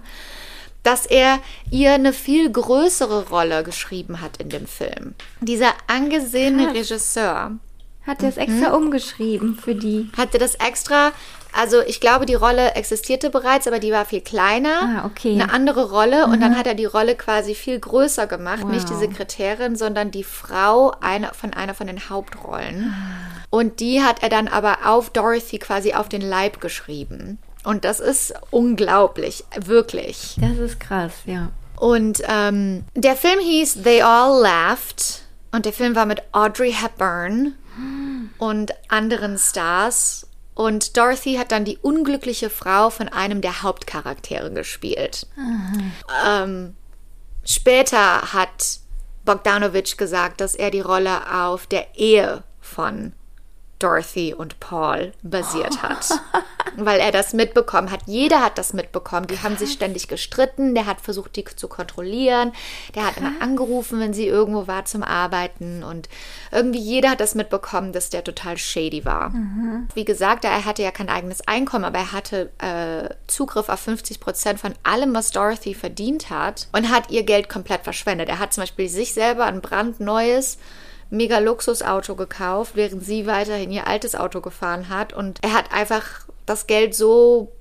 dass 0.85 1.05
er 1.05 1.41
ihr 1.71 1.93
eine 1.93 2.13
viel 2.13 2.51
größere 2.51 3.29
Rolle 3.29 3.65
geschrieben 3.65 4.21
hat 4.21 4.37
in 4.37 4.51
dem 4.51 4.67
Film. 4.67 5.15
Dieser 5.41 5.73
angesehene 5.89 6.67
Krass. 6.67 6.77
Regisseur 6.77 7.53
Hat 8.07 8.23
er 8.23 8.29
es 8.29 8.37
extra 8.37 8.73
umgeschrieben 8.75 9.57
für 9.57 9.75
die. 9.75 10.11
hatte 10.17 10.39
das 10.39 10.55
extra 10.55 11.11
Also 11.53 11.81
ich 11.81 12.01
glaube, 12.01 12.27
die 12.27 12.35
Rolle 12.35 12.75
existierte 12.75 13.31
bereits, 13.31 13.67
aber 13.67 13.79
die 13.79 13.91
war 13.91 14.05
viel 14.05 14.21
kleiner. 14.21 15.03
Ah, 15.03 15.07
okay. 15.07 15.35
Mhm. 15.35 15.41
Eine 15.41 15.53
andere 15.53 15.91
Rolle. 15.91 16.27
Und 16.27 16.41
dann 16.41 16.57
hat 16.57 16.67
er 16.67 16.75
die 16.75 16.85
Rolle 16.85 17.17
quasi 17.17 17.55
viel 17.55 17.79
größer 17.81 18.27
gemacht. 18.27 18.65
Nicht 18.67 18.89
die 18.89 18.93
Wow. 18.95 19.01
Sekretärin, 19.01 19.77
sondern 19.77 20.11
die 20.11 20.25
Frau 20.25 20.93
einer 21.01 21.35
von 21.35 21.53
einer 21.55 21.75
von 21.75 21.87
den 21.87 22.11
Hauptrollen. 22.11 22.93
Ah. 22.93 23.47
Und 23.51 23.81
die 23.81 24.03
hat 24.03 24.23
er 24.23 24.29
dann 24.29 24.49
aber 24.49 24.79
auf 24.85 25.11
Dorothy 25.11 25.59
quasi 25.59 25.95
auf 25.95 26.09
den 26.09 26.21
Leib 26.23 26.61
geschrieben. 26.61 27.39
Und 27.65 27.85
das 27.85 28.01
ist 28.01 28.35
unglaublich, 28.51 29.45
wirklich. 29.57 30.37
Das 30.41 30.59
ist 30.59 30.81
krass, 30.81 31.13
ja. 31.27 31.51
Und 31.77 32.23
ähm, 32.29 32.85
der 32.95 33.17
Film 33.17 33.41
hieß 33.41 33.83
They 33.83 34.03
All 34.03 34.43
Laughed. 34.43 35.23
Und 35.51 35.65
der 35.65 35.73
Film 35.73 35.95
war 35.97 36.07
mit 36.07 36.23
Audrey 36.33 36.73
Hepburn 36.73 37.55
und 38.39 38.73
anderen 38.89 39.39
Stars. 39.39 40.28
Und 40.59 40.97
Dorothy 40.97 41.37
hat 41.37 41.53
dann 41.53 41.65
die 41.65 41.79
unglückliche 41.79 42.51
Frau 42.51 42.91
von 42.91 43.09
einem 43.09 43.43
der 43.43 43.63
Hauptcharaktere 43.63 44.53
gespielt. 44.53 45.29
Ähm, 46.27 46.75
später 47.45 48.33
hat 48.33 48.81
Bogdanovich 49.25 49.97
gesagt, 49.97 50.41
dass 50.41 50.57
er 50.57 50.73
die 50.73 50.81
Rolle 50.81 51.33
auf 51.33 51.69
der 51.69 51.97
Ehe 51.97 52.43
von 52.61 53.13
Dorothy 53.79 54.35
und 54.35 54.61
Paul 54.61 55.13
basiert 55.23 55.83
hat. 55.83 56.09
Weil 56.77 57.01
er 57.01 57.11
das 57.11 57.33
mitbekommen 57.33 57.91
hat. 57.91 58.01
Jeder 58.07 58.41
hat 58.41 58.59
das 58.59 58.73
mitbekommen. 58.73 59.27
Die 59.27 59.41
haben 59.41 59.57
sich 59.57 59.73
ständig 59.73 60.07
gestritten. 60.07 60.75
Der 60.75 60.87
hat 60.87 61.01
versucht, 61.01 61.35
die 61.37 61.45
zu 61.45 61.67
kontrollieren. 61.67 62.53
Der 62.95 63.07
hat 63.07 63.17
immer 63.17 63.33
angerufen, 63.41 63.99
wenn 63.99 64.13
sie 64.13 64.27
irgendwo 64.27 64.67
war 64.67 64.85
zum 64.85 65.03
Arbeiten. 65.03 65.83
Und 65.83 66.09
irgendwie 66.53 66.79
jeder 66.79 67.11
hat 67.11 67.21
das 67.21 67.35
mitbekommen, 67.35 67.93
dass 67.93 68.11
der 68.11 68.23
total 68.23 68.59
shady 68.59 69.05
war. 69.05 69.33
Wie 69.95 70.05
gesagt, 70.05 70.45
er 70.45 70.65
hatte 70.65 70.83
ja 70.83 70.91
kein 70.91 71.09
eigenes 71.09 71.47
Einkommen, 71.49 71.85
aber 71.85 71.99
er 71.99 72.13
hatte 72.13 72.51
äh, 72.59 73.15
Zugriff 73.27 73.69
auf 73.69 73.81
50 73.81 74.21
Prozent 74.21 74.61
von 74.61 74.75
allem, 74.83 75.15
was 75.15 75.31
Dorothy 75.31 75.75
verdient 75.75 76.31
hat. 76.31 76.69
Und 76.73 76.91
hat 76.91 77.11
ihr 77.11 77.25
Geld 77.25 77.49
komplett 77.49 77.83
verschwendet. 77.83 78.29
Er 78.29 78.39
hat 78.39 78.53
zum 78.53 78.63
Beispiel 78.63 78.89
sich 78.89 79.15
selber 79.15 79.47
ein 79.47 79.61
brandneues 79.61 80.59
mega 81.11 81.39
Luxusauto 81.39 82.15
gekauft, 82.15 82.73
während 82.75 83.05
sie 83.05 83.27
weiterhin 83.27 83.71
ihr 83.71 83.87
altes 83.87 84.15
Auto 84.15 84.41
gefahren 84.41 84.89
hat. 84.89 85.13
Und 85.13 85.39
er 85.43 85.55
hat 85.55 85.73
einfach 85.73 86.05
das 86.47 86.67
Geld 86.67 86.95
so 86.95 87.53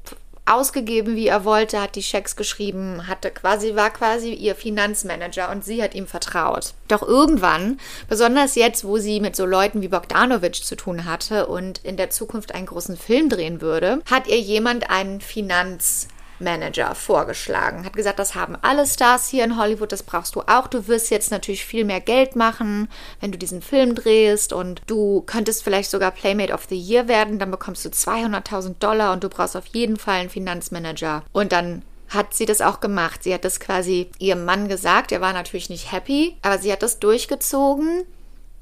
ausgegeben, 0.48 1.16
wie 1.16 1.28
er 1.28 1.44
wollte, 1.46 1.82
hat 1.82 1.96
die 1.96 2.04
Schecks 2.04 2.36
geschrieben, 2.36 3.08
hatte 3.08 3.32
quasi, 3.32 3.76
war 3.76 3.90
quasi 3.90 4.34
ihr 4.34 4.56
Finanzmanager 4.56 5.52
und 5.52 5.66
sie 5.66 5.84
hat 5.84 5.94
ihm 5.94 6.08
vertraut. 6.08 6.74
Doch 6.88 7.02
irgendwann, 7.02 7.80
besonders 8.08 8.56
jetzt, 8.56 8.86
wo 8.86 8.98
sie 8.98 9.20
mit 9.20 9.36
so 9.36 9.46
Leuten 9.46 9.82
wie 9.82 9.90
Bogdanovich 9.90 10.64
zu 10.64 10.76
tun 10.76 11.06
hatte 11.06 11.48
und 11.48 11.80
in 11.80 11.98
der 11.98 12.10
Zukunft 12.10 12.56
einen 12.56 12.66
großen 12.66 12.96
Film 12.96 13.30
drehen 13.30 13.62
würde, 13.62 14.00
hat 14.10 14.28
ihr 14.28 14.40
jemand 14.40 14.90
einen 14.90 15.20
Finanz 15.20 16.08
Manager 16.40 16.96
vorgeschlagen. 16.96 17.86
Hat 17.86 17.94
gesagt, 17.94 18.20
das 18.20 18.36
haben 18.36 18.56
alle 18.62 18.86
Stars 18.86 19.28
hier 19.28 19.44
in 19.44 19.58
Hollywood, 19.58 19.92
das 19.92 20.04
brauchst 20.04 20.36
du 20.36 20.42
auch. 20.42 20.68
Du 20.68 20.88
wirst 20.88 21.10
jetzt 21.10 21.32
natürlich 21.32 21.66
viel 21.66 21.86
mehr 21.86 22.02
Geld 22.02 22.36
machen, 22.36 22.90
wenn 23.20 23.32
du 23.32 23.38
diesen 23.38 23.62
Film 23.62 23.96
drehst 23.96 24.54
und 24.54 24.82
du 24.88 25.22
könntest 25.26 25.64
vielleicht 25.64 25.90
sogar 25.90 26.12
Playmate 26.12 26.54
of 26.54 26.66
the 26.70 26.78
Year 26.78 27.08
werden, 27.08 27.40
dann 27.40 27.52
bekommst 27.52 27.86
du 27.86 27.90
200.000 27.90 28.76
Dollar 28.80 29.14
und 29.14 29.24
du 29.24 29.30
brauchst 29.30 29.56
auf 29.56 29.68
jeden 29.68 29.98
Fall 29.98 30.16
einen 30.16 30.30
Finanzmanager. 30.30 31.24
Und 31.32 31.52
dann 31.52 31.84
hat 32.10 32.34
sie 32.34 32.46
das 32.46 32.62
auch 32.62 32.80
gemacht. 32.80 33.24
Sie 33.24 33.34
hat 33.34 33.44
das 33.44 33.60
quasi 33.60 34.10
ihrem 34.20 34.46
Mann 34.46 34.70
gesagt. 34.70 35.12
Er 35.12 35.22
war 35.22 35.34
natürlich 35.34 35.70
nicht 35.70 35.92
happy, 35.92 36.38
aber 36.42 36.58
sie 36.58 36.72
hat 36.72 36.82
das 36.82 37.00
durchgezogen 37.00 38.06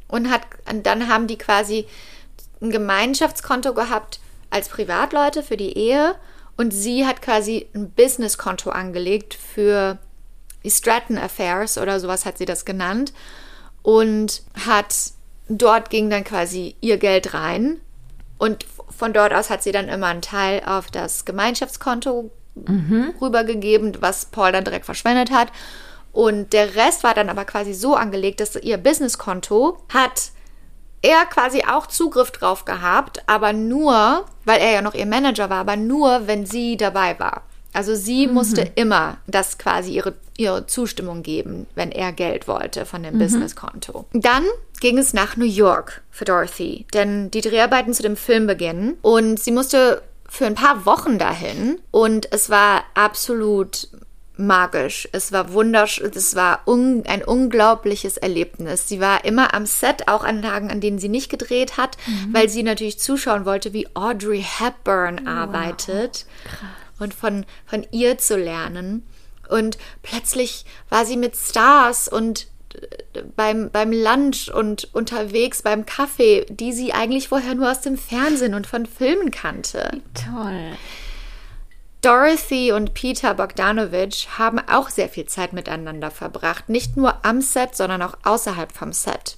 und 0.07 0.31
hat, 0.31 0.41
und 0.69 0.85
dann 0.85 1.09
haben 1.09 1.27
die 1.27 1.37
quasi 1.37 1.87
ein 2.61 2.71
Gemeinschaftskonto 2.71 3.73
gehabt 3.73 4.19
als 4.49 4.69
Privatleute 4.69 5.43
für 5.43 5.57
die 5.57 5.77
Ehe 5.77 6.15
und 6.57 6.71
sie 6.71 7.05
hat 7.05 7.21
quasi 7.21 7.67
ein 7.73 7.91
Businesskonto 7.91 8.69
angelegt 8.69 9.33
für 9.33 9.97
die 10.63 10.71
Stratton 10.71 11.17
Affairs 11.17 11.77
oder 11.77 11.99
sowas 11.99 12.25
hat 12.25 12.37
sie 12.37 12.45
das 12.45 12.65
genannt 12.65 13.13
und 13.81 14.43
hat 14.65 14.95
dort 15.47 15.89
ging 15.89 16.09
dann 16.09 16.23
quasi 16.23 16.75
ihr 16.81 16.97
Geld 16.97 17.33
rein 17.33 17.79
und 18.37 18.65
von 18.97 19.13
dort 19.13 19.33
aus 19.33 19.49
hat 19.49 19.63
sie 19.63 19.71
dann 19.71 19.89
immer 19.89 20.07
einen 20.07 20.21
Teil 20.21 20.61
auf 20.65 20.89
das 20.91 21.25
Gemeinschaftskonto 21.25 22.31
rübergegeben, 23.21 23.97
was 23.99 24.25
Paul 24.25 24.51
dann 24.51 24.63
direkt 24.63 24.85
verschwendet 24.85 25.31
hat. 25.31 25.51
Und 26.13 26.53
der 26.53 26.75
Rest 26.75 27.03
war 27.03 27.13
dann 27.13 27.29
aber 27.29 27.43
quasi 27.43 27.73
so 27.73 27.95
angelegt, 27.95 28.39
dass 28.39 28.55
ihr 28.55 28.77
Businesskonto 28.77 29.83
hat 29.93 30.31
er 31.05 31.25
quasi 31.25 31.63
auch 31.63 31.87
Zugriff 31.87 32.31
drauf 32.31 32.65
gehabt, 32.65 33.23
aber 33.27 33.53
nur, 33.53 34.25
weil 34.43 34.59
er 34.59 34.71
ja 34.71 34.81
noch 34.81 34.95
ihr 34.95 35.05
Manager 35.05 35.49
war, 35.49 35.59
aber 35.59 35.75
nur, 35.75 36.27
wenn 36.27 36.45
sie 36.45 36.77
dabei 36.77 37.19
war. 37.19 37.43
Also 37.73 37.93
sie 37.93 38.27
musste 38.27 38.61
immer 38.75 39.17
das 39.27 39.57
quasi 39.57 39.91
ihre, 39.91 40.13
ihre 40.37 40.65
Zustimmung 40.65 41.23
geben, 41.23 41.67
wenn 41.75 41.91
er 41.91 42.13
Geld 42.13 42.47
wollte 42.47 42.85
von 42.85 43.03
dem 43.03 43.19
Businesskonto. 43.19 44.05
Dann 44.13 44.45
ging 44.79 44.97
es 44.97 45.13
nach 45.13 45.35
New 45.35 45.45
York 45.45 46.01
für 46.09 46.23
Dorothy, 46.23 46.85
denn 46.93 47.29
die 47.31 47.41
Dreharbeiten 47.41 47.93
zu 47.93 48.01
dem 48.01 48.15
Film 48.15 48.47
beginnen 48.47 48.97
und 49.01 49.41
sie 49.41 49.51
musste 49.51 50.01
für 50.27 50.45
ein 50.45 50.55
paar 50.55 50.85
Wochen 50.85 51.19
dahin 51.19 51.79
und 51.91 52.31
es 52.31 52.49
war 52.49 52.83
absolut 52.93 53.89
magisch. 54.37 55.07
Es 55.11 55.31
war 55.31 55.53
wunderschön. 55.53 56.11
Es 56.13 56.35
war 56.35 56.61
un 56.67 57.03
ein 57.07 57.23
unglaubliches 57.23 58.17
Erlebnis. 58.17 58.87
Sie 58.87 58.99
war 58.99 59.25
immer 59.25 59.53
am 59.53 59.65
Set, 59.65 60.07
auch 60.07 60.23
an 60.23 60.41
Tagen, 60.41 60.71
an 60.71 60.81
denen 60.81 60.99
sie 60.99 61.09
nicht 61.09 61.29
gedreht 61.29 61.77
hat, 61.77 61.97
weil 62.31 62.49
sie 62.49 62.63
natürlich 62.63 62.99
zuschauen 62.99 63.45
wollte, 63.45 63.73
wie 63.73 63.87
Audrey 63.95 64.43
Hepburn 64.43 65.27
arbeitet 65.27 66.25
und 66.99 67.13
von, 67.13 67.45
von 67.65 67.85
ihr 67.91 68.17
zu 68.17 68.37
lernen. 68.37 69.05
Und 69.49 69.77
plötzlich 70.01 70.65
war 70.89 71.05
sie 71.05 71.17
mit 71.17 71.35
Stars 71.35 72.07
und 72.07 72.47
äh, 72.73 73.21
beim, 73.35 73.69
beim 73.69 73.91
Lunch 73.91 74.49
und 74.49 74.93
unterwegs 74.93 75.61
beim 75.61 75.85
Kaffee, 75.85 76.45
die 76.49 76.73
sie 76.73 76.93
eigentlich 76.93 77.27
vorher 77.27 77.55
nur 77.55 77.69
aus 77.69 77.81
dem 77.81 77.97
Fernsehen 77.97 78.53
und 78.53 78.67
von 78.67 78.85
Filmen 78.85 79.31
kannte. 79.31 80.01
Toll. 80.13 80.77
Dorothy 82.05 82.71
und 82.71 82.93
Peter 82.93 83.33
Bogdanovich 83.33 84.27
haben 84.37 84.59
auch 84.59 84.91
sehr 84.91 85.09
viel 85.09 85.25
Zeit 85.25 85.53
miteinander 85.53 86.11
verbracht. 86.11 86.69
Nicht 86.69 86.97
nur 86.97 87.25
am 87.25 87.41
Set, 87.41 87.75
sondern 87.75 88.03
auch 88.03 88.15
außerhalb 88.23 88.71
vom 88.71 88.93
Set. 88.93 89.37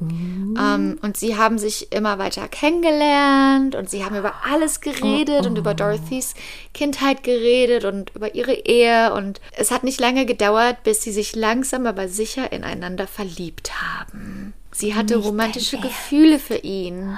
Ähm, 0.00 0.98
und 1.02 1.16
sie 1.16 1.36
haben 1.36 1.58
sich 1.58 1.92
immer 1.92 2.18
weiter 2.18 2.48
kennengelernt 2.48 3.74
und 3.74 3.90
sie 3.90 4.04
haben 4.04 4.16
über 4.16 4.32
alles 4.50 4.80
geredet 4.80 5.46
und 5.46 5.58
über 5.58 5.74
Dorothys 5.74 6.34
Kindheit 6.74 7.22
geredet 7.22 7.84
und 7.84 8.14
über 8.14 8.34
ihre 8.34 8.54
Ehe. 8.54 9.12
Und 9.14 9.40
es 9.56 9.70
hat 9.70 9.84
nicht 9.84 10.00
lange 10.00 10.26
gedauert, 10.26 10.82
bis 10.82 11.02
sie 11.02 11.12
sich 11.12 11.36
langsam 11.36 11.86
aber 11.86 12.08
sicher 12.08 12.52
ineinander 12.52 13.06
verliebt 13.06 13.72
haben. 13.80 14.54
Sie 14.72 14.94
hatte 14.94 15.16
romantische 15.16 15.78
Gefühle 15.78 16.38
für 16.38 16.58
ihn. 16.58 17.16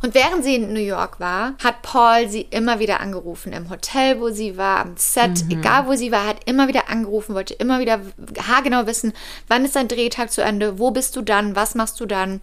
Und 0.00 0.14
während 0.14 0.44
sie 0.44 0.54
in 0.54 0.72
New 0.72 0.80
York 0.80 1.18
war, 1.18 1.54
hat 1.62 1.82
Paul 1.82 2.28
sie 2.28 2.42
immer 2.42 2.78
wieder 2.78 3.00
angerufen. 3.00 3.52
Im 3.52 3.68
Hotel, 3.68 4.20
wo 4.20 4.30
sie 4.30 4.56
war, 4.56 4.80
am 4.80 4.96
Set, 4.96 5.44
egal 5.50 5.86
wo 5.86 5.94
sie 5.94 6.12
war, 6.12 6.26
hat 6.26 6.48
immer 6.48 6.68
wieder 6.68 6.88
angerufen, 6.88 7.34
wollte 7.34 7.54
immer 7.54 7.80
wieder 7.80 8.00
haargenau 8.46 8.86
wissen, 8.86 9.12
wann 9.48 9.64
ist 9.64 9.74
dein 9.76 9.88
Drehtag 9.88 10.30
zu 10.30 10.42
Ende, 10.42 10.78
wo 10.78 10.90
bist 10.90 11.16
du 11.16 11.22
dann, 11.22 11.56
was 11.56 11.74
machst 11.74 11.98
du 12.00 12.06
dann? 12.06 12.40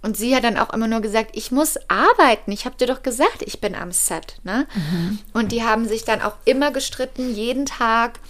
Und 0.00 0.16
sie 0.16 0.36
hat 0.36 0.44
dann 0.44 0.58
auch 0.58 0.72
immer 0.72 0.86
nur 0.86 1.00
gesagt, 1.00 1.30
ich 1.34 1.50
muss 1.50 1.76
arbeiten. 1.88 2.52
Ich 2.52 2.66
habe 2.66 2.76
dir 2.76 2.86
doch 2.86 3.02
gesagt, 3.02 3.42
ich 3.44 3.60
bin 3.60 3.74
am 3.74 3.90
Set. 3.90 4.36
Ne? 4.44 4.66
Und 5.32 5.50
die 5.50 5.64
haben 5.64 5.88
sich 5.88 6.04
dann 6.04 6.22
auch 6.22 6.34
immer 6.44 6.70
gestritten, 6.70 7.34
jeden 7.34 7.66
Tag. 7.66 8.20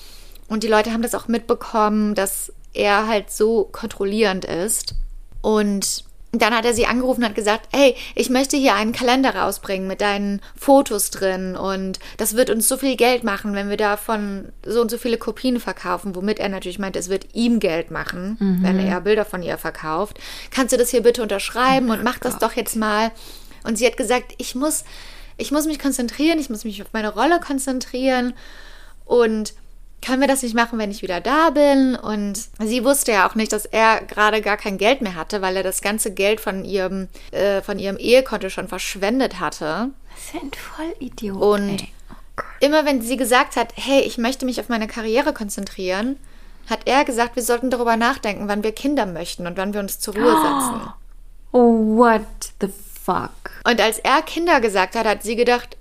Und 0.49 0.63
die 0.63 0.69
Leute 0.69 0.93
haben 0.93 1.03
das 1.03 1.15
auch 1.15 1.29
mitbekommen, 1.29 2.15
dass 2.15 2.53
er 2.73 3.07
halt 3.07 3.31
so 3.31 3.65
kontrollierend 3.65 4.47
ist. 4.47 4.95
Und 5.43 6.05
dann 6.33 6.55
hat 6.55 6.67
er 6.67 6.75
sie 6.75 6.87
angerufen 6.87 7.23
und 7.23 7.31
hat 7.31 7.35
gesagt, 7.35 7.69
hey, 7.73 7.97
ich 8.15 8.29
möchte 8.29 8.57
hier 8.57 8.75
einen 8.75 8.93
Kalender 8.93 9.35
rausbringen 9.35 9.89
mit 9.89 10.03
deinen 10.03 10.43
Fotos 10.57 11.11
drin 11.11 11.57
und 11.57 11.99
das 12.19 12.37
wird 12.37 12.51
uns 12.51 12.69
so 12.69 12.77
viel 12.77 12.97
Geld 12.97 13.25
machen, 13.25 13.55
wenn 13.55 13.71
wir 13.71 13.79
davon 13.79 14.53
so 14.65 14.83
und 14.83 14.91
so 14.91 14.99
viele 14.99 15.17
Kopien 15.17 15.59
verkaufen, 15.59 16.15
womit 16.15 16.39
er 16.39 16.51
natürlich 16.51 16.79
meint, 16.79 16.97
es 16.97 17.09
wird 17.09 17.35
ihm 17.35 17.61
Geld 17.61 17.91
machen, 17.91 18.37
wenn 18.63 18.79
er 18.79 19.01
Bilder 19.01 19.25
von 19.25 19.43
ihr 19.43 19.57
verkauft. 19.57 20.19
Kannst 20.51 20.73
du 20.75 20.77
das 20.77 20.91
hier 20.91 21.03
bitte 21.03 21.23
unterschreiben 21.23 21.91
und 21.91 22.05
mach 22.05 22.19
das 22.19 22.39
doch 22.39 22.53
jetzt 22.53 22.77
mal. 22.77 23.11
Und 23.65 23.79
sie 23.79 23.87
hat 23.87 23.97
gesagt, 23.97 24.35
ich 24.37 24.55
muss, 24.55 24.85
ich 25.39 25.51
muss 25.51 25.67
mich 25.67 25.79
konzentrieren, 25.79 26.39
ich 26.39 26.51
muss 26.51 26.65
mich 26.65 26.83
auf 26.83 26.93
meine 26.93 27.13
Rolle 27.13 27.41
konzentrieren 27.41 28.35
und 29.07 29.55
können 30.01 30.21
wir 30.21 30.29
das 30.29 30.43
nicht 30.43 30.55
machen, 30.55 30.79
wenn 30.79 30.91
ich 30.91 31.03
wieder 31.03 31.21
da 31.21 31.51
bin? 31.51 31.97
Und 31.97 32.49
sie 32.61 32.85
wusste 32.85 33.13
ja 33.13 33.29
auch 33.29 33.35
nicht, 33.35 33.53
dass 33.53 33.67
er 33.67 34.01
gerade 34.03 34.41
gar 34.41 34.57
kein 34.57 34.79
Geld 34.79 35.01
mehr 35.01 35.15
hatte, 35.15 35.43
weil 35.43 35.57
er 35.57 35.63
das 35.63 35.81
ganze 35.81 36.13
Geld 36.13 36.41
von 36.41 36.65
ihrem, 36.65 37.09
äh, 37.33 37.63
von 37.63 37.79
ihrem 37.79 37.97
Ehekonto 37.97 38.49
schon 38.49 38.69
verschwendet 38.69 39.41
hatte. 39.41 39.91
Was 40.15 40.31
für 40.31 40.39
ein 40.39 40.51
Vollidiot. 40.53 41.41
Und 41.41 41.81
ey. 41.81 41.89
immer 42.61 42.85
wenn 42.85 43.03
sie 43.03 43.17
gesagt 43.17 43.57
hat, 43.57 43.73
hey, 43.77 44.01
ich 44.01 44.19
möchte 44.19 44.45
mich 44.45 44.61
auf 44.61 44.69
meine 44.69 44.87
Karriere 44.87 45.33
konzentrieren, 45.33 46.17
hat 46.69 46.81
er 46.85 47.05
gesagt, 47.05 47.37
wir 47.37 47.43
sollten 47.43 47.71
darüber 47.71 47.97
nachdenken, 47.97 48.49
wann 48.49 48.63
wir 48.63 48.73
Kinder 48.73 49.07
möchten 49.07 49.47
und 49.47 49.57
wann 49.57 49.73
wir 49.73 49.81
uns 49.81 49.99
zur 49.99 50.15
Ruhe 50.15 50.33
setzen. 50.33 50.93
Oh, 51.53 51.97
what 51.97 52.23
the 52.61 52.69
fuck. 53.03 53.31
Und 53.65 53.81
als 53.81 53.99
er 53.99 54.23
Kinder 54.23 54.61
gesagt 54.61 54.95
hat, 54.95 55.07
hat 55.07 55.23
sie 55.23 55.35
gedacht, 55.35 55.77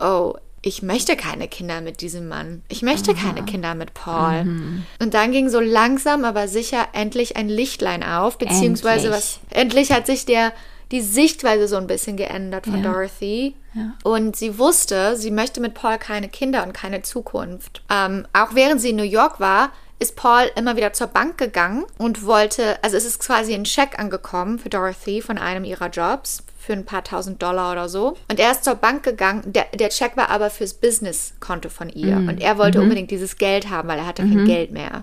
oh, 0.00 0.34
ich 0.62 0.82
möchte 0.82 1.16
keine 1.16 1.48
Kinder 1.48 1.80
mit 1.80 2.02
diesem 2.02 2.28
Mann. 2.28 2.62
Ich 2.68 2.82
möchte 2.82 3.14
keine 3.14 3.44
Kinder 3.44 3.74
mit 3.74 3.94
Paul. 3.94 4.44
Mhm. 4.44 4.82
Und 5.00 5.14
dann 5.14 5.32
ging 5.32 5.48
so 5.48 5.58
langsam, 5.58 6.24
aber 6.24 6.48
sicher 6.48 6.88
endlich 6.92 7.36
ein 7.36 7.48
Lichtlein 7.48 8.02
auf, 8.02 8.36
beziehungsweise 8.36 9.06
Endlich. 9.06 9.12
was. 9.12 9.40
Endlich 9.50 9.92
hat 9.92 10.06
sich 10.06 10.26
der 10.26 10.52
die 10.90 11.00
Sichtweise 11.00 11.68
so 11.68 11.76
ein 11.76 11.86
bisschen 11.86 12.16
geändert 12.16 12.66
von 12.66 12.82
Ja. 12.82 12.92
Dorothy. 12.92 13.54
Ja. 13.74 13.94
Und 14.02 14.34
sie 14.36 14.58
wusste, 14.58 15.16
sie 15.16 15.30
möchte 15.30 15.60
mit 15.60 15.74
Paul 15.74 15.98
keine 15.98 16.28
Kinder 16.28 16.64
und 16.64 16.72
keine 16.72 17.02
Zukunft. 17.02 17.82
Ähm, 17.88 18.26
auch 18.32 18.54
während 18.54 18.80
sie 18.80 18.90
in 18.90 18.96
New 18.96 19.04
York 19.04 19.38
war, 19.38 19.70
ist 20.00 20.16
Paul 20.16 20.50
immer 20.56 20.76
wieder 20.76 20.92
zur 20.92 21.06
Bank 21.06 21.38
gegangen 21.38 21.84
und 21.98 22.24
wollte, 22.24 22.82
also 22.82 22.96
es 22.96 23.04
ist 23.04 23.20
quasi 23.20 23.54
ein 23.54 23.66
Scheck 23.66 23.98
angekommen 23.98 24.58
für 24.58 24.68
Dorothy 24.70 25.22
von 25.22 25.38
einem 25.38 25.62
ihrer 25.64 25.88
Jobs 25.90 26.42
für 26.70 26.76
ein 26.76 26.84
paar 26.84 27.02
tausend 27.02 27.42
Dollar 27.42 27.72
oder 27.72 27.88
so. 27.88 28.16
Und 28.30 28.38
er 28.38 28.52
ist 28.52 28.62
zur 28.62 28.76
Bank 28.76 29.02
gegangen. 29.02 29.42
Der, 29.44 29.64
der 29.74 29.88
Check 29.88 30.16
war 30.16 30.30
aber 30.30 30.50
fürs 30.50 30.72
Businesskonto 30.74 31.68
von 31.68 31.88
ihr. 31.88 32.14
Und 32.14 32.40
er 32.40 32.58
wollte 32.58 32.80
unbedingt 32.80 33.10
dieses 33.10 33.38
Geld 33.38 33.70
haben, 33.70 33.88
weil 33.88 33.98
er 33.98 34.06
hatte 34.06 34.22
kein 34.22 34.44
Geld 34.44 34.70
mehr. 34.70 35.02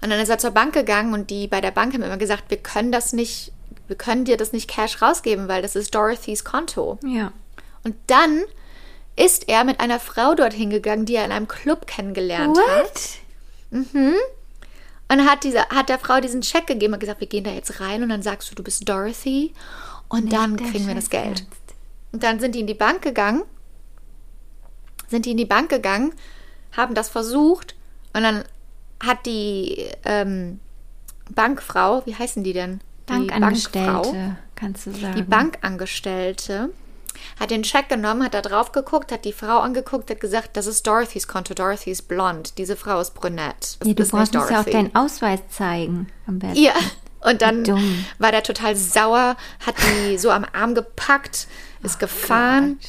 Und 0.00 0.08
dann 0.08 0.18
ist 0.18 0.30
er 0.30 0.38
zur 0.38 0.52
Bank 0.52 0.72
gegangen 0.72 1.12
und 1.12 1.28
die 1.28 1.48
bei 1.48 1.60
der 1.60 1.70
Bank 1.70 1.92
haben 1.92 2.02
immer 2.02 2.16
gesagt, 2.16 2.44
wir 2.48 2.56
können 2.56 2.92
das 2.92 3.12
nicht, 3.12 3.52
wir 3.88 3.96
können 3.96 4.24
dir 4.24 4.38
das 4.38 4.54
nicht 4.54 4.70
Cash 4.70 5.02
rausgeben, 5.02 5.48
weil 5.48 5.60
das 5.60 5.76
ist 5.76 5.94
Dorothys 5.94 6.44
Konto. 6.44 6.98
Ja. 7.04 7.32
Und 7.84 7.94
dann 8.06 8.44
ist 9.16 9.50
er 9.50 9.64
mit 9.64 9.80
einer 9.80 10.00
Frau 10.00 10.34
dorthin 10.34 10.70
gegangen, 10.70 11.04
die 11.04 11.16
er 11.16 11.26
in 11.26 11.32
einem 11.32 11.48
Club 11.48 11.86
kennengelernt 11.86 12.56
hat. 12.56 13.02
Und 15.08 15.28
hat, 15.28 15.44
diese, 15.44 15.68
hat 15.68 15.90
der 15.90 15.98
Frau 15.98 16.20
diesen 16.20 16.42
Scheck 16.42 16.66
gegeben 16.66 16.94
und 16.94 17.00
gesagt, 17.00 17.20
wir 17.20 17.28
gehen 17.28 17.44
da 17.44 17.50
jetzt 17.50 17.80
rein 17.80 18.02
und 18.02 18.08
dann 18.08 18.22
sagst 18.22 18.50
du, 18.50 18.54
du 18.54 18.62
bist 18.62 18.88
Dorothy 18.88 19.52
und 20.08 20.32
dann 20.32 20.56
kriegen 20.56 20.86
wir 20.86 20.94
das 20.94 21.10
Geld. 21.10 21.40
ernst. 21.40 21.46
Und 22.12 22.22
dann 22.22 22.40
sind 22.40 22.54
die 22.54 22.60
in 22.60 22.66
die 22.66 22.74
Bank 22.74 23.02
gegangen, 23.02 23.42
sind 25.08 25.26
die 25.26 25.32
in 25.32 25.36
die 25.36 25.44
Bank 25.44 25.68
gegangen, 25.68 26.12
haben 26.76 26.94
das 26.94 27.08
versucht 27.08 27.74
und 28.12 28.22
dann 28.22 28.44
hat 29.00 29.26
die 29.26 29.86
ähm, 30.04 30.60
Bankfrau, 31.30 32.02
wie 32.06 32.14
heißen 32.14 32.42
die 32.42 32.52
denn? 32.52 32.80
Die 33.08 33.12
Bankangestellte, 33.12 34.36
kannst 34.54 34.86
du 34.86 34.92
sagen. 34.92 35.16
die 35.16 35.22
Bankangestellte 35.22 36.70
hat 37.38 37.50
den 37.50 37.64
Scheck 37.64 37.88
genommen, 37.88 38.24
hat 38.24 38.34
da 38.34 38.42
drauf 38.42 38.72
geguckt, 38.72 39.12
hat 39.12 39.24
die 39.24 39.32
Frau 39.32 39.58
angeguckt, 39.60 40.10
hat 40.10 40.20
gesagt, 40.20 40.56
das 40.56 40.66
ist 40.66 40.86
Dorothys 40.86 41.28
Konto, 41.28 41.54
Dorothy 41.54 41.90
ist 41.90 42.08
blond, 42.08 42.58
diese 42.58 42.76
Frau 42.76 43.00
ist 43.00 43.14
brünett. 43.14 43.78
Ja, 43.84 43.94
du 43.94 44.06
brauchst 44.06 44.34
uns 44.34 44.50
ja 44.50 44.60
auch 44.60 44.64
deinen 44.64 44.94
Ausweis 44.94 45.40
zeigen. 45.50 46.08
Am 46.26 46.38
besten. 46.38 46.62
Ja, 46.62 46.74
und 47.20 47.42
dann 47.42 47.64
Dumm. 47.64 48.04
war 48.18 48.32
der 48.32 48.42
total 48.42 48.76
sauer, 48.76 49.36
hat 49.64 49.74
die 49.78 50.18
so 50.18 50.30
am 50.30 50.46
Arm 50.52 50.74
gepackt, 50.74 51.48
Oh 51.82 51.86
ist 51.86 51.98
gefahren, 51.98 52.80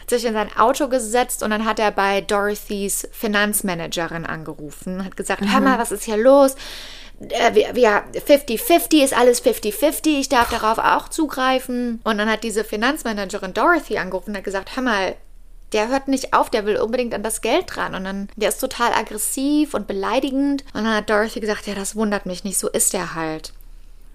hat 0.00 0.10
sich 0.10 0.24
in 0.24 0.32
sein 0.34 0.54
Auto 0.56 0.88
gesetzt 0.88 1.42
und 1.42 1.50
dann 1.50 1.64
hat 1.64 1.78
er 1.78 1.90
bei 1.90 2.20
Dorothys 2.20 3.08
Finanzmanagerin 3.12 4.26
angerufen, 4.26 5.04
hat 5.04 5.16
gesagt, 5.16 5.42
hör 5.46 5.60
mal, 5.60 5.78
was 5.78 5.92
ist 5.92 6.04
hier 6.04 6.16
los? 6.16 6.56
Äh, 7.28 7.54
Wir, 7.54 7.74
wir 7.74 8.02
50-50 8.14 9.04
ist 9.04 9.16
alles 9.16 9.44
50-50, 9.44 10.20
ich 10.20 10.28
darf 10.28 10.50
darauf 10.50 10.78
auch 10.78 11.08
zugreifen. 11.08 12.00
Und 12.04 12.18
dann 12.18 12.28
hat 12.28 12.42
diese 12.42 12.64
Finanzmanagerin 12.64 13.54
Dorothy 13.54 13.98
angerufen 13.98 14.30
und 14.30 14.36
hat 14.38 14.44
gesagt, 14.44 14.74
hör 14.76 14.82
mal, 14.82 15.14
der 15.72 15.88
hört 15.88 16.08
nicht 16.08 16.34
auf, 16.34 16.50
der 16.50 16.66
will 16.66 16.76
unbedingt 16.76 17.14
an 17.14 17.22
das 17.22 17.40
Geld 17.40 17.64
dran. 17.74 17.94
Und 17.94 18.04
dann, 18.04 18.28
der 18.36 18.48
ist 18.50 18.58
total 18.58 18.92
aggressiv 18.92 19.74
und 19.74 19.86
beleidigend. 19.86 20.64
Und 20.74 20.84
dann 20.84 20.96
hat 20.96 21.10
Dorothy 21.10 21.40
gesagt, 21.40 21.66
ja, 21.66 21.74
das 21.74 21.96
wundert 21.96 22.26
mich 22.26 22.44
nicht, 22.44 22.58
so 22.58 22.68
ist 22.68 22.92
er 22.94 23.14
halt. 23.14 23.52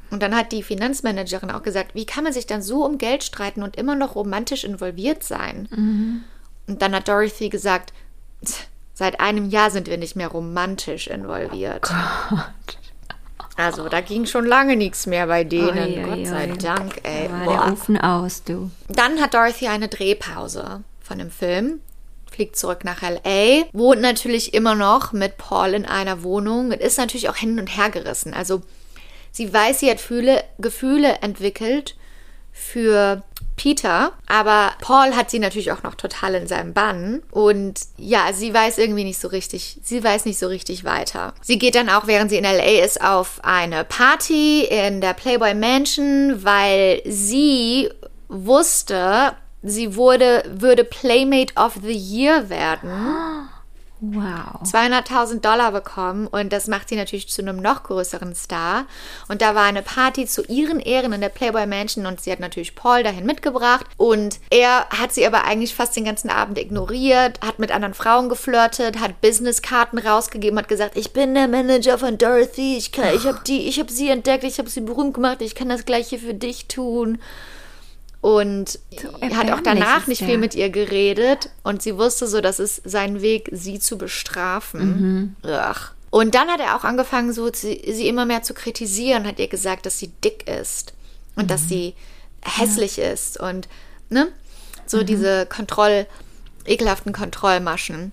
Und 0.09 0.21
dann 0.21 0.35
hat 0.35 0.51
die 0.51 0.63
Finanzmanagerin 0.63 1.51
auch 1.51 1.63
gesagt, 1.63 1.95
wie 1.95 2.05
kann 2.05 2.23
man 2.23 2.33
sich 2.33 2.47
dann 2.47 2.61
so 2.61 2.85
um 2.85 2.97
Geld 2.97 3.23
streiten 3.23 3.63
und 3.63 3.75
immer 3.75 3.95
noch 3.95 4.15
romantisch 4.15 4.63
involviert 4.63 5.23
sein? 5.23 5.67
Und 6.67 6.81
dann 6.81 6.95
hat 6.95 7.07
Dorothy 7.07 7.49
gesagt, 7.49 7.93
seit 8.93 9.19
einem 9.19 9.49
Jahr 9.49 9.71
sind 9.71 9.87
wir 9.87 9.97
nicht 9.97 10.15
mehr 10.15 10.29
romantisch 10.29 11.07
involviert. 11.07 11.91
Also 13.57 13.89
da 13.89 14.01
ging 14.01 14.27
schon 14.27 14.45
lange 14.45 14.75
nichts 14.75 15.07
mehr 15.07 15.25
bei 15.25 15.43
denen. 15.43 15.77
Oi, 15.77 15.97
oi, 15.97 16.03
Gott 16.03 16.27
sei 16.27 16.51
oi. 16.51 16.57
Dank, 16.57 17.01
ey. 17.03 17.27
Da 17.27 17.33
war 17.33 17.45
Boah. 17.45 17.65
der 17.65 17.73
Ofen 17.73 17.97
aus, 17.99 18.43
du. 18.43 18.69
Dann 18.87 19.19
hat 19.19 19.33
Dorothy 19.33 19.67
eine 19.67 19.87
Drehpause 19.87 20.83
von 21.01 21.17
dem 21.17 21.31
Film, 21.31 21.81
fliegt 22.31 22.55
zurück 22.55 22.83
nach 22.83 23.01
LA, 23.01 23.63
wohnt 23.73 24.01
natürlich 24.01 24.53
immer 24.53 24.75
noch 24.75 25.11
mit 25.11 25.37
Paul 25.37 25.73
in 25.73 25.85
einer 25.87 26.21
Wohnung 26.21 26.67
und 26.67 26.79
ist 26.79 26.99
natürlich 26.99 27.29
auch 27.29 27.35
hin 27.35 27.59
und 27.59 27.67
her 27.67 27.89
gerissen. 27.89 28.35
Also 28.35 28.61
sie 29.37 29.53
weiß, 29.53 29.79
sie 29.79 29.89
hat 29.89 30.01
Fühle, 30.01 30.43
Gefühle 30.57 31.19
entwickelt 31.21 31.95
für 32.51 33.23
Peter, 33.55 34.13
aber 34.27 34.73
Paul 34.81 35.15
hat 35.15 35.29
sie 35.29 35.39
natürlich 35.39 35.71
auch 35.71 35.83
noch 35.83 35.95
total 35.95 36.35
in 36.35 36.47
seinem 36.47 36.73
Bann 36.73 37.21
und 37.31 37.79
ja, 37.97 38.33
sie 38.33 38.53
weiß 38.53 38.79
irgendwie 38.79 39.03
nicht 39.03 39.19
so 39.19 39.27
richtig, 39.27 39.79
sie 39.83 40.03
weiß 40.03 40.25
nicht 40.25 40.39
so 40.39 40.47
richtig 40.47 40.83
weiter. 40.83 41.33
Sie 41.41 41.59
geht 41.59 41.75
dann 41.75 41.89
auch, 41.89 42.07
während 42.07 42.31
sie 42.31 42.37
in 42.37 42.43
LA 42.43 42.83
ist, 42.83 43.01
auf 43.01 43.39
eine 43.43 43.83
Party 43.83 44.63
in 44.63 45.01
der 45.01 45.13
Playboy 45.13 45.53
Mansion, 45.53 46.43
weil 46.43 47.01
sie 47.05 47.89
wusste, 48.27 49.33
sie 49.61 49.95
wurde, 49.95 50.43
würde 50.47 50.83
Playmate 50.83 51.53
of 51.55 51.77
the 51.83 51.93
Year 51.93 52.49
werden. 52.49 52.89
Wow. 53.99 54.61
200.000 54.63 55.41
Dollar 55.41 55.71
bekommen 55.71 56.27
und 56.27 56.53
das 56.53 56.67
macht 56.67 56.89
sie 56.89 56.95
natürlich 56.95 57.29
zu 57.29 57.41
einem 57.41 57.57
noch 57.59 57.81
größeren 57.83 58.35
Star. 58.35 58.85
Und 59.27 59.41
da 59.41 59.55
war 59.55 59.63
eine 59.63 59.81
Party 59.81 60.27
zu 60.27 60.43
ihren 60.43 60.79
Ehren 60.79 61.13
in 61.13 61.21
der 61.21 61.29
Playboy 61.29 61.65
Mansion 61.65 62.05
und 62.05 62.21
sie 62.21 62.31
hat 62.31 62.39
natürlich 62.39 62.75
Paul 62.75 63.01
dahin 63.01 63.25
mitgebracht 63.25 63.85
und 63.97 64.39
er 64.51 64.87
hat 64.89 65.13
sie 65.13 65.25
aber 65.25 65.45
eigentlich 65.45 65.73
fast 65.73 65.95
den 65.95 66.05
ganzen 66.05 66.29
Abend 66.29 66.59
ignoriert, 66.59 67.39
hat 67.43 67.57
mit 67.57 67.71
anderen 67.71 67.95
Frauen 67.95 68.29
geflirtet, 68.29 68.99
hat 68.99 69.19
Businesskarten 69.21 69.97
rausgegeben, 69.97 70.59
hat 70.59 70.67
gesagt, 70.67 70.95
ich 70.95 71.11
bin 71.13 71.33
der 71.33 71.47
Manager 71.47 71.97
von 71.97 72.19
Dorothy, 72.19 72.77
ich, 72.77 72.91
kann- 72.91 73.15
ich 73.15 73.25
habe 73.25 73.39
die, 73.47 73.67
ich 73.67 73.79
habe 73.79 73.91
sie 73.91 74.09
entdeckt, 74.09 74.43
ich 74.43 74.59
habe 74.59 74.69
sie 74.69 74.81
berühmt 74.81 75.15
gemacht, 75.15 75.41
ich 75.41 75.55
kann 75.55 75.69
das 75.69 75.85
gleiche 75.85 76.19
für 76.19 76.35
dich 76.35 76.67
tun. 76.67 77.19
Und 78.27 78.77
hat 79.33 79.51
auch 79.51 79.61
danach 79.61 80.05
nicht 80.05 80.21
viel 80.21 80.37
mit 80.37 80.53
ihr 80.53 80.69
geredet 80.69 81.49
und 81.63 81.81
sie 81.81 81.97
wusste 81.97 82.27
so, 82.27 82.41
das 82.41 82.59
ist 82.59 82.81
sein 82.83 83.21
Weg, 83.21 83.47
sie 83.53 83.79
zu 83.79 83.97
bestrafen. 83.97 85.37
Ugh. 85.45 85.75
Und 86.09 86.35
dann 86.35 86.49
hat 86.49 86.59
er 86.59 86.75
auch 86.75 86.83
angefangen, 86.83 87.31
so 87.31 87.49
sie, 87.53 87.81
sie 87.89 88.09
immer 88.09 88.25
mehr 88.25 88.43
zu 88.43 88.53
kritisieren, 88.53 89.25
hat 89.25 89.39
ihr 89.39 89.47
gesagt, 89.47 89.85
dass 89.85 89.97
sie 89.97 90.09
dick 90.25 90.45
ist 90.45 90.93
und 91.37 91.49
dass 91.49 91.69
sie 91.69 91.93
hässlich 92.41 92.99
ist 92.99 93.39
und 93.39 93.69
ne, 94.09 94.27
so 94.85 95.03
diese 95.03 95.45
Kontroll, 95.45 96.05
ekelhaften 96.65 97.13
Kontrollmaschen. 97.13 98.11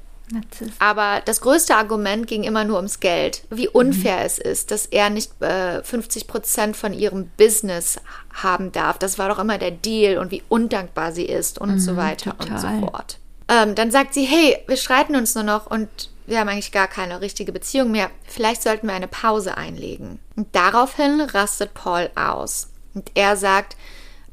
Aber 0.78 1.22
das 1.24 1.40
größte 1.40 1.74
Argument 1.74 2.26
ging 2.28 2.44
immer 2.44 2.64
nur 2.64 2.76
ums 2.76 3.00
Geld. 3.00 3.42
Wie 3.50 3.68
unfair 3.68 4.24
es 4.24 4.38
ist, 4.38 4.70
dass 4.70 4.86
er 4.86 5.10
nicht 5.10 5.42
äh, 5.42 5.82
50 5.82 6.28
Prozent 6.28 6.76
von 6.76 6.92
ihrem 6.92 7.28
Business 7.36 7.98
haben 8.34 8.72
darf. 8.72 8.98
Das 8.98 9.18
war 9.18 9.28
doch 9.28 9.38
immer 9.38 9.58
der 9.58 9.70
Deal 9.70 10.18
und 10.18 10.30
wie 10.30 10.42
undankbar 10.48 11.12
sie 11.12 11.24
ist 11.24 11.58
und 11.58 11.78
so 11.78 11.96
weiter 11.96 12.34
und 12.38 12.48
so 12.48 12.66
total. 12.66 12.80
fort. 12.80 13.18
Ähm, 13.48 13.74
dann 13.74 13.90
sagt 13.90 14.14
sie, 14.14 14.24
hey, 14.24 14.58
wir 14.66 14.76
streiten 14.76 15.16
uns 15.16 15.34
nur 15.34 15.44
noch 15.44 15.66
und 15.66 16.10
wir 16.26 16.40
haben 16.40 16.48
eigentlich 16.48 16.72
gar 16.72 16.88
keine 16.88 17.20
richtige 17.20 17.52
Beziehung 17.52 17.90
mehr. 17.90 18.10
Vielleicht 18.26 18.62
sollten 18.62 18.86
wir 18.86 18.94
eine 18.94 19.08
Pause 19.08 19.56
einlegen. 19.56 20.18
Und 20.36 20.48
daraufhin 20.52 21.20
rastet 21.20 21.74
Paul 21.74 22.10
aus. 22.14 22.70
Und 22.94 23.10
er 23.14 23.36
sagt, 23.36 23.76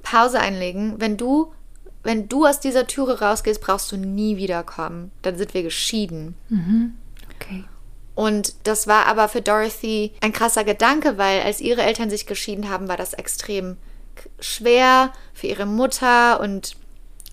Pause 0.01 0.39
einlegen, 0.39 0.95
wenn 0.99 1.17
du, 1.17 1.53
wenn 2.03 2.29
du 2.29 2.45
aus 2.45 2.59
dieser 2.59 2.87
Türe 2.87 3.19
rausgehst, 3.19 3.61
brauchst 3.61 3.91
du 3.91 3.97
nie 3.97 4.37
wiederkommen. 4.37 5.11
Dann 5.21 5.37
sind 5.37 5.53
wir 5.53 5.63
geschieden. 5.63 6.35
Okay. 7.35 7.65
Und 8.15 8.55
das 8.63 8.87
war 8.87 9.07
aber 9.07 9.29
für 9.29 9.41
Dorothy 9.41 10.13
ein 10.21 10.33
krasser 10.33 10.63
Gedanke, 10.63 11.17
weil 11.17 11.41
als 11.41 11.61
ihre 11.61 11.81
Eltern 11.81 12.09
sich 12.09 12.25
geschieden 12.25 12.69
haben, 12.69 12.87
war 12.87 12.97
das 12.97 13.13
extrem 13.13 13.77
schwer 14.39 15.11
für 15.33 15.47
ihre 15.47 15.65
Mutter 15.65 16.39
und 16.39 16.75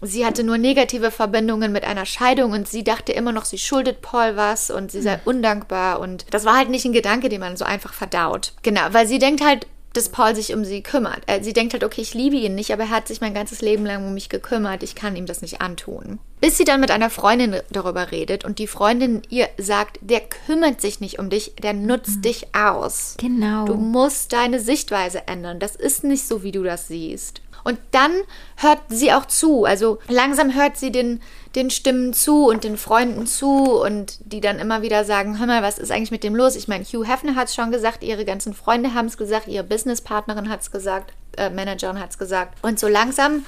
sie 0.01 0.25
hatte 0.25 0.45
nur 0.45 0.59
negative 0.59 1.11
Verbindungen 1.11 1.73
mit 1.73 1.85
einer 1.85 2.07
Scheidung 2.07 2.53
und 2.53 2.69
sie 2.69 2.85
dachte 2.85 3.13
immer 3.13 3.33
noch, 3.33 3.45
sie 3.45 3.59
schuldet 3.59 4.03
Paul 4.03 4.37
was 4.37 4.71
und 4.71 4.93
sie 4.93 5.03
sei 5.03 5.21
undankbar 5.25 6.01
und 6.01 6.27
das 6.31 6.45
war 6.45 6.57
halt 6.57 6.71
nicht 6.71 6.85
ein 6.85 6.93
Gedanke, 6.93 7.29
den 7.29 7.41
man 7.41 7.57
so 7.57 7.65
einfach 7.65 7.93
verdaut. 7.93 8.53
Genau, 8.63 8.83
weil 8.93 9.07
sie 9.07 9.19
denkt 9.19 9.45
halt, 9.45 9.67
dass 9.93 10.11
Paul 10.11 10.35
sich 10.35 10.55
um 10.55 10.65
sie 10.65 10.83
kümmert. 10.83 11.23
Sie 11.41 11.53
denkt 11.53 11.73
halt, 11.73 11.85
okay, 11.85 12.01
ich 12.01 12.15
liebe 12.15 12.37
ihn 12.37 12.55
nicht, 12.55 12.73
aber 12.73 12.85
er 12.85 12.91
hat 12.91 13.09
sich 13.09 13.21
mein 13.21 13.35
ganzes 13.35 13.61
Leben 13.61 13.85
lang 13.87 14.07
um 14.07 14.15
mich 14.15 14.29
gekümmert. 14.29 14.83
Ich 14.83 14.95
kann 14.95 15.17
ihm 15.17 15.27
das 15.27 15.43
nicht 15.43 15.61
antun. 15.61 16.19
Bis 16.41 16.57
sie 16.57 16.65
dann 16.65 16.81
mit 16.81 16.91
einer 16.91 17.11
Freundin 17.11 17.57
darüber 17.71 18.13
redet 18.13 18.45
und 18.45 18.59
die 18.59 18.69
Freundin 18.69 19.23
ihr 19.29 19.49
sagt, 19.59 19.99
der 20.01 20.21
kümmert 20.21 20.81
sich 20.81 21.01
nicht 21.01 21.19
um 21.19 21.31
dich, 21.31 21.55
der 21.63 21.73
nutzt 21.73 22.25
dich 22.25 22.55
aus. 22.55 23.17
Genau. 23.19 23.65
Du 23.65 23.75
musst 23.75 24.33
deine 24.33 24.61
Sichtweise 24.61 25.27
ändern. 25.27 25.59
Das 25.59 25.75
ist 25.75 26.05
nicht 26.05 26.29
so, 26.29 26.43
wie 26.43 26.53
du 26.53 26.63
das 26.63 26.87
siehst. 26.87 27.41
Und 27.65 27.79
dann 27.91 28.13
hört 28.57 28.79
sie 28.89 29.13
auch 29.13 29.27
zu. 29.27 29.65
Also 29.65 29.99
langsam 30.09 30.55
hört 30.55 30.77
sie 30.77 30.93
den, 30.93 31.21
den 31.55 31.71
Stimmen 31.71 32.13
zu 32.13 32.47
und 32.47 32.65
den 32.65 32.77
Freunden 32.77 33.27
zu 33.27 33.81
und 33.81 34.19
die 34.21 34.41
dann 34.41 34.59
immer 34.59 34.83
wieder 34.83 35.05
sagen, 35.05 35.39
hör 35.39 35.47
mal, 35.47 35.63
was 35.63 35.79
ist 35.79 35.91
eigentlich 35.91 36.11
mit 36.11 36.25
dem 36.25 36.37
los? 36.37 36.57
Ich 36.57 36.69
meine, 36.69 36.85
Hugh 36.85 37.05
Hefner 37.07 37.35
hat 37.35 37.49
es 37.49 37.55
schon 37.55 37.73
gesagt, 37.73 38.03
ihre 38.03 38.25
ganzen 38.25 38.55
Freunde 38.55 38.95
haben 38.95 39.07
es 39.07 39.17
gesagt, 39.17 39.49
ihre 39.49 39.65
Businesspartnerin 39.65 40.49
hat 40.49 40.61
es 40.61 40.71
gesagt, 40.71 41.13
äh, 41.37 41.51
Managerin 41.51 42.01
hat 42.01 42.11
es 42.11 42.19
gesagt. 42.19 42.57
Und 42.63 42.79
so 42.79 42.89
langsam 42.89 43.45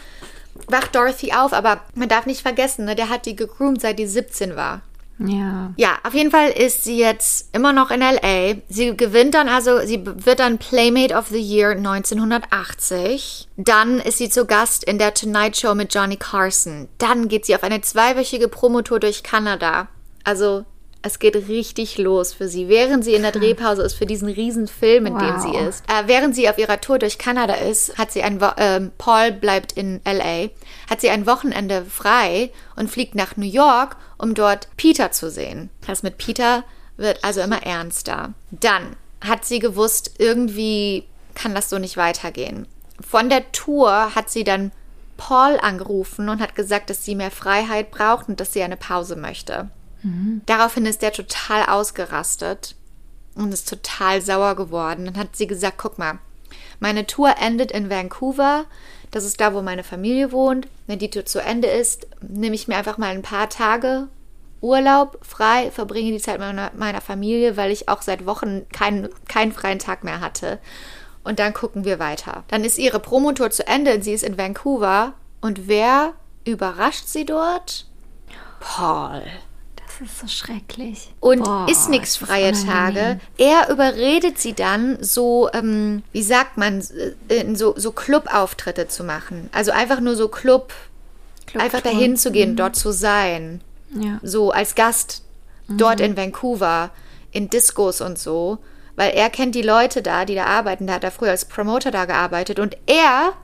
wacht 0.66 0.94
Dorothy 0.94 1.32
auf, 1.32 1.53
aber 1.53 1.80
man 1.94 2.09
darf 2.09 2.26
nicht 2.26 2.42
vergessen, 2.42 2.84
ne, 2.84 2.94
der 2.94 3.09
hat 3.09 3.26
die 3.26 3.36
gegroomt, 3.36 3.80
seit 3.80 3.98
die 3.98 4.07
17 4.07 4.57
war. 4.57 4.82
Ja. 5.23 5.73
Ja, 5.77 5.99
auf 6.03 6.14
jeden 6.14 6.31
Fall 6.31 6.49
ist 6.51 6.85
sie 6.85 6.99
jetzt 6.99 7.55
immer 7.55 7.73
noch 7.73 7.91
in 7.91 8.01
LA. 8.01 8.55
Sie 8.68 8.97
gewinnt 8.97 9.35
dann 9.35 9.49
also, 9.49 9.81
sie 9.85 10.01
wird 10.05 10.41
dann 10.41 10.59
Playmate 10.59 11.14
of 11.14 11.29
the 11.29 11.41
Year 11.41 11.71
1980. 11.73 13.49
Dann 13.57 14.01
ist 14.01 14.18
sie 14.18 14.31
zu 14.31 14.47
Gast 14.47 14.85
in 14.85 14.99
der 14.99 15.14
Tonight 15.14 15.57
Show 15.57 15.75
mit 15.75 15.95
Johnny 15.95 16.16
Carson. 16.16 16.89
Dann 16.99 17.29
geht 17.29 17.45
sie 17.47 17.55
auf 17.55 17.62
eine 17.62 17.81
zweiwöchige 17.81 18.49
Promotour 18.49 19.01
durch 19.01 19.23
Kanada. 19.23 19.89
Also 20.25 20.64
es 21.03 21.18
geht 21.18 21.35
richtig 21.49 21.97
los 21.97 22.35
für 22.35 22.49
sie. 22.49 22.68
Während 22.68 23.05
sie 23.05 23.14
in 23.14 23.23
der 23.23 23.33
Drehpause 23.33 23.83
ist 23.83 23.95
für 23.95 24.05
diesen 24.07 24.29
riesen 24.29 24.68
Film, 24.68 25.07
in 25.07 25.18
dem 25.18 25.35
Wow. 25.35 25.43
sie 25.43 25.57
ist. 25.57 25.85
Äh, 25.89 26.07
während 26.09 26.35
sie 26.35 26.49
auf 26.49 26.59
ihrer 26.59 26.81
Tour 26.81 26.99
durch 26.99 27.16
Kanada 27.16 27.55
ist, 27.55 27.97
hat 27.97 28.12
sie 28.12 28.23
ein 28.23 28.41
Wo 28.41 28.49
ähm, 28.59 28.91
Paul 28.99 29.33
bleibt 29.33 29.73
in 29.73 30.01
LA, 30.05 30.49
hat 30.91 31.01
sie 31.01 31.09
ein 31.09 31.26
Wochenende 31.26 31.84
frei 31.84 32.51
und 32.76 32.91
fliegt 32.91 33.14
nach 33.14 33.36
New 33.36 33.47
York, 33.47 33.97
um 34.18 34.34
dort 34.34 34.68
Peter 34.76 35.12
zu 35.12 35.30
sehen. 35.30 35.70
Das 35.86 36.03
mit 36.03 36.18
Peter 36.18 36.64
wird 36.97 37.24
also 37.24 37.41
immer 37.41 37.62
ernster. 37.62 38.34
Dann 38.51 38.97
hat 39.20 39.45
sie 39.45 39.61
gewusst, 39.61 40.16
irgendwie 40.18 41.07
kann 41.34 41.55
das 41.55 41.70
so 41.70 41.78
nicht 41.78 41.97
weitergehen. 41.97 42.66
Von 43.01 43.30
der 43.30 43.51
Tour 43.53 44.14
hat 44.14 44.28
sie 44.30 44.45
dann 44.45 44.72
Paul 45.16 45.59
angerufen 45.61 46.28
und 46.28 46.41
hat 46.41 46.55
gesagt, 46.55 46.91
dass 46.91 47.05
sie 47.05 47.14
mehr 47.14 47.30
Freiheit 47.30 47.91
braucht 47.91 48.28
und 48.28 48.41
dass 48.41 48.53
sie 48.53 48.62
eine 48.62 48.76
Pause 48.76 49.16
möchte. 49.16 49.70
Daraufhin 50.47 50.86
ist 50.86 51.03
der 51.03 51.12
total 51.12 51.66
ausgerastet 51.66 52.74
und 53.34 53.53
ist 53.53 53.68
total 53.68 54.22
sauer 54.22 54.57
geworden. 54.57 55.05
Dann 55.05 55.18
hat 55.18 55.36
sie 55.36 55.47
gesagt, 55.47 55.76
guck 55.78 55.99
mal, 55.99 56.18
meine 56.78 57.07
Tour 57.07 57.34
endet 57.38 57.70
in 57.70 57.91
Vancouver. 57.91 58.64
Das 59.11 59.24
ist 59.24 59.40
da, 59.40 59.54
wo 59.54 59.62
meine 59.62 59.84
Familie 59.84 60.32
wohnt. 60.32 60.68
Wenn 60.86 60.98
die 60.98 61.11
Tour 61.11 61.24
zu 61.24 61.40
Ende 61.40 61.68
ist, 61.68 62.06
nehme 62.20 62.54
ich 62.54 62.68
mir 62.68 62.76
einfach 62.76 62.98
mal 62.98 63.11
ein 63.11 63.22
paar 63.22 63.48
Tage 63.48 64.08
Urlaub 64.61 65.18
frei, 65.22 65.70
verbringe 65.70 66.12
die 66.12 66.18
Zeit 66.18 66.38
meiner, 66.38 66.70
meiner 66.76 67.00
Familie, 67.00 67.56
weil 67.56 67.70
ich 67.70 67.88
auch 67.88 68.02
seit 68.02 68.26
Wochen 68.26 68.68
keinen, 68.72 69.08
keinen 69.26 69.52
freien 69.52 69.78
Tag 69.78 70.04
mehr 70.04 70.20
hatte. 70.20 70.58
Und 71.24 71.38
dann 71.38 71.54
gucken 71.54 71.84
wir 71.84 71.98
weiter. 71.98 72.44
Dann 72.48 72.64
ist 72.64 72.78
ihre 72.78 73.00
Promotour 73.00 73.50
zu 73.50 73.66
Ende 73.66 73.94
und 73.94 74.02
sie 74.02 74.12
ist 74.12 74.24
in 74.24 74.38
Vancouver. 74.38 75.14
Und 75.40 75.68
wer 75.68 76.12
überrascht 76.44 77.06
sie 77.06 77.24
dort? 77.24 77.86
Paul. 78.61 79.22
Das 80.01 80.09
ist 80.09 80.20
so 80.20 80.26
schrecklich. 80.28 81.12
Und 81.20 81.44
Boah, 81.44 81.66
ist 81.70 81.90
nix 81.90 82.18
das 82.18 82.28
freie 82.28 82.48
unangenehm. 82.53 82.94
Tage. 82.94 83.20
Er 83.36 83.68
überredet 83.68 84.38
sie 84.38 84.55
dann, 84.55 84.96
so, 85.03 85.51
ähm, 85.53 86.03
wie 86.12 86.22
sagt 86.22 86.57
man, 86.57 86.82
äh, 87.28 87.55
so, 87.55 87.74
so 87.76 87.92
Club-Auftritte 87.92 88.88
zu 88.88 89.05
machen. 89.05 89.51
Also 89.53 89.72
einfach 89.72 90.01
nur 90.01 90.16
so 90.16 90.28
Club, 90.28 90.72
Clubtour. 91.46 91.62
einfach 91.62 91.82
dahin 91.82 92.16
zu 92.16 92.32
gehen, 92.32 92.57
dort 92.57 92.76
zu 92.76 92.92
sein. 92.92 93.61
Ja. 93.94 94.18
So 94.22 94.51
als 94.53 94.74
Gast 94.74 95.22
dort 95.68 96.01
in 96.01 96.16
Vancouver, 96.16 96.90
in 97.30 97.51
Discos 97.51 98.01
und 98.01 98.18
so. 98.18 98.59
Weil 98.96 99.12
er 99.12 99.30
kennt 99.30 99.55
die 99.55 99.62
Leute 99.62 100.03
da, 100.03 100.24
die 100.24 100.34
da 100.34 100.46
arbeiten. 100.46 100.86
Da 100.86 100.94
hat 100.94 101.05
er 101.05 101.11
früher 101.11 101.30
als 101.30 101.44
Promoter 101.44 101.90
da 101.90 102.07
gearbeitet. 102.07 102.59
Und 102.59 102.76
er 102.86 103.34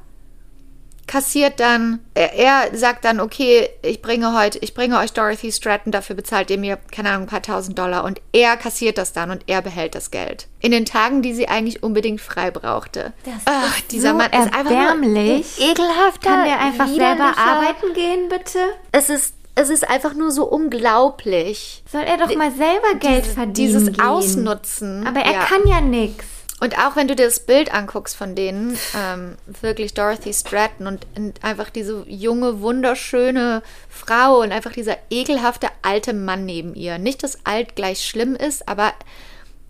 kassiert 1.07 1.61
dann, 1.61 2.01
er, 2.15 2.33
er 2.35 2.77
sagt 2.77 3.05
dann, 3.05 3.21
okay, 3.21 3.69
ich 3.83 4.03
bringe 4.03 4.37
heute, 4.37 4.59
ich 4.59 4.75
bringe 4.75 4.99
euch 4.99 5.13
Dorothy 5.13 5.53
Stratton, 5.53 5.93
dafür 5.93 6.17
bezahlt 6.17 6.51
ihr 6.51 6.59
mir, 6.59 6.79
keine 6.91 7.11
Ahnung, 7.11 7.23
ein 7.23 7.29
paar 7.29 7.43
tausend 7.43 7.79
Dollar 7.79 8.05
und 8.05 8.21
er 8.33 8.57
kassiert 8.57 8.99
das 8.99 9.13
dann 9.13 9.31
und 9.31 9.45
er 9.47 9.63
behält 9.63 9.95
das 9.95 10.11
Geld. 10.11 10.49
In 10.61 10.73
den 10.73 10.85
Tagen, 10.85 11.23
die 11.23 11.33
sie 11.35 11.49
eigentlich 11.49 11.83
unbedingt 11.83 12.21
frei 12.21 12.51
brauchte. 12.51 13.13
Das 13.25 13.35
Ach, 13.45 13.77
ist 13.79 13.93
dieser 13.93 14.11
so 14.11 14.17
Mann 14.17 14.31
ist 14.33 14.53
einfach 14.53 14.65
nur 14.65 14.73
erbärmlich. 14.73 15.61
ekelhafter, 15.61 16.29
Kann 16.31 16.45
der 16.45 16.59
einfach 16.61 16.89
selber 16.89 17.35
arbeiten 17.39 17.93
gehen, 17.95 18.29
bitte? 18.29 18.59
Es 18.91 19.09
ist, 19.09 19.35
es 19.55 19.71
ist 19.71 19.89
einfach 19.89 20.13
nur 20.15 20.33
so 20.33 20.45
unglaublich. 20.45 21.83
Soll 21.91 22.03
er 22.03 22.17
doch 22.17 22.35
mal 22.35 22.51
selber 22.51 22.95
Geld 22.99 23.23
Dieses- 23.25 23.35
verdienen 23.35 23.55
Dieses 23.55 23.87
gehen. 23.93 24.01
Ausnutzen. 24.01 25.07
Aber 25.07 25.21
er 25.21 25.33
ja. 25.33 25.39
kann 25.45 25.67
ja 25.67 25.81
nichts. 25.81 26.25
Und 26.59 26.79
auch 26.79 26.97
wenn 26.97 27.07
du 27.07 27.15
dir 27.15 27.27
das 27.27 27.41
Bild 27.41 27.75
anguckst 27.75 28.17
von 28.17 28.35
denen, 28.35 28.79
ähm, 28.97 29.37
wirklich 29.61 29.93
Dorothy 29.93 30.33
Stratton 30.33 30.87
und, 30.87 31.07
und 31.15 31.45
einfach 31.45 31.69
diese 31.69 32.05
junge, 32.09 32.61
wunderschöne 32.61 33.63
Frau 33.91 34.41
und 34.41 34.53
einfach 34.53 34.73
dieser 34.73 34.97
ekelhafte 35.11 35.69
alte 35.83 36.15
Mann 36.15 36.47
neben 36.47 36.75
ihr. 36.75 36.97
Nicht, 36.97 37.23
dass 37.23 37.45
alt 37.45 37.77
gleich 37.77 38.07
schlimm 38.07 38.35
ist, 38.35 38.69
aber 38.69 38.95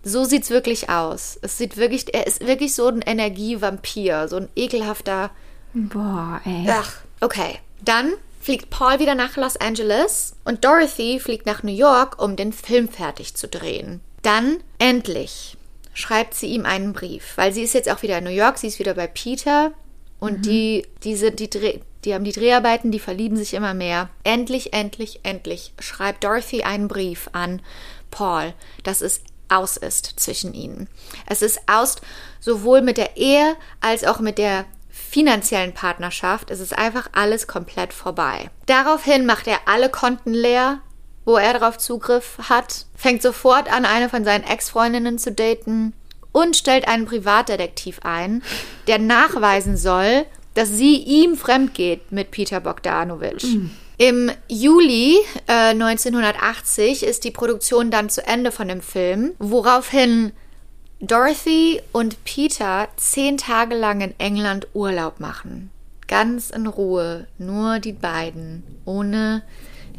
so 0.01 0.23
sieht's 0.23 0.49
wirklich 0.49 0.89
aus. 0.89 1.37
Es 1.41 1.57
sieht 1.57 1.75
wirklich, 1.75 2.13
er 2.13 2.25
ist 2.25 2.47
wirklich 2.47 2.73
so 2.73 2.87
ein 2.87 3.01
Energievampir, 3.01 4.29
so 4.29 4.37
ein 4.37 4.49
ekelhafter. 4.55 5.31
Boah, 5.73 6.39
ey. 6.45 6.67
Ach, 6.69 6.93
okay. 7.19 7.59
Dann 7.83 8.13
fliegt 8.39 8.69
Paul 8.69 8.99
wieder 8.99 9.15
nach 9.15 9.35
Los 9.35 9.57
Angeles 9.57 10.37
und 10.45 10.63
Dorothy 10.63 11.19
fliegt 11.19 11.45
nach 11.45 11.63
New 11.63 11.75
York, 11.75 12.21
um 12.23 12.37
den 12.37 12.53
Film 12.53 12.87
fertig 12.87 13.35
zu 13.35 13.49
drehen. 13.49 13.99
Dann 14.21 14.63
endlich 14.79 15.56
schreibt 15.97 16.35
sie 16.35 16.47
ihm 16.47 16.65
einen 16.65 16.93
Brief, 16.93 17.33
weil 17.37 17.51
sie 17.51 17.63
ist 17.63 17.73
jetzt 17.73 17.89
auch 17.89 18.03
wieder 18.03 18.19
in 18.19 18.23
New 18.23 18.29
York, 18.29 18.59
sie 18.59 18.67
ist 18.67 18.77
wieder 18.77 18.93
bei 18.93 19.07
Peter 19.07 19.71
und 20.19 20.45
die, 20.45 20.85
die, 21.03 21.15
sind, 21.15 21.39
die, 21.39 21.49
Dreh, 21.49 21.79
die 22.05 22.13
haben 22.13 22.23
die 22.23 22.31
Dreharbeiten, 22.31 22.91
die 22.91 22.99
verlieben 22.99 23.35
sich 23.35 23.55
immer 23.55 23.73
mehr. 23.73 24.09
Endlich, 24.23 24.73
endlich, 24.73 25.21
endlich 25.23 25.73
schreibt 25.79 26.23
Dorothy 26.23 26.61
einen 26.61 26.87
Brief 26.87 27.29
an 27.31 27.63
Paul, 28.11 28.53
dass 28.83 29.01
es 29.01 29.21
aus 29.49 29.75
ist 29.75 30.19
zwischen 30.19 30.53
ihnen. 30.53 30.87
Es 31.25 31.41
ist 31.41 31.61
aus 31.65 31.95
sowohl 32.39 32.81
mit 32.81 32.97
der 32.97 33.17
Ehe 33.17 33.55
als 33.81 34.03
auch 34.03 34.19
mit 34.19 34.37
der 34.37 34.65
finanziellen 34.89 35.73
Partnerschaft. 35.73 36.51
Es 36.51 36.59
ist 36.59 36.77
einfach 36.77 37.09
alles 37.13 37.47
komplett 37.47 37.91
vorbei. 37.91 38.51
Daraufhin 38.67 39.25
macht 39.25 39.47
er 39.47 39.61
alle 39.65 39.89
Konten 39.89 40.33
leer, 40.33 40.79
wo 41.27 41.35
er 41.35 41.51
darauf 41.51 41.77
Zugriff 41.77 42.37
hat, 42.47 42.85
fängt 42.95 43.21
sofort 43.21 43.69
an, 43.69 43.83
eine 43.83 44.07
von 44.07 44.23
seinen 44.23 44.45
Ex-Freundinnen 44.45 45.19
zu 45.19 45.33
daten 45.33 45.91
und 46.31 46.55
stellt 46.55 46.87
einen 46.87 47.05
Privatdetektiv 47.05 47.99
ein, 48.03 48.41
der 48.87 48.97
nachweisen 48.97 49.75
soll, 49.75 50.25
dass 50.53 50.69
sie 50.69 50.95
ihm 50.95 51.35
fremd 51.35 51.73
geht 51.73 52.13
mit 52.13 52.31
Peter 52.31 52.61
Bogdanovich. 52.61 53.43
Im 53.97 54.31
Juli 54.47 55.17
äh, 55.47 55.71
1980 55.71 57.03
ist 57.03 57.25
die 57.25 57.31
Produktion 57.31 57.91
dann 57.91 58.09
zu 58.09 58.25
Ende 58.25 58.53
von 58.53 58.69
dem 58.69 58.81
Film, 58.81 59.33
woraufhin 59.37 60.31
Dorothy 61.01 61.81
und 61.91 62.23
Peter 62.23 62.87
zehn 62.95 63.37
Tage 63.37 63.75
lang 63.75 63.99
in 63.99 64.17
England 64.17 64.67
Urlaub 64.73 65.19
machen. 65.19 65.71
Ganz 66.07 66.51
in 66.51 66.67
Ruhe, 66.67 67.27
nur 67.37 67.79
die 67.79 67.91
beiden, 67.91 68.63
ohne 68.85 69.43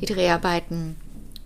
die 0.00 0.06
Dreharbeiten. 0.06 0.96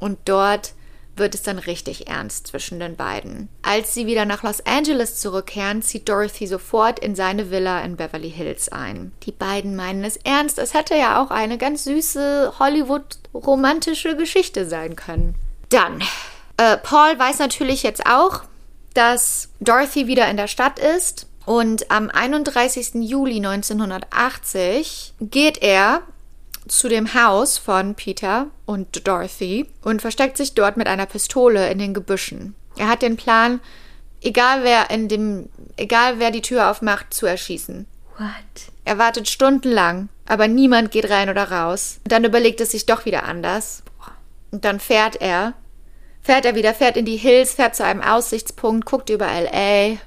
Und 0.03 0.18
dort 0.24 0.72
wird 1.14 1.36
es 1.36 1.42
dann 1.42 1.61
richtig 1.61 2.09
ernst 2.09 2.48
zwischen 2.48 2.80
den 2.80 2.96
beiden. 2.96 3.48
Als 3.62 3.94
sie 3.94 4.07
wieder 4.07 4.24
nach 4.24 4.42
Los 4.42 4.66
Angeles 4.66 5.20
zurückkehren, 5.20 5.80
zieht 5.80 6.09
Dorothy 6.09 6.48
sofort 6.48 6.98
in 6.98 7.14
seine 7.14 7.53
Villa 7.53 7.80
in 7.82 7.94
Beverly 7.94 8.30
Hills 8.30 8.68
ein. 8.68 9.12
Die 9.22 9.30
beiden 9.30 9.76
meinen 9.76 10.03
es 10.03 10.16
ernst. 10.16 10.59
Es 10.59 10.74
hätte 10.74 10.96
ja 10.96 11.22
auch 11.22 11.30
eine 11.30 11.57
ganz 11.57 11.84
süße 11.84 12.55
Hollywood-romantische 12.59 14.16
Geschichte 14.16 14.66
sein 14.66 14.96
können. 14.96 15.36
Dann, 15.68 16.03
äh, 16.57 16.78
Paul 16.78 17.16
weiß 17.16 17.38
natürlich 17.38 17.84
jetzt 17.84 18.05
auch, 18.05 18.42
dass 18.94 19.50
Dorothy 19.61 20.09
wieder 20.09 20.28
in 20.28 20.36
der 20.36 20.48
Stadt 20.48 20.80
ist. 20.80 21.28
Und 21.46 21.92
am 21.92 22.11
31. 22.11 23.05
Juli 23.09 23.36
1980 23.36 25.14
geht 25.20 25.62
er 25.62 26.03
zu 26.73 26.89
dem 26.89 27.12
Haus 27.12 27.59
von 27.59 27.95
Peter 27.95 28.47
und 28.64 29.07
Dorothy 29.07 29.66
und 29.83 30.01
versteckt 30.01 30.39
sich 30.39 30.55
dort 30.55 30.77
mit 30.77 30.87
einer 30.87 31.07
Pistole 31.07 31.70
in 31.70 31.79
den 31.79 31.93
Gebüschen. 31.93 32.55
Er 32.77 32.89
hat 32.89 33.03
den 33.03 33.16
Plan, 33.16 33.61
egal 34.23 34.64
wer 34.64 34.91
in 34.91 35.09
dem, 35.09 35.51
egal 35.77 36.18
wer 36.18 36.31
die 36.31 36.41
Tür 36.41 36.70
aufmacht, 36.70 37.12
zu 37.12 37.27
erschießen. 37.27 37.87
What? 38.16 38.73
Er 38.87 38.97
wartet 38.97 39.29
stundenlang, 39.29 40.09
aber 40.27 40.49
niemand 40.49 40.91
geht 40.91 41.11
rein 41.11 41.29
oder 41.29 41.51
raus. 41.51 42.01
Dann 42.05 42.25
überlegt 42.25 42.61
es 42.61 42.70
sich 42.70 42.87
doch 42.87 43.05
wieder 43.05 43.25
anders. 43.25 43.83
Und 44.51 44.64
dann 44.64 44.81
fährt 44.81 45.20
er. 45.20 45.53
Fährt 46.23 46.47
er 46.47 46.55
wieder, 46.55 46.73
fährt 46.73 46.97
in 46.97 47.05
die 47.05 47.16
Hills, 47.16 47.53
fährt 47.53 47.77
zu 47.77 47.85
einem 47.85 48.01
Aussichtspunkt, 48.01 48.87
guckt 48.87 49.11
über 49.11 49.27
LA 49.27 49.99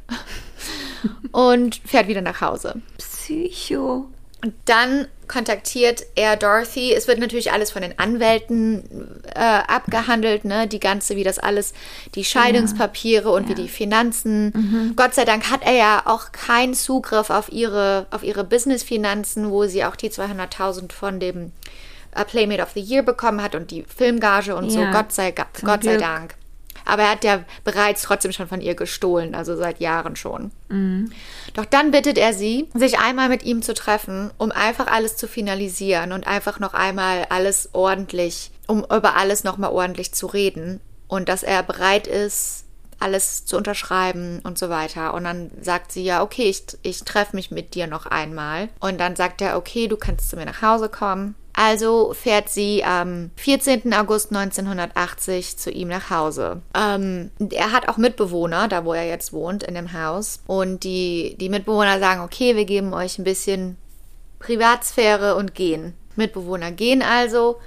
und 1.32 1.76
fährt 1.86 2.08
wieder 2.08 2.22
nach 2.22 2.42
Hause. 2.42 2.82
Psycho. 2.98 4.08
Und 4.44 4.54
dann 4.66 5.08
kontaktiert 5.28 6.04
er 6.16 6.36
Dorothy. 6.36 6.94
Es 6.94 7.08
wird 7.08 7.20
natürlich 7.20 7.52
alles 7.52 7.72
von 7.72 7.82
den 7.82 7.98
Anwälten 8.00 9.22
äh, 9.34 9.40
abgehandelt, 9.40 10.46
ne? 10.46 10.68
Die 10.68 10.80
ganze, 10.80 11.16
wie 11.16 11.24
das 11.24 11.40
alles, 11.40 11.74
die 12.16 12.24
Scheidungspapiere 12.26 13.32
und 13.32 13.48
wie 13.50 13.56
die 13.56 13.68
Finanzen. 13.68 14.94
Gott 14.96 15.14
sei 15.16 15.26
Dank 15.26 15.50
hat 15.50 15.62
er 15.64 15.74
ja 15.74 16.02
auch 16.06 16.32
keinen 16.32 16.74
Zugriff 16.74 17.30
auf 17.30 17.52
ihre, 17.52 18.08
auf 18.12 18.24
ihre 18.24 18.44
Business-Finanzen, 18.44 19.50
wo 19.52 19.66
sie 19.66 19.84
auch 19.86 19.96
die 19.96 20.10
200.000 20.10 20.92
von 20.92 21.20
dem 21.20 21.52
äh, 22.16 22.24
Playmate 22.26 22.62
of 22.62 22.70
the 22.74 22.82
Year 22.82 23.04
bekommen 23.04 23.42
hat 23.42 23.56
und 23.56 23.72
die 23.72 23.84
Filmgage 23.84 24.56
und 24.56 24.70
so. 24.70 24.80
Ja, 24.82 24.92
Gott 24.92 25.12
sei, 25.12 25.32
Ga- 25.32 25.48
zum 25.54 25.68
Gott 25.68 25.84
sei 25.84 25.92
Glück. 25.92 26.02
Dank. 26.02 26.36
Aber 26.86 27.04
er 27.04 27.12
hat 27.12 27.24
ja 27.24 27.44
bereits 27.64 28.04
trotzdem 28.04 28.32
schon 28.32 28.48
von 28.48 28.62
ihr 28.62 28.76
gestohlen, 28.76 29.36
also 29.36 29.56
seit 29.56 29.80
Jahren 29.80 30.16
schon. 30.16 30.52
Doch 31.54 31.66
dann 31.66 31.92
bittet 31.92 32.18
er 32.18 32.34
sie, 32.34 32.70
sich 32.74 33.00
einmal 33.00 33.30
mit 33.30 33.44
ihm 33.44 33.62
zu 33.62 33.74
treffen, 33.74 34.32
um 34.38 34.52
einfach 34.52 34.88
alles 34.88 35.18
zu 35.18 35.28
finalisieren 35.28 36.12
und 36.12 36.28
einfach 36.28 36.60
noch 36.60 36.74
einmal 36.74 37.26
alles 37.30 37.70
ordentlich, 37.74 38.52
um 38.68 38.84
über 38.84 39.16
alles 39.16 39.44
nochmal 39.44 39.72
ordentlich 39.72 40.14
zu 40.14 40.28
reden. 40.28 40.80
Und 41.08 41.30
dass 41.30 41.44
er 41.44 41.62
bereit 41.64 42.08
ist, 42.08 42.66
alles 43.00 43.46
zu 43.46 43.58
unterschreiben 43.58 44.40
und 44.44 44.58
so 44.58 44.70
weiter. 44.70 45.14
Und 45.14 45.26
dann 45.26 45.52
sagt 45.62 45.92
sie 45.92 46.04
ja, 46.04 46.24
okay, 46.24 46.50
ich, 46.50 46.64
ich 46.82 47.04
treffe 47.04 47.36
mich 47.36 47.52
mit 47.52 47.76
dir 47.76 47.88
noch 47.88 48.06
einmal. 48.06 48.70
Und 48.80 49.00
dann 49.00 49.16
sagt 49.16 49.42
er, 49.42 49.58
okay, 49.58 49.88
du 49.88 49.98
kannst 49.98 50.30
zu 50.30 50.36
mir 50.36 50.46
nach 50.46 50.62
Hause 50.62 50.90
kommen. 50.90 51.36
Also 51.58 52.14
fährt 52.14 52.50
sie 52.50 52.84
am 52.84 53.32
14. 53.38 53.94
August 53.94 54.36
1980 54.36 55.58
zu 55.58 55.72
ihm 55.72 55.88
nach 55.88 56.10
Hause. 56.10 56.62
Ähm, 56.76 57.32
er 57.50 57.72
hat 57.72 57.88
auch 57.88 57.96
Mitbewohner, 57.96 58.68
da 58.68 58.84
wo 58.84 58.94
er 58.94 59.08
jetzt 59.08 59.32
wohnt, 59.32 59.64
in 59.64 59.76
dem 59.76 59.94
Haus. 59.94 60.42
Und 60.48 60.84
die, 60.84 61.38
die 61.40 61.48
Mitbewohner 61.48 62.00
sagen, 62.00 62.22
okay, 62.22 62.58
wir 62.58 62.66
geben 62.66 62.94
euch 62.94 63.18
ein 63.18 63.24
bisschen 63.24 63.78
Privatsphäre 64.40 65.36
und 65.36 65.56
gehen. 65.56 65.94
Mitbewohner 66.18 66.72
gehen 66.72 67.02
also. 67.02 67.58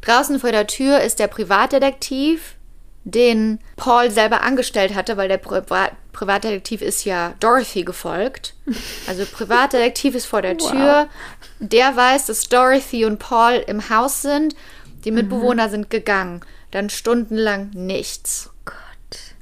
Draußen 0.00 0.40
vor 0.40 0.50
der 0.50 0.66
Tür 0.66 1.00
ist 1.00 1.20
der 1.20 1.28
Privatdetektiv, 1.28 2.56
den 3.04 3.58
Paul 3.76 4.10
selber 4.10 4.42
angestellt 4.42 4.94
hatte, 4.94 5.16
weil 5.16 5.28
der 5.28 5.38
Priva 5.38 5.90
Privatdetektiv 6.12 6.82
ist 6.82 7.04
ja 7.04 7.34
Dorothy 7.38 7.84
gefolgt. 7.84 8.54
Also 9.06 9.24
Privatdetektiv 9.24 10.16
ist 10.16 10.26
vor 10.26 10.42
der 10.42 10.58
Tür. 10.58 11.08
Der 11.60 11.94
weiß, 11.94 12.26
dass 12.26 12.48
Dorothy 12.48 13.04
und 13.04 13.20
Paul 13.20 13.62
im 13.68 13.88
Haus 13.88 14.22
sind. 14.22 14.56
Die 15.04 15.12
Mitbewohner 15.12 15.68
sind 15.68 15.90
gegangen. 15.90 16.40
Dann 16.72 16.90
stundenlang 16.90 17.70
nichts. 17.70 18.50
Gott. 18.64 18.74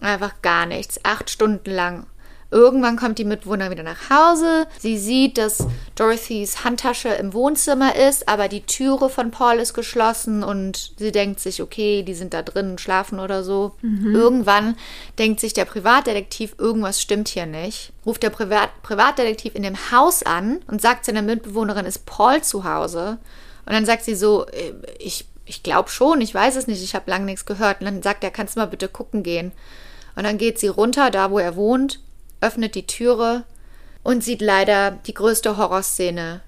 Einfach 0.02 0.42
gar 0.42 0.66
nichts. 0.66 1.00
Acht 1.02 1.30
Stunden 1.30 1.70
lang. 1.70 2.06
Irgendwann 2.50 2.96
kommt 2.96 3.18
die 3.18 3.24
Mitbewohner 3.24 3.70
wieder 3.70 3.82
nach 3.82 4.08
Hause. 4.08 4.66
Sie 4.78 4.98
sieht, 4.98 5.36
dass 5.36 5.66
Dorothys 5.96 6.64
Handtasche 6.64 7.08
im 7.08 7.32
Wohnzimmer 7.32 7.96
ist, 7.96 8.28
aber 8.28 8.48
die 8.48 8.62
Türe 8.62 9.08
von 9.08 9.30
Paul 9.30 9.56
ist 9.56 9.74
geschlossen 9.74 10.44
und 10.44 10.92
sie 10.96 11.10
denkt 11.10 11.40
sich, 11.40 11.60
okay, 11.60 12.02
die 12.02 12.14
sind 12.14 12.34
da 12.34 12.42
drin 12.42 12.70
und 12.70 12.80
schlafen 12.80 13.18
oder 13.18 13.42
so. 13.42 13.72
Irgendwann 14.14 14.76
denkt 15.18 15.40
sich 15.40 15.54
der 15.54 15.64
Privatdetektiv, 15.64 16.54
irgendwas 16.58 17.02
stimmt 17.02 17.28
hier 17.28 17.46
nicht. 17.46 17.92
Ruft 18.04 18.22
der 18.22 18.30
Privat 18.30 18.70
Privatdetektiv 18.82 19.54
in 19.54 19.64
dem 19.64 19.90
Haus 19.90 20.22
an 20.22 20.60
und 20.68 20.80
sagt 20.80 21.04
seiner 21.04 21.22
Mitbewohnerin, 21.22 21.86
ist 21.86 22.06
Paul 22.06 22.42
zu 22.42 22.64
Hause? 22.64 23.18
Und 23.66 23.72
dann 23.72 23.84
sagt 23.84 24.04
sie 24.04 24.14
so, 24.14 24.46
äh, 24.46 24.72
ich, 25.00 25.26
ich 25.44 25.64
glaube 25.64 25.88
schon, 25.88 26.20
ich 26.20 26.32
weiß 26.32 26.54
es 26.54 26.68
nicht, 26.68 26.82
ich 26.82 26.94
habe 26.94 27.10
lange 27.10 27.24
nichts 27.24 27.44
gehört. 27.44 27.80
Und 27.80 27.86
dann 27.86 28.02
sagt 28.02 28.22
er, 28.22 28.30
kannst 28.30 28.54
du 28.54 28.60
mal 28.60 28.66
bitte 28.66 28.88
gucken 28.88 29.24
gehen? 29.24 29.50
Und 30.14 30.24
dann 30.24 30.38
geht 30.38 30.58
sie 30.58 30.68
runter, 30.68 31.10
da 31.10 31.30
wo 31.30 31.38
er 31.38 31.56
wohnt, 31.56 32.00
öffnet 32.40 32.74
die 32.74 32.86
Türe 32.86 33.44
und 34.02 34.22
sieht 34.22 34.40
leider 34.40 34.92
die 34.92 35.14
größte 35.14 35.56
Horrorszene, 35.56 36.42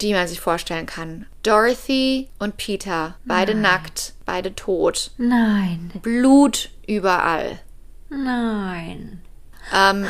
die 0.00 0.12
man 0.12 0.26
sich 0.28 0.40
vorstellen 0.40 0.86
kann. 0.86 1.26
Dorothy 1.42 2.28
und 2.38 2.56
Peter, 2.56 3.16
beide 3.24 3.54
nackt, 3.54 4.14
beide 4.24 4.54
tot. 4.54 5.12
Nein. 5.18 5.92
Blut 6.02 6.70
überall. 6.86 7.60
Nein. 8.08 9.20
Ähm, 9.74 10.06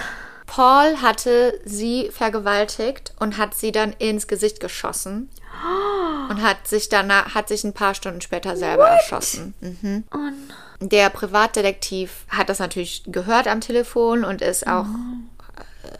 Paul 0.46 1.02
hatte 1.02 1.60
sie 1.64 2.10
vergewaltigt 2.10 3.12
und 3.18 3.36
hat 3.36 3.54
sie 3.54 3.72
dann 3.72 3.92
ins 3.92 4.26
Gesicht 4.26 4.60
geschossen. 4.60 5.28
Und 6.30 6.42
hat 6.42 6.66
sich 6.66 6.88
danach, 6.88 7.34
hat 7.34 7.48
sich 7.48 7.64
ein 7.64 7.72
paar 7.72 7.94
Stunden 7.94 8.20
später 8.20 8.56
selber 8.56 8.88
erschossen. 8.88 9.54
Mhm. 9.60 10.04
Oh. 10.12 10.18
Der 10.80 11.08
Privatdetektiv 11.08 12.24
hat 12.28 12.48
das 12.48 12.58
natürlich 12.58 13.04
gehört 13.06 13.46
am 13.48 13.60
Telefon 13.60 14.24
und 14.24 14.42
ist 14.42 14.66
auch 14.66 14.86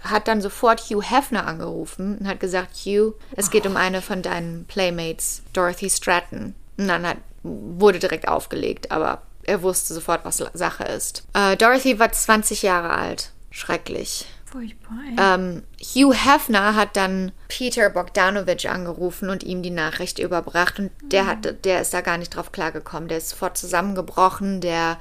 hat 0.03 0.29
dann 0.29 0.41
sofort 0.41 0.81
Hugh 0.81 1.03
Hefner 1.03 1.47
angerufen 1.47 2.19
und 2.19 2.29
hat 2.29 2.41
gesagt, 2.41 2.77
Hugh, 2.77 3.15
es 3.37 3.51
geht 3.51 3.67
um 3.67 3.77
eine 3.77 4.03
von 4.03 4.23
deinen 4.23 4.65
Playmates, 4.67 5.43
Dorothy 5.53 5.91
Stratton. 5.91 6.55
Und 6.77 6.89
dann 6.89 7.07
hat, 7.07 7.19
wurde 7.43 7.99
direkt 7.99 8.29
aufgelegt, 8.29 8.91
aber 8.91 9.23
er 9.45 9.63
wusste 9.63 9.95
sofort, 9.95 10.25
was 10.25 10.43
Sache 10.55 10.85
ist. 10.85 11.25
Äh, 11.33 11.57
Dorothy 11.57 11.99
war 11.99 12.11
20 12.11 12.63
Jahre 12.63 12.91
alt. 12.91 13.31
Schrecklich. 13.51 14.27
Furchtbar. 14.57 14.97
Ähm, 15.19 15.65
Hugh 15.83 16.15
Hefner 16.15 16.75
hat 16.75 16.97
dann 16.97 17.33
Peter 17.49 17.91
Bogdanovich 17.91 18.71
angerufen 18.71 19.29
und 19.29 19.43
ihm 19.43 19.63
die 19.63 19.71
Nachricht 19.71 20.19
überbracht 20.19 20.79
und 20.79 20.91
der 21.03 21.27
hat, 21.27 21.67
der 21.67 21.83
ist 21.83 21.93
da 21.93 22.01
gar 22.01 22.17
nicht 22.17 22.35
drauf 22.35 22.53
klargekommen. 22.53 23.09
Der 23.09 23.19
ist 23.19 23.29
sofort 23.29 23.59
zusammengebrochen, 23.59 24.63
der 24.63 24.99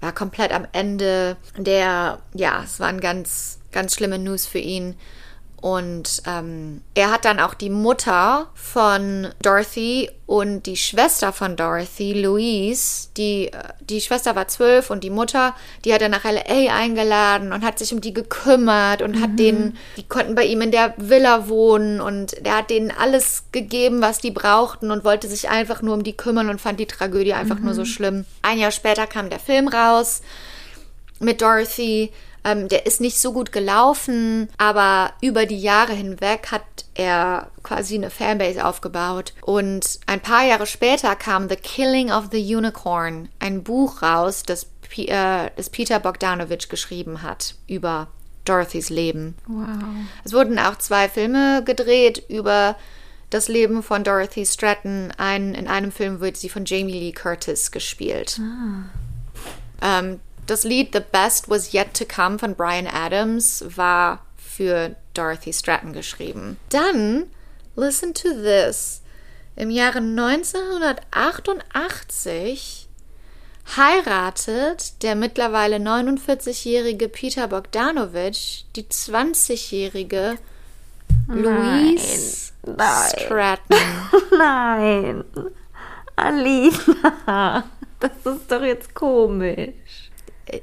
war 0.00 0.12
komplett 0.12 0.52
am 0.52 0.68
Ende. 0.70 1.36
Der, 1.56 2.20
ja, 2.32 2.62
es 2.62 2.78
waren 2.78 3.00
ganz, 3.00 3.58
ganz 3.72 3.96
schlimme 3.96 4.20
News 4.20 4.46
für 4.46 4.58
ihn. 4.58 4.94
Und 5.62 6.22
ähm, 6.26 6.80
er 6.96 7.12
hat 7.12 7.24
dann 7.24 7.38
auch 7.38 7.54
die 7.54 7.70
Mutter 7.70 8.48
von 8.52 9.28
Dorothy 9.42 10.10
und 10.26 10.66
die 10.66 10.76
Schwester 10.76 11.32
von 11.32 11.54
Dorothy, 11.54 12.20
Louise, 12.20 13.10
die, 13.16 13.46
äh, 13.46 13.62
die 13.78 14.00
Schwester 14.00 14.34
war 14.34 14.48
zwölf 14.48 14.90
und 14.90 15.04
die 15.04 15.10
Mutter, 15.10 15.54
die 15.84 15.94
hat 15.94 16.02
er 16.02 16.08
nach 16.08 16.24
LA 16.24 16.74
eingeladen 16.74 17.52
und 17.52 17.64
hat 17.64 17.78
sich 17.78 17.94
um 17.94 18.00
die 18.00 18.12
gekümmert 18.12 19.02
und 19.02 19.20
hat 19.20 19.38
denen, 19.38 19.78
die 19.96 20.02
konnten 20.02 20.34
bei 20.34 20.46
ihm 20.46 20.62
in 20.62 20.72
der 20.72 20.94
Villa 20.96 21.48
wohnen 21.48 22.00
und 22.00 22.44
der 22.44 22.56
hat 22.56 22.70
denen 22.70 22.90
alles 22.90 23.44
gegeben, 23.52 24.02
was 24.02 24.18
die 24.18 24.32
brauchten 24.32 24.90
und 24.90 25.04
wollte 25.04 25.28
sich 25.28 25.48
einfach 25.48 25.80
nur 25.80 25.94
um 25.94 26.02
die 26.02 26.16
kümmern 26.16 26.48
und 26.48 26.60
fand 26.60 26.80
die 26.80 26.86
Tragödie 26.86 27.34
einfach 27.34 27.60
nur 27.60 27.74
so 27.74 27.84
schlimm. 27.84 28.24
Ein 28.42 28.58
Jahr 28.58 28.72
später 28.72 29.06
kam 29.06 29.30
der 29.30 29.38
Film 29.38 29.68
raus 29.68 30.22
mit 31.20 31.40
Dorothy. 31.40 32.10
Ähm, 32.44 32.68
der 32.68 32.86
ist 32.86 33.00
nicht 33.00 33.20
so 33.20 33.32
gut 33.32 33.52
gelaufen, 33.52 34.48
aber 34.58 35.12
über 35.20 35.46
die 35.46 35.60
Jahre 35.60 35.92
hinweg 35.92 36.48
hat 36.50 36.62
er 36.94 37.50
quasi 37.62 37.94
eine 37.94 38.10
Fanbase 38.10 38.64
aufgebaut. 38.64 39.32
Und 39.42 40.00
ein 40.06 40.20
paar 40.20 40.44
Jahre 40.44 40.66
später 40.66 41.14
kam 41.14 41.48
The 41.48 41.56
Killing 41.56 42.10
of 42.10 42.26
the 42.32 42.56
Unicorn, 42.56 43.28
ein 43.38 43.62
Buch 43.62 44.02
raus, 44.02 44.42
das, 44.44 44.66
P 44.88 45.06
äh, 45.06 45.50
das 45.56 45.70
Peter 45.70 46.00
Bogdanovich 46.00 46.68
geschrieben 46.68 47.22
hat 47.22 47.54
über 47.66 48.08
Dorothys 48.44 48.90
Leben. 48.90 49.36
Wow. 49.46 49.66
Es 50.24 50.32
wurden 50.32 50.58
auch 50.58 50.76
zwei 50.78 51.08
Filme 51.08 51.62
gedreht 51.64 52.24
über 52.28 52.76
das 53.30 53.48
Leben 53.48 53.82
von 53.82 54.04
Dorothy 54.04 54.44
Stratton. 54.44 55.12
Ein, 55.16 55.54
in 55.54 55.68
einem 55.68 55.92
Film 55.92 56.20
wird 56.20 56.36
sie 56.36 56.48
von 56.48 56.64
Jamie 56.64 56.92
Lee 56.92 57.12
Curtis 57.12 57.70
gespielt. 57.70 58.40
Ähm, 59.80 60.20
das 60.46 60.64
Lied 60.64 60.90
The 60.92 61.00
Best 61.00 61.48
Was 61.48 61.72
Yet 61.72 61.94
to 61.94 62.04
Come 62.04 62.38
von 62.38 62.54
Brian 62.54 62.86
Adams 62.86 63.64
war 63.76 64.24
für 64.36 64.94
Dorothy 65.14 65.52
Stratton 65.52 65.92
geschrieben. 65.92 66.58
Dann, 66.68 67.24
listen 67.76 68.14
to 68.14 68.28
this, 68.28 69.02
im 69.56 69.70
Jahre 69.70 69.98
1988 69.98 72.88
heiratet 73.76 75.02
der 75.02 75.14
mittlerweile 75.14 75.76
49-jährige 75.76 77.08
Peter 77.08 77.48
Bogdanovich 77.48 78.66
die 78.74 78.84
20-jährige 78.84 80.38
Louise 81.28 82.52
Nein. 82.64 83.10
Stratton. 83.16 83.76
Nein. 84.38 85.24
Alina. 86.16 87.64
Das 88.00 88.12
ist 88.24 88.50
doch 88.50 88.62
jetzt 88.62 88.94
komisch. 88.94 89.74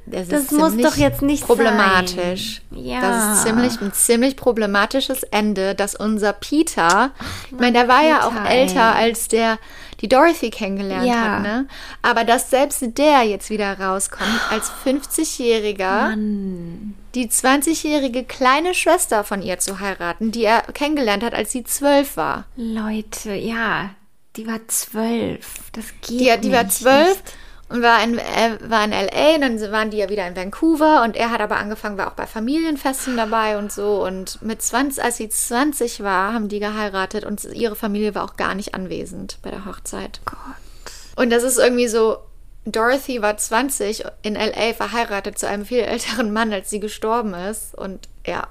Das, 0.06 0.28
Das 0.28 0.42
ist 0.44 0.52
muss 0.52 0.76
doch 0.78 0.98
jetzt 0.98 1.22
nicht 1.22 1.46
problematisch. 1.46 2.62
sein. 2.70 2.84
Ja. 2.84 3.02
Das 3.02 3.38
ist 3.38 3.44
ziemlich 3.48 3.80
ein 3.82 3.94
ziemlich 3.94 4.36
problematisches 4.36 5.24
Ende, 5.24 5.74
dass 5.74 5.96
unser 5.96 6.34
Peter, 6.34 7.12
ich 7.52 7.58
meine, 7.60 7.74
der 7.74 7.88
war 7.88 8.04
ja 8.04 8.24
auch 8.28 8.32
Peter, 8.34 8.50
älter 8.50 8.96
ey. 8.98 9.04
als 9.04 9.28
der 9.30 9.58
die 10.02 10.08
Dorothy 10.08 10.50
kennengelernt 10.50 11.06
Ja. 11.08 11.16
hat, 11.38 11.42
ne? 11.44 11.68
Aber 12.02 12.24
dass 12.24 12.50
selbst 12.50 12.82
der 12.98 13.24
jetzt 13.24 13.50
wieder 13.50 13.80
rauskommt 13.80 14.30
als 14.50 14.72
50-Jähriger, 14.86 16.10
Mann. 16.10 16.96
die 17.16 17.28
20-jährige 17.30 18.24
kleine 18.24 18.74
Schwester 18.74 19.24
von 19.24 19.42
ihr 19.42 19.60
zu 19.60 19.80
heiraten, 19.80 20.32
die 20.32 20.44
er 20.46 20.62
kennengelernt 20.74 21.24
hat, 21.24 21.34
als 21.34 21.52
sie 21.52 21.64
zwölf 21.64 22.18
war. 22.18 22.46
Leute, 22.56 23.34
ja. 23.34 23.92
Die 24.36 24.48
war 24.48 24.60
zwölf. 24.68 25.46
Das 25.74 25.86
geht 26.02 26.20
Die, 26.20 26.42
die 26.42 26.52
war 26.54 26.64
nicht. 26.64 26.76
zwölf 26.78 27.22
und 27.70 27.84
war 27.84 28.04
in, 28.04 28.18
er 28.18 28.70
war 28.70 28.84
in 28.84 28.92
LA 28.92 29.36
und 29.36 29.42
dann 29.42 29.72
waren 29.72 29.92
die 29.92 29.98
ja 29.98 30.10
wieder 30.10 30.28
in 30.28 30.36
Vancouver 30.36 31.04
und 31.04 31.16
er 31.16 31.32
hat 31.32 31.40
aber 31.40 31.58
angefangen, 31.58 31.98
war 31.98 32.08
auch 32.08 32.16
bei 32.16 32.26
Familienfesten 32.26 33.16
dabei 33.16 33.58
und 33.58 33.72
so 33.72 34.04
und 34.06 34.42
mit 34.42 34.62
20, 34.62 35.04
als 35.04 35.18
sie 35.18 35.30
20 35.30 36.02
war, 36.02 36.34
haben 36.34 36.50
die 36.50 36.60
geheiratet 36.60 37.26
und 37.26 37.44
ihre 37.46 37.76
Familie 37.76 38.16
war 38.16 38.24
auch 38.24 38.38
gar 38.38 38.56
nicht 38.56 38.74
anwesend 38.74 39.38
bei 39.44 39.52
der 39.52 39.66
Hochzeit. 39.66 40.20
Gott. 40.26 40.38
Und 41.16 41.30
das 41.30 41.44
ist 41.44 41.60
irgendwie 41.60 41.88
so, 41.88 42.18
Dorothy 42.66 43.22
war 43.22 43.38
20 43.38 44.04
in 44.24 44.36
LA 44.36 44.74
verheiratet 44.74 45.38
zu 45.38 45.48
einem 45.48 45.66
viel 45.66 45.80
älteren 45.80 46.34
Mann, 46.34 46.52
als 46.52 46.70
sie 46.70 46.80
gestorben 46.80 47.34
ist 47.34 47.76
und 47.76 48.10
ja. 48.26 48.48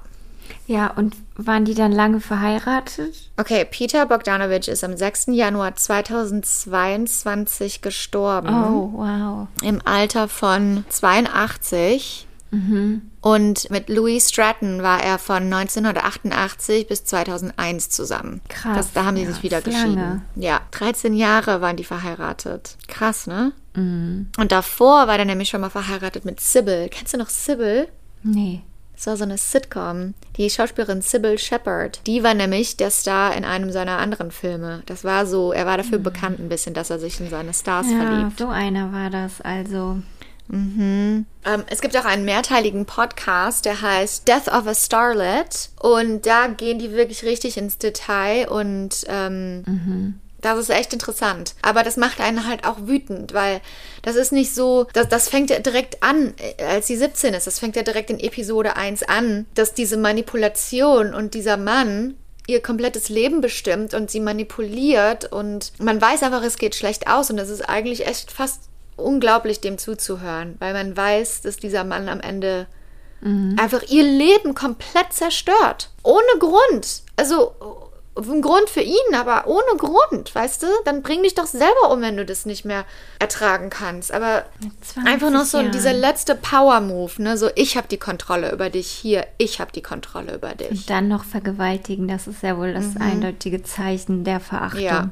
Ja, 0.65 0.91
und 0.91 1.15
waren 1.45 1.65
die 1.65 1.73
dann 1.73 1.91
lange 1.91 2.19
verheiratet? 2.19 3.15
Okay, 3.37 3.65
Peter 3.65 4.05
Bogdanovich 4.05 4.67
ist 4.67 4.83
am 4.83 4.95
6. 4.97 5.27
Januar 5.27 5.75
2022 5.75 7.81
gestorben. 7.81 8.49
Oh, 8.49 8.91
wow. 8.95 9.47
Im 9.63 9.81
Alter 9.85 10.27
von 10.27 10.83
82. 10.89 12.25
Und 13.21 13.69
mit 13.69 13.89
Louis 13.89 14.27
Stratton 14.29 14.81
war 14.81 15.03
er 15.03 15.19
von 15.19 15.43
1988 15.53 16.87
bis 16.87 17.05
2001 17.05 17.91
zusammen. 17.91 18.41
Krass, 18.49 18.75
Das, 18.77 18.93
da 18.93 19.05
haben 19.05 19.17
sie 19.17 19.23
ja, 19.23 19.31
sich 19.31 19.43
wieder 19.43 19.59
ist 19.59 19.67
lange. 19.67 19.83
geschieden. 19.85 20.21
Ja, 20.35 20.61
13 20.71 21.13
Jahre 21.13 21.61
waren 21.61 21.77
die 21.77 21.83
verheiratet. 21.83 22.75
Krass, 22.87 23.27
ne? 23.27 23.51
Mhm. 23.75 24.29
Und 24.39 24.51
davor 24.51 25.05
war 25.07 25.19
er 25.19 25.25
nämlich 25.25 25.49
schon 25.49 25.61
mal 25.61 25.69
verheiratet 25.69 26.25
mit 26.25 26.39
Sybil. 26.39 26.89
Kennst 26.89 27.13
du 27.13 27.17
noch 27.19 27.29
Sybil? 27.29 27.87
Nee. 28.23 28.63
Das 28.95 29.05
war 29.05 29.17
so 29.17 29.25
eine 29.25 29.37
Sitcom. 29.37 30.15
Die 30.39 30.49
Schauspielerin 30.49 31.01
Sybil 31.01 31.37
Shepherd, 31.37 31.99
die 32.07 32.23
war 32.23 32.33
nämlich 32.33 32.77
der 32.77 32.91
Star 32.91 33.35
in 33.35 33.43
einem 33.43 33.71
seiner 33.71 33.97
anderen 33.97 34.31
Filme. 34.31 34.81
Das 34.85 35.03
war 35.03 35.25
so, 35.25 35.51
er 35.51 35.65
war 35.65 35.75
dafür 35.75 35.99
bekannt 35.99 36.39
ein 36.39 36.47
bisschen, 36.47 36.73
dass 36.73 36.89
er 36.89 36.97
sich 36.97 37.19
in 37.19 37.29
seine 37.29 37.53
Stars 37.53 37.87
Mhm. 37.87 37.91
Ja, 38.01 38.07
verliebt. 38.07 38.39
so 38.39 38.47
einer 38.47 38.93
war 38.93 39.09
das 39.09 39.41
also. 39.41 39.99
Ähm, 40.51 41.25
es 41.69 41.81
gibt 41.81 41.95
auch 41.97 42.05
einen 42.05 42.25
mehrteiligen 42.25 42.85
Podcast, 42.85 43.65
der 43.65 43.81
heißt 43.81 44.27
Death 44.27 44.47
of 44.47 44.65
a 44.65 44.73
Starlet. 44.73 45.69
Und 45.79 46.25
da 46.25 46.47
gehen 46.47 46.79
die 46.79 46.91
wirklich 46.93 47.23
richtig 47.23 47.57
ins 47.57 47.77
Detail 47.77 48.47
und 48.49 49.05
ähm, 49.09 50.19
das 50.41 50.59
ist 50.59 50.69
echt 50.69 50.93
interessant. 50.93 51.55
Aber 51.61 51.83
das 51.83 51.97
macht 51.97 52.21
einen 52.21 52.47
halt 52.47 52.65
auch 52.65 52.77
wütend, 52.81 53.33
weil 53.33 53.61
das 54.01 54.15
ist 54.15 54.31
nicht 54.31 54.53
so, 54.53 54.87
das, 54.93 55.09
das 55.09 55.29
fängt 55.29 55.49
ja 55.49 55.59
direkt 55.59 56.01
an, 56.03 56.33
äh, 56.57 56.63
als 56.63 56.87
sie 56.87 56.97
17 56.97 57.33
ist. 57.33 57.47
Das 57.47 57.59
fängt 57.59 57.75
ja 57.75 57.83
direkt 57.83 58.09
in 58.09 58.19
Episode 58.19 58.75
1 58.75 59.03
an, 59.03 59.45
dass 59.55 59.73
diese 59.73 59.97
Manipulation 59.97 61.13
und 61.13 61.33
dieser 61.33 61.57
Mann 61.57 62.15
ihr 62.47 62.61
komplettes 62.61 63.09
Leben 63.09 63.41
bestimmt 63.41 63.93
und 63.93 64.09
sie 64.09 64.19
manipuliert 64.19 65.31
und 65.31 65.71
man 65.79 66.01
weiß 66.01 66.23
einfach, 66.23 66.43
es 66.43 66.57
geht 66.57 66.73
schlecht 66.73 67.07
aus 67.07 67.29
und 67.29 67.37
das 67.37 67.49
ist 67.49 67.61
eigentlich 67.61 68.07
echt 68.07 68.31
fast 68.31 68.63
unglaublich, 68.97 69.61
dem 69.61 69.77
zuzuhören, 69.77 70.55
weil 70.57 70.73
man 70.73 70.97
weiß, 70.97 71.41
dass 71.41 71.57
dieser 71.57 71.83
Mann 71.83 72.09
am 72.09 72.19
Ende 72.19 72.65
einfach 73.57 73.83
ihr 73.89 74.03
Leben 74.03 74.55
komplett 74.55 75.11
zerstört. 75.11 75.89
Ohne 76.03 76.39
Grund. 76.39 77.03
Also 77.17 77.53
ein 78.27 78.41
Grund 78.41 78.69
für 78.69 78.81
ihn, 78.81 79.15
aber 79.15 79.47
ohne 79.47 79.77
Grund, 79.77 80.33
weißt 80.33 80.63
du? 80.63 80.67
Dann 80.85 81.01
bring 81.01 81.23
dich 81.23 81.35
doch 81.35 81.45
selber 81.45 81.91
um, 81.91 82.01
wenn 82.01 82.17
du 82.17 82.25
das 82.25 82.45
nicht 82.45 82.65
mehr 82.65 82.85
ertragen 83.19 83.69
kannst. 83.69 84.11
Aber 84.11 84.45
20 84.81 85.11
einfach 85.11 85.29
noch 85.29 85.45
so 85.45 85.59
Jahren. 85.59 85.71
dieser 85.71 85.93
letzte 85.93 86.35
Power-Move, 86.35 87.21
ne? 87.21 87.37
So, 87.37 87.49
ich 87.55 87.77
habe 87.77 87.87
die 87.87 87.97
Kontrolle 87.97 88.51
über 88.51 88.69
dich 88.69 88.87
hier, 88.87 89.25
ich 89.37 89.59
habe 89.59 89.71
die 89.71 89.81
Kontrolle 89.81 90.35
über 90.35 90.55
dich. 90.55 90.71
Und 90.71 90.89
dann 90.89 91.07
noch 91.07 91.23
vergewaltigen, 91.23 92.07
das 92.07 92.27
ist 92.27 92.43
ja 92.43 92.57
wohl 92.57 92.73
das 92.73 92.97
eindeutige 92.99 93.63
Zeichen 93.63 94.23
der 94.23 94.39
Verachtung. 94.39 94.81
Ja. 94.81 95.09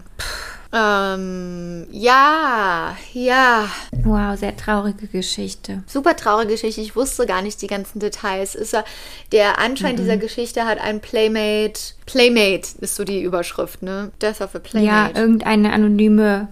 Ähm, 0.73 1.87
ja, 1.91 2.95
ja. 3.13 3.69
Wow, 4.03 4.37
sehr 4.37 4.55
traurige 4.57 5.07
Geschichte. 5.07 5.83
Super 5.87 6.15
traurige 6.15 6.51
Geschichte. 6.53 6.81
Ich 6.81 6.95
wusste 6.95 7.25
gar 7.25 7.41
nicht 7.41 7.61
die 7.61 7.67
ganzen 7.67 7.99
Details. 7.99 8.55
Ist 8.55 8.73
er, 8.73 8.83
der 9.31 9.59
Anschein 9.59 9.95
dieser 9.95 10.17
Geschichte 10.17 10.65
hat 10.65 10.79
ein 10.79 10.99
Playmate. 10.99 11.79
Playmate 12.05 12.67
ist 12.81 12.95
so 12.95 13.03
die 13.03 13.21
Überschrift, 13.21 13.81
ne? 13.81 14.11
Death 14.21 14.41
of 14.41 14.55
a 14.55 14.57
Ja, 14.57 14.59
Playmate. 14.59 15.19
irgendeine 15.19 15.73
anonyme, 15.73 16.47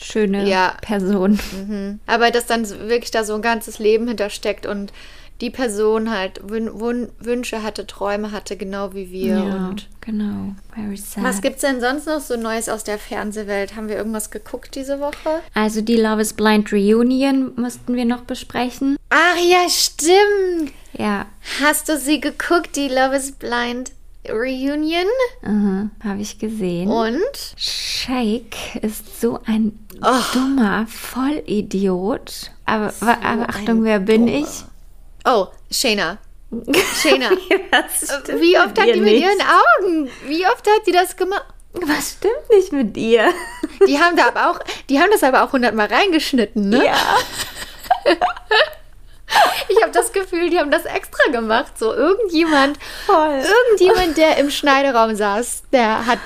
schöne 0.00 0.48
Ja. 0.48 0.74
Person. 0.82 1.38
Aber 2.06 2.30
dass 2.30 2.46
dann 2.46 2.68
wirklich 2.88 3.10
da 3.10 3.24
so 3.24 3.34
ein 3.34 3.42
ganzes 3.42 3.78
Leben 3.78 4.08
hintersteckt 4.08 4.66
und 4.66 4.92
die 5.40 5.50
Person 5.50 6.10
halt 6.10 6.40
Wün 6.48 6.80
Wün 6.80 7.08
Wünsche 7.18 7.62
hatte, 7.62 7.86
Träume 7.86 8.30
hatte, 8.32 8.56
genau 8.56 8.92
wie 8.94 9.10
wir. 9.10 9.36
Ja, 9.38 9.68
Und 9.68 9.88
genau. 10.00 10.54
Very 10.74 10.96
sad. 10.96 11.24
was 11.24 11.40
gibt's 11.40 11.62
denn 11.62 11.80
sonst 11.80 12.06
noch 12.06 12.20
so 12.20 12.36
Neues 12.36 12.68
aus 12.68 12.84
der 12.84 12.98
Fernsehwelt? 12.98 13.74
Haben 13.76 13.88
wir 13.88 13.96
irgendwas 13.96 14.30
geguckt 14.30 14.74
diese 14.74 15.00
Woche? 15.00 15.40
Also 15.54 15.80
die 15.80 15.96
Love 15.96 16.20
is 16.22 16.32
Blind 16.34 16.72
Reunion 16.72 17.52
mussten 17.56 17.94
wir 17.94 18.04
noch 18.04 18.22
besprechen. 18.22 18.96
Ach 19.08 19.36
ja, 19.36 19.68
stimmt. 19.68 20.72
Ja, 20.98 21.26
Hast 21.62 21.88
du 21.88 21.96
sie 21.96 22.20
geguckt, 22.20 22.76
die 22.76 22.88
Love 22.88 23.16
is 23.16 23.32
Blind 23.32 23.92
Reunion? 24.28 25.06
habe 26.04 26.20
ich 26.20 26.38
gesehen. 26.38 26.88
Und? 26.90 27.20
Shake 27.56 28.76
ist 28.82 29.20
so 29.20 29.40
ein 29.46 29.78
Oh. 30.02 30.20
dummer 30.34 30.86
Vollidiot. 30.86 32.50
Aber, 32.66 32.92
wa- 33.00 33.18
aber 33.22 33.48
Achtung, 33.48 33.84
wer 33.84 33.98
bin 34.00 34.28
ich? 34.28 34.46
Oh, 35.24 35.48
Shayna. 35.70 36.18
Shayna. 37.02 37.30
Wie 38.40 38.58
oft 38.58 38.78
hat 38.78 38.86
die 38.86 39.00
mit 39.00 39.12
nicht? 39.12 39.22
ihren 39.22 39.40
Augen? 39.40 40.10
Wie 40.26 40.46
oft 40.46 40.66
hat 40.66 40.86
die 40.86 40.92
das 40.92 41.16
gemacht? 41.16 41.44
Was 41.72 42.12
stimmt 42.12 42.50
nicht 42.50 42.72
mit 42.72 42.96
ihr? 42.96 43.30
Die 43.86 44.00
haben 44.00 44.16
da 44.16 44.26
aber 44.28 44.50
auch, 44.50 44.58
die 44.88 45.00
haben 45.00 45.10
das 45.12 45.22
aber 45.22 45.44
auch 45.44 45.52
hundertmal 45.52 45.86
reingeschnitten, 45.86 46.68
ne? 46.68 46.84
Ja. 46.84 46.96
Ich 49.68 49.80
habe 49.80 49.92
das 49.92 50.12
Gefühl, 50.12 50.50
die 50.50 50.58
haben 50.58 50.72
das 50.72 50.84
extra 50.84 51.30
gemacht. 51.30 51.78
So 51.78 51.94
irgendjemand, 51.94 52.78
Voll. 53.06 53.42
irgendjemand, 53.68 54.16
der 54.16 54.38
im 54.38 54.50
Schneideraum 54.50 55.14
saß, 55.14 55.62
der 55.72 56.06
hat. 56.06 56.18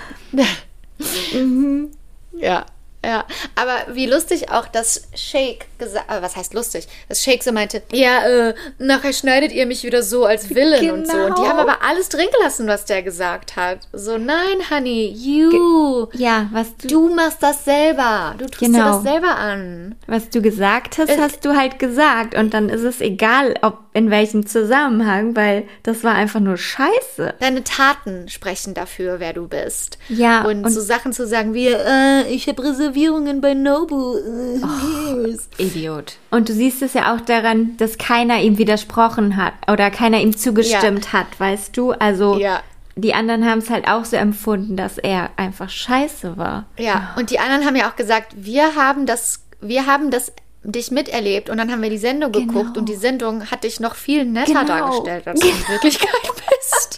Mhm. 1.32 1.90
Ja, 2.32 2.64
ja. 3.04 3.24
Aber 3.54 3.94
wie 3.94 4.06
lustig 4.06 4.50
auch, 4.50 4.66
dass 4.66 5.08
Shake 5.14 5.66
gesagt, 5.78 6.10
äh, 6.10 6.22
was 6.22 6.36
heißt 6.36 6.54
lustig? 6.54 6.86
Dass 7.08 7.22
Shake 7.22 7.42
so 7.42 7.52
meinte, 7.52 7.82
ja, 7.92 8.26
äh, 8.26 8.54
nachher 8.78 9.12
schneidet 9.12 9.52
ihr 9.52 9.66
mich 9.66 9.82
wieder 9.84 10.02
so 10.02 10.24
als 10.24 10.50
Villain 10.50 10.90
und 10.90 11.06
so. 11.06 11.16
Und 11.16 11.38
die 11.38 11.42
Genau. 11.42 11.46
haben 11.48 11.58
aber 11.58 11.82
alles 11.82 12.08
drin 12.08 12.26
gelassen, 12.38 12.66
was 12.66 12.84
der 12.84 13.02
gesagt 13.02 13.56
hat. 13.56 13.80
So, 13.92 14.18
nein, 14.18 14.58
Honey, 14.70 15.08
you. 15.08 16.06
Ja, 16.14 16.48
was 16.52 16.76
du, 16.76 16.88
Du 16.88 17.14
machst 17.14 17.42
das 17.42 17.64
selber. 17.64 18.34
Du 18.38 18.46
tust 18.46 18.60
dir 18.62 18.66
Genau. 18.66 18.94
das 18.94 19.02
selber 19.02 19.36
an. 19.36 19.94
was 20.06 20.30
du 20.30 20.40
gesagt 20.42 20.98
hast, 20.98 21.08
Es- 21.10 21.18
hast 21.18 21.44
du 21.44 21.54
halt 21.56 21.78
gesagt. 21.78 22.34
Und 22.34 22.54
dann 22.54 22.68
ist 22.68 22.82
es 22.82 23.00
egal, 23.00 23.54
ob 23.62 23.78
in 23.92 24.10
welchem 24.10 24.44
Zusammenhang, 24.46 25.36
weil 25.36 25.68
das 25.84 26.02
war 26.02 26.14
einfach 26.14 26.40
nur 26.40 26.56
Scheiße. 26.56 27.34
Deine 27.38 27.62
Taten 27.62 28.28
sprechen 28.28 28.74
dafür, 28.74 29.20
wer 29.20 29.32
du 29.32 29.46
bist. 29.46 29.98
Ja, 30.08 30.42
Und, 30.44 30.64
und- 30.64 30.70
so 30.72 30.80
Sachen 30.80 31.12
zu 31.12 31.26
sagen 31.26 31.54
wie, 31.54 31.68
äh, 31.68 32.26
ich 32.28 32.48
habe 32.48 32.62
Reservierungen 32.98 33.40
bei 33.40 33.54
Nobu. 33.54 34.16
Äh, 34.16 34.60
cares? 34.60 35.48
Idiot. 35.58 36.14
Und 36.30 36.48
du 36.48 36.52
siehst 36.52 36.82
es 36.82 36.94
ja 36.94 37.14
auch 37.14 37.20
daran, 37.20 37.76
dass 37.76 37.98
keiner 37.98 38.40
ihm 38.40 38.58
widersprochen 38.58 39.36
hat 39.36 39.52
oder 39.70 39.90
keiner 39.90 40.20
ihm 40.20 40.36
zugestimmt 40.36 41.12
hat, 41.12 41.26
weißt 41.38 41.76
du? 41.76 41.92
Also 41.92 42.38
Ja. 42.38 42.62
die 42.96 43.14
anderen 43.14 43.44
haben 43.48 43.58
es 43.58 43.70
halt 43.70 43.88
auch 43.88 44.04
so 44.04 44.16
empfunden, 44.16 44.76
dass 44.76 44.98
er 44.98 45.30
einfach 45.36 45.68
scheiße 45.70 46.36
war. 46.36 46.66
Ja, 46.78 47.14
und 47.18 47.30
die 47.30 47.38
anderen 47.40 47.64
haben 47.66 47.76
ja 47.76 47.90
auch 47.90 47.96
gesagt, 47.96 48.32
wir 48.36 48.76
haben 48.76 49.06
das, 49.06 49.40
wir 49.60 49.86
haben 49.86 50.10
das 50.10 50.32
dich 50.62 50.90
miterlebt 50.90 51.50
und 51.50 51.58
dann 51.58 51.70
haben 51.70 51.82
wir 51.82 51.90
die 51.90 51.98
Sendung 51.98 52.32
geguckt 52.32 52.54
Genau. 52.68 52.78
und 52.78 52.88
die 52.88 52.94
Sendung 52.94 53.50
hat 53.50 53.64
dich 53.64 53.80
noch 53.80 53.94
viel 53.96 54.24
netter 54.24 54.60
Genau. 54.64 54.66
dargestellt, 54.66 55.26
als 55.28 55.40
du 55.40 55.48
in 55.48 55.54
Wirklichkeit 55.68 56.08
bist. 56.22 56.96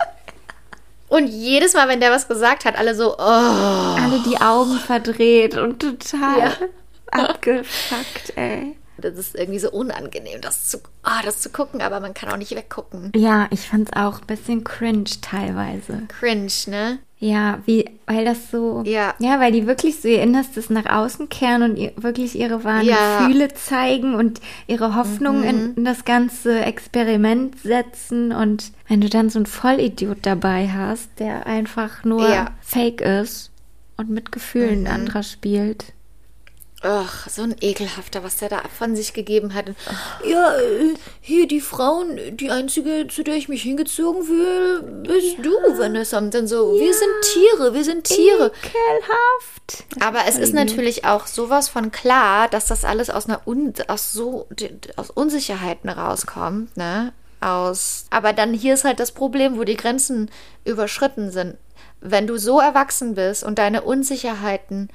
Und 1.08 1.28
jedes 1.28 1.74
Mal, 1.74 1.88
wenn 1.88 2.00
der 2.00 2.10
was 2.10 2.26
gesagt 2.28 2.64
hat, 2.64 2.76
alle 2.76 2.94
so, 2.94 3.14
oh. 3.16 3.20
Alle 3.20 4.20
die 4.28 4.40
Augen 4.40 4.78
verdreht 4.78 5.56
und 5.56 5.80
total 5.80 6.38
Ja. 6.38 6.52
abgefuckt, 7.10 8.32
ey. 8.36 8.76
Das 8.98 9.14
ist 9.14 9.34
irgendwie 9.34 9.58
so 9.58 9.70
unangenehm, 9.70 10.40
das 10.40 10.68
zu, 10.68 10.78
ah, 11.02 11.20
das 11.24 11.40
zu 11.40 11.50
gucken, 11.50 11.82
aber 11.82 12.00
man 12.00 12.14
kann 12.14 12.30
auch 12.30 12.36
nicht 12.36 12.54
weggucken. 12.56 13.12
Ja, 13.14 13.46
ich 13.50 13.68
fand's 13.68 13.92
auch 13.94 14.20
ein 14.20 14.26
bisschen 14.26 14.64
cringe 14.64 15.04
teilweise. 15.20 16.02
Cringe, 16.08 16.50
ne? 16.66 16.98
Ja, 17.18 17.60
wie, 17.64 17.88
weil 18.06 18.26
das 18.26 18.50
so, 18.50 18.82
Ja. 18.84 19.14
ja, 19.18 19.40
weil 19.40 19.50
die 19.50 19.66
wirklich 19.66 20.00
so 20.02 20.08
ihr 20.08 20.20
Innerstes 20.22 20.68
nach 20.68 20.84
außen 20.84 21.30
kehren 21.30 21.62
und 21.62 21.76
ihr, 21.76 21.92
wirklich 21.96 22.38
ihre 22.38 22.62
wahren 22.62 22.84
Ja. 22.84 23.20
Mhm. 23.20 23.26
Gefühle 23.28 23.48
zeigen 23.54 24.14
und 24.14 24.40
ihre 24.66 24.94
Hoffnung 24.94 25.42
in, 25.42 25.74
in 25.76 25.84
das 25.86 26.04
ganze 26.04 26.60
Experiment 26.60 27.58
setzen 27.62 28.32
und 28.32 28.70
wenn 28.88 29.00
du 29.00 29.08
dann 29.08 29.30
so 29.30 29.38
einen 29.38 29.46
Vollidiot 29.46 30.18
dabei 30.22 30.68
hast, 30.68 31.08
der 31.18 31.46
einfach 31.46 32.04
nur 32.04 32.28
Ja. 32.28 32.42
Mhm. 32.44 32.48
fake 32.60 33.00
ist 33.00 33.50
und 33.96 34.10
mit 34.10 34.30
Gefühlen 34.30 34.86
anderer 34.86 35.22
spielt. 35.22 35.92
Ach, 36.88 37.28
so 37.28 37.42
ein 37.42 37.56
ekelhafter, 37.60 38.22
was 38.22 38.36
der 38.36 38.48
da 38.48 38.62
von 38.78 38.94
sich 38.94 39.12
gegeben 39.12 39.54
hat. 39.54 39.66
Ja, 40.24 40.56
äh, 40.56 40.94
hier 41.20 41.48
die 41.48 41.60
Frauen, 41.60 42.36
die 42.36 42.52
einzige, 42.52 43.08
zu 43.08 43.24
der 43.24 43.34
ich 43.34 43.48
mich 43.48 43.62
hingezogen 43.62 44.28
will, 44.28 44.82
bist 45.02 45.38
du, 45.42 45.50
Vanessa. 45.76 46.18
Und 46.18 46.32
dann 46.32 46.46
so, 46.46 46.78
wir 46.78 46.94
sind 46.94 47.10
Tiere, 47.22 47.74
wir 47.74 47.82
sind 47.82 48.04
Tiere. 48.04 48.52
Ekelhaft. 48.62 49.84
Aber 49.98 50.20
es 50.28 50.38
ist 50.38 50.54
natürlich 50.54 51.04
auch 51.04 51.26
sowas 51.26 51.68
von 51.68 51.90
klar, 51.90 52.48
dass 52.48 52.66
das 52.66 52.84
alles 52.84 53.10
aus 53.10 53.26
einer 53.26 53.40
Un 53.48 53.74
aus 53.88 54.12
so 54.12 54.46
aus 54.94 55.10
Unsicherheiten 55.10 55.90
rauskommt, 55.90 56.76
ne? 56.76 57.12
Aus. 57.40 58.04
Aber 58.10 58.32
dann 58.32 58.54
hier 58.54 58.74
ist 58.74 58.84
halt 58.84 59.00
das 59.00 59.10
Problem, 59.10 59.58
wo 59.58 59.64
die 59.64 59.76
Grenzen 59.76 60.30
überschritten 60.64 61.32
sind. 61.32 61.56
Wenn 62.00 62.28
du 62.28 62.36
so 62.36 62.60
erwachsen 62.60 63.16
bist 63.16 63.42
und 63.42 63.58
deine 63.58 63.82
Unsicherheiten 63.82 64.88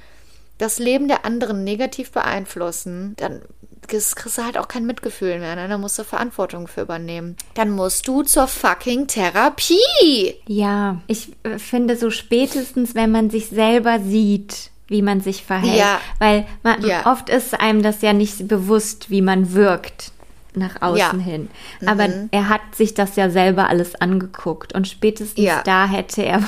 das 0.62 0.78
Leben 0.78 1.08
der 1.08 1.24
anderen 1.24 1.64
negativ 1.64 2.12
beeinflussen, 2.12 3.14
dann 3.16 3.42
kriegst 3.88 4.38
du 4.38 4.44
halt 4.44 4.56
auch 4.56 4.68
kein 4.68 4.86
Mitgefühl 4.86 5.38
mehr. 5.40 5.56
Ne? 5.56 5.68
Da 5.68 5.76
musst 5.76 5.98
du 5.98 6.04
Verantwortung 6.04 6.68
für 6.68 6.82
übernehmen. 6.82 7.36
Dann 7.54 7.70
musst 7.70 8.06
du 8.06 8.22
zur 8.22 8.46
fucking 8.46 9.08
Therapie. 9.08 10.34
Ja, 10.46 11.00
ich 11.08 11.32
äh, 11.42 11.58
finde 11.58 11.96
so 11.96 12.10
spätestens, 12.10 12.94
wenn 12.94 13.10
man 13.10 13.28
sich 13.30 13.48
selber 13.48 13.98
sieht, 14.00 14.70
wie 14.86 15.02
man 15.02 15.20
sich 15.20 15.44
verhält. 15.44 15.78
Ja. 15.78 16.00
Weil 16.18 16.46
man, 16.62 16.84
Ja. 16.86 17.10
oft 17.10 17.28
ist 17.28 17.58
einem 17.60 17.82
das 17.82 18.02
ja 18.02 18.12
nicht 18.12 18.46
bewusst, 18.48 19.10
wie 19.10 19.22
man 19.22 19.52
wirkt 19.52 20.12
nach 20.54 20.80
außen 20.82 21.18
Ja. 21.18 21.24
hin. 21.24 21.50
Aber 21.86 22.08
er 22.30 22.48
hat 22.48 22.60
sich 22.74 22.94
das 22.94 23.16
ja 23.16 23.30
selber 23.30 23.68
alles 23.68 23.94
angeguckt. 23.96 24.74
Und 24.74 24.86
spätestens 24.86 25.50
da 25.64 25.86
hätte 25.88 26.22
er 26.22 26.42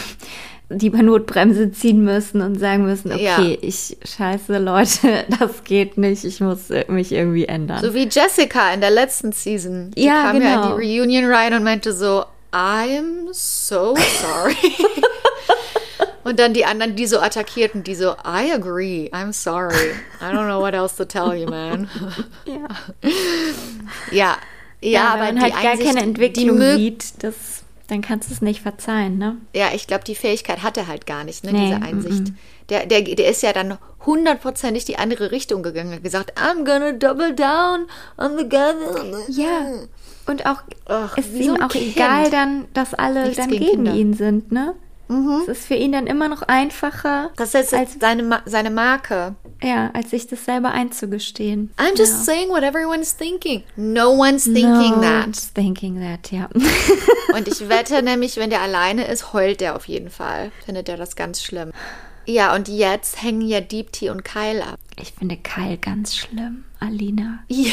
die 0.71 0.91
Notbremse 0.91 1.71
ziehen 1.73 2.03
müssen 2.05 2.41
und 2.41 2.59
sagen 2.59 2.85
müssen, 2.85 3.13
okay, 3.13 3.23
Ja. 3.53 3.59
ich 3.61 3.97
scheiße 4.05 4.59
Leute, 4.59 5.25
das 5.39 5.65
geht 5.65 5.99
nicht, 5.99 6.25
ich 6.25 6.41
muss 6.41 6.69
mich 6.89 7.13
irgendwie 7.13 7.45
ändern. 7.45 7.83
So 7.83 7.95
wie 7.95 8.09
Jessica 8.09 8.73
in 8.73 8.81
der 8.81 8.91
letzten 8.91 9.33
Season. 9.33 9.91
Die 9.93 10.05
Ja, 10.05 10.23
kam 10.23 10.41
ja 10.41 10.55
in 10.55 10.63
genau. 10.63 10.79
die 10.79 10.99
Reunion 10.99 11.31
rein 11.31 11.55
und 11.55 11.65
meinte 11.65 11.93
so, 11.93 12.25
I'm 12.53 13.29
so 13.33 13.95
sorry. 14.21 14.57
und 16.25 16.39
dann 16.39 16.55
die 16.55 16.65
anderen, 16.65 16.97
die 16.97 17.07
so 17.07 17.19
attackierten, 17.19 17.83
die 17.83 17.95
so, 17.95 18.13
I 18.25 18.53
agree, 18.53 19.11
I'm 19.13 19.33
sorry. 19.33 19.91
I 20.21 20.33
don't 20.33 20.47
know 20.47 20.61
what 20.61 20.73
else 20.75 20.97
to 20.97 21.05
tell 21.05 21.35
you, 21.35 21.49
man. 21.49 21.89
ja. 22.47 23.11
ja. 24.11 24.37
Ja, 24.81 25.15
aber 25.15 25.23
wenn 25.29 25.35
man 25.37 25.45
halt 25.45 25.55
gar 25.55 25.73
Einsicht, 25.73 25.89
keine 25.95 26.03
Entwicklung 26.07 26.61
die 26.61 26.73
sieht, 26.77 27.05
das, 27.25 27.64
dann 27.89 28.01
kannst 28.01 28.31
du 28.31 28.35
es 28.35 28.41
nicht 28.41 28.63
verzeihen, 28.63 29.19
ne? 29.19 29.37
Ja, 29.55 29.67
ich 29.75 29.87
glaube, 29.87 30.05
die 30.05 30.15
Fähigkeit 30.15 30.63
hat 30.63 30.77
er 30.77 30.87
halt 30.87 31.07
gar 31.07 31.25
nicht, 31.25 31.45
ne, 31.45 31.53
Nee, 31.53 31.67
diese 31.67 31.83
Einsicht. 31.83 32.33
Der, 32.71 32.87
der, 32.87 33.03
der 33.03 33.29
ist 33.29 33.43
ja 33.43 33.53
dann 33.53 33.77
hundertprozentig 34.07 34.85
die 34.85 34.97
andere 34.97 35.31
Richtung 35.31 35.63
gegangen, 35.63 35.93
hat 35.93 36.03
gesagt, 36.03 36.33
I'm 36.41 36.65
gonna 36.65 36.93
double 36.93 37.35
down 37.35 37.87
on 38.17 38.39
the 38.39 38.49
gun. 38.49 39.15
Ja. 39.29 39.67
Und 40.27 40.47
auch 40.47 40.63
Ach, 40.87 41.17
ist 41.19 41.35
ihm 41.35 41.61
auch 41.63 41.69
Kind. 41.69 41.97
egal 41.97 42.31
dann, 42.31 42.67
dass 42.73 42.95
alle 42.95 43.25
Nichts 43.25 43.37
dann 43.37 43.51
gegen 43.51 43.67
Kinder. 43.67 43.93
Mhm. 43.93 43.99
ihn 43.99 44.15
sind, 44.15 44.53
ne? 44.53 44.75
Es 45.43 45.49
ist 45.59 45.67
für 45.67 45.75
ihn 45.75 45.93
dann 45.93 46.07
immer 46.07 46.29
noch 46.29 46.41
einfacher, 46.43 47.31
Das 47.37 47.49
ist 47.49 47.55
jetzt 47.55 47.75
als, 47.75 47.97
seine, 48.01 48.41
seine 48.47 48.71
Marke. 48.71 49.35
Ja, 49.65 49.91
als 49.95 50.11
sich 50.11 50.27
das 50.27 50.45
selber 50.45 50.73
einzugestehen. 50.73 51.71
I'm 51.79 51.97
just 51.97 52.25
saying 52.25 52.51
what 52.51 52.63
everyone's 52.63 53.17
thinking. 53.17 53.63
No 53.77 54.11
one's 54.11 54.45
thinking 54.45 54.97
no 54.97 55.01
that. 55.01 55.27
one's 55.27 55.53
thinking 55.53 56.01
that, 56.01 56.31
ja. 56.31 56.49
Und 57.35 57.49
ich 57.49 57.69
wette 57.69 58.03
nämlich, 58.03 58.37
wenn 58.37 58.51
der 58.51 58.61
alleine 58.61 59.07
ist, 59.07 59.33
heult 59.33 59.61
der 59.61 59.75
auf 59.77 59.89
jeden 59.89 60.11
Fall. 60.11 60.53
Findet 60.65 60.89
er 60.89 60.97
das 60.97 61.17
ganz 61.17 61.43
schlimm. 61.43 61.73
Ja, 62.27 62.55
und 62.55 62.69
jetzt 62.69 63.23
hängen 63.23 63.43
ja 63.43 63.61
Deepti 63.61 64.09
und 64.09 64.25
Kyle 64.25 64.65
ab. 64.65 64.79
Ich 64.99 65.13
finde 65.13 65.37
Kyle 65.37 65.77
ganz 65.77 66.17
schlimm, 66.17 66.65
Alina. 66.81 67.41
Ja. 67.49 67.73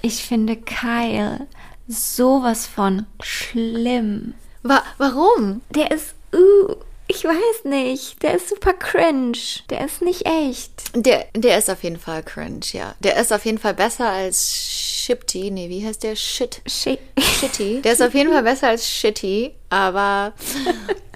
Ich 0.00 0.24
finde 0.24 0.56
Kyle 0.56 1.46
sowas 1.86 2.66
von 2.66 3.06
schlimm. 3.22 4.34
Wa 4.64 4.82
warum? 4.98 5.60
Der 5.70 5.92
ist, 5.92 6.14
uh, 6.34 6.74
ich 7.08 7.24
weiß 7.24 7.64
nicht, 7.64 8.22
der 8.22 8.34
ist 8.34 8.48
super 8.48 8.72
cringe. 8.72 9.38
Der 9.70 9.84
ist 9.84 10.02
nicht 10.02 10.26
echt. 10.26 10.70
Der, 10.94 11.26
der 11.34 11.58
ist 11.58 11.68
auf 11.70 11.82
jeden 11.82 11.98
Fall 11.98 12.22
cringe, 12.22 12.64
ja. 12.72 12.94
Der 13.00 13.16
ist 13.16 13.32
auf 13.32 13.44
jeden 13.44 13.58
Fall 13.58 13.74
besser 13.74 14.08
als 14.08 14.54
Shipty. 14.56 15.50
Nee, 15.50 15.68
wie 15.68 15.86
heißt 15.86 16.02
der? 16.02 16.16
Shit. 16.16 16.62
Shit. 16.66 17.00
Shitty. 17.18 17.82
Der 17.82 17.92
ist 17.92 18.02
auf 18.02 18.14
jeden 18.14 18.32
Fall 18.32 18.42
besser 18.42 18.68
als 18.68 18.88
Shitty, 18.88 19.52
aber. 19.70 20.32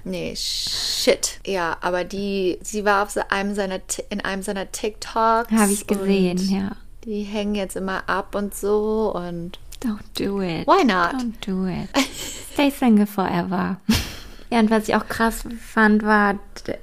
Nee, 0.09 0.35
shit. 0.37 1.41
Ja, 1.45 1.75
aber 1.81 2.05
die, 2.05 2.59
sie 2.61 2.85
war 2.85 3.03
auf 3.03 3.09
so 3.09 3.19
einem 3.27 3.55
seiner, 3.55 3.81
in 4.09 4.21
einem 4.21 4.41
seiner 4.41 4.71
TikToks. 4.71 5.51
Habe 5.51 5.71
ich 5.73 5.85
gesehen, 5.85 6.37
ja. 6.49 6.77
Die 7.03 7.23
hängen 7.23 7.55
jetzt 7.55 7.75
immer 7.75 8.07
ab 8.07 8.33
und 8.33 8.55
so 8.55 9.13
und. 9.13 9.59
Don't 9.83 9.99
do 10.17 10.41
it. 10.41 10.65
Why 10.65 10.85
not? 10.85 11.13
Don't 11.13 11.33
do 11.45 11.67
it. 11.67 11.89
Stay 12.53 12.69
single 12.69 13.05
forever. 13.05 13.81
Ja, 14.49 14.59
und 14.59 14.69
was 14.71 14.87
ich 14.87 14.95
auch 14.95 15.07
krass 15.07 15.43
fand, 15.61 16.03
war 16.03 16.35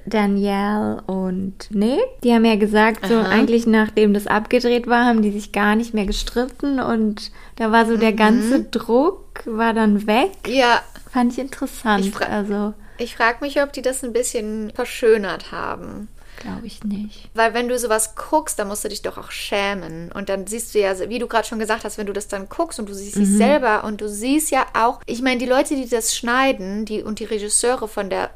Danielle 0.05 1.01
und 1.07 1.53
Nick. 1.71 1.99
Die 2.23 2.31
haben 2.31 2.45
ja 2.45 2.55
gesagt, 2.57 3.07
so 3.07 3.15
Aha. 3.15 3.29
eigentlich 3.29 3.65
nachdem 3.65 4.13
das 4.13 4.27
abgedreht 4.27 4.87
war, 4.87 5.05
haben 5.05 5.21
die 5.21 5.31
sich 5.31 5.51
gar 5.51 5.75
nicht 5.75 5.93
mehr 5.93 6.05
gestritten 6.05 6.79
und 6.79 7.31
da 7.55 7.71
war 7.71 7.85
so 7.85 7.97
der 7.97 8.11
Mhm. 8.11 8.17
ganze 8.17 8.63
Druck 8.65 9.41
war 9.45 9.73
dann 9.73 10.05
weg. 10.07 10.31
Ja, 10.47 10.81
Fand 11.11 11.31
ich 11.33 11.39
interessant. 11.39 12.05
Ich 12.05 12.21
also, 12.21 12.73
ich 12.97 13.15
frage 13.15 13.37
mich, 13.41 13.61
ob 13.63 13.71
die 13.73 13.81
das 13.81 14.03
ein 14.03 14.11
bisschen 14.13 14.71
verschönert 14.75 15.51
haben. 15.53 16.09
Glaube 16.45 16.67
ich 16.67 16.83
nicht. 16.83 17.29
Weil 17.33 17.53
wenn 17.53 17.67
du 17.67 17.77
sowas 17.77 18.15
guckst, 18.15 18.57
dann 18.59 18.67
musst 18.67 18.83
du 18.83 18.89
dich 18.89 19.01
doch 19.01 19.17
auch 19.17 19.31
schämen. 19.31 20.11
Und 20.11 20.29
dann 20.29 20.47
siehst 20.47 20.73
du 20.73 20.79
ja, 20.79 20.97
wie 21.09 21.19
du 21.19 21.27
gerade 21.27 21.47
schon 21.47 21.59
gesagt 21.59 21.83
hast, 21.83 21.97
wenn 21.97 22.07
du 22.07 22.13
das 22.13 22.27
dann 22.27 22.49
guckst 22.49 22.79
und 22.79 22.87
du 22.87 22.93
siehst 22.93 23.17
dich 23.17 23.29
selber 23.29 23.83
und 23.83 24.01
du 24.01 24.09
siehst 24.09 24.51
ja 24.51 24.65
auch, 24.73 25.01
ich 25.05 25.21
meine, 25.21 25.39
die 25.39 25.45
Leute, 25.45 25.75
die 25.75 25.87
das 25.87 26.15
schneiden, 26.15 26.85
die 26.85 27.03
und 27.03 27.19
die 27.19 27.25
Regisseure 27.25 27.87
von 27.87 28.09
der 28.09 28.29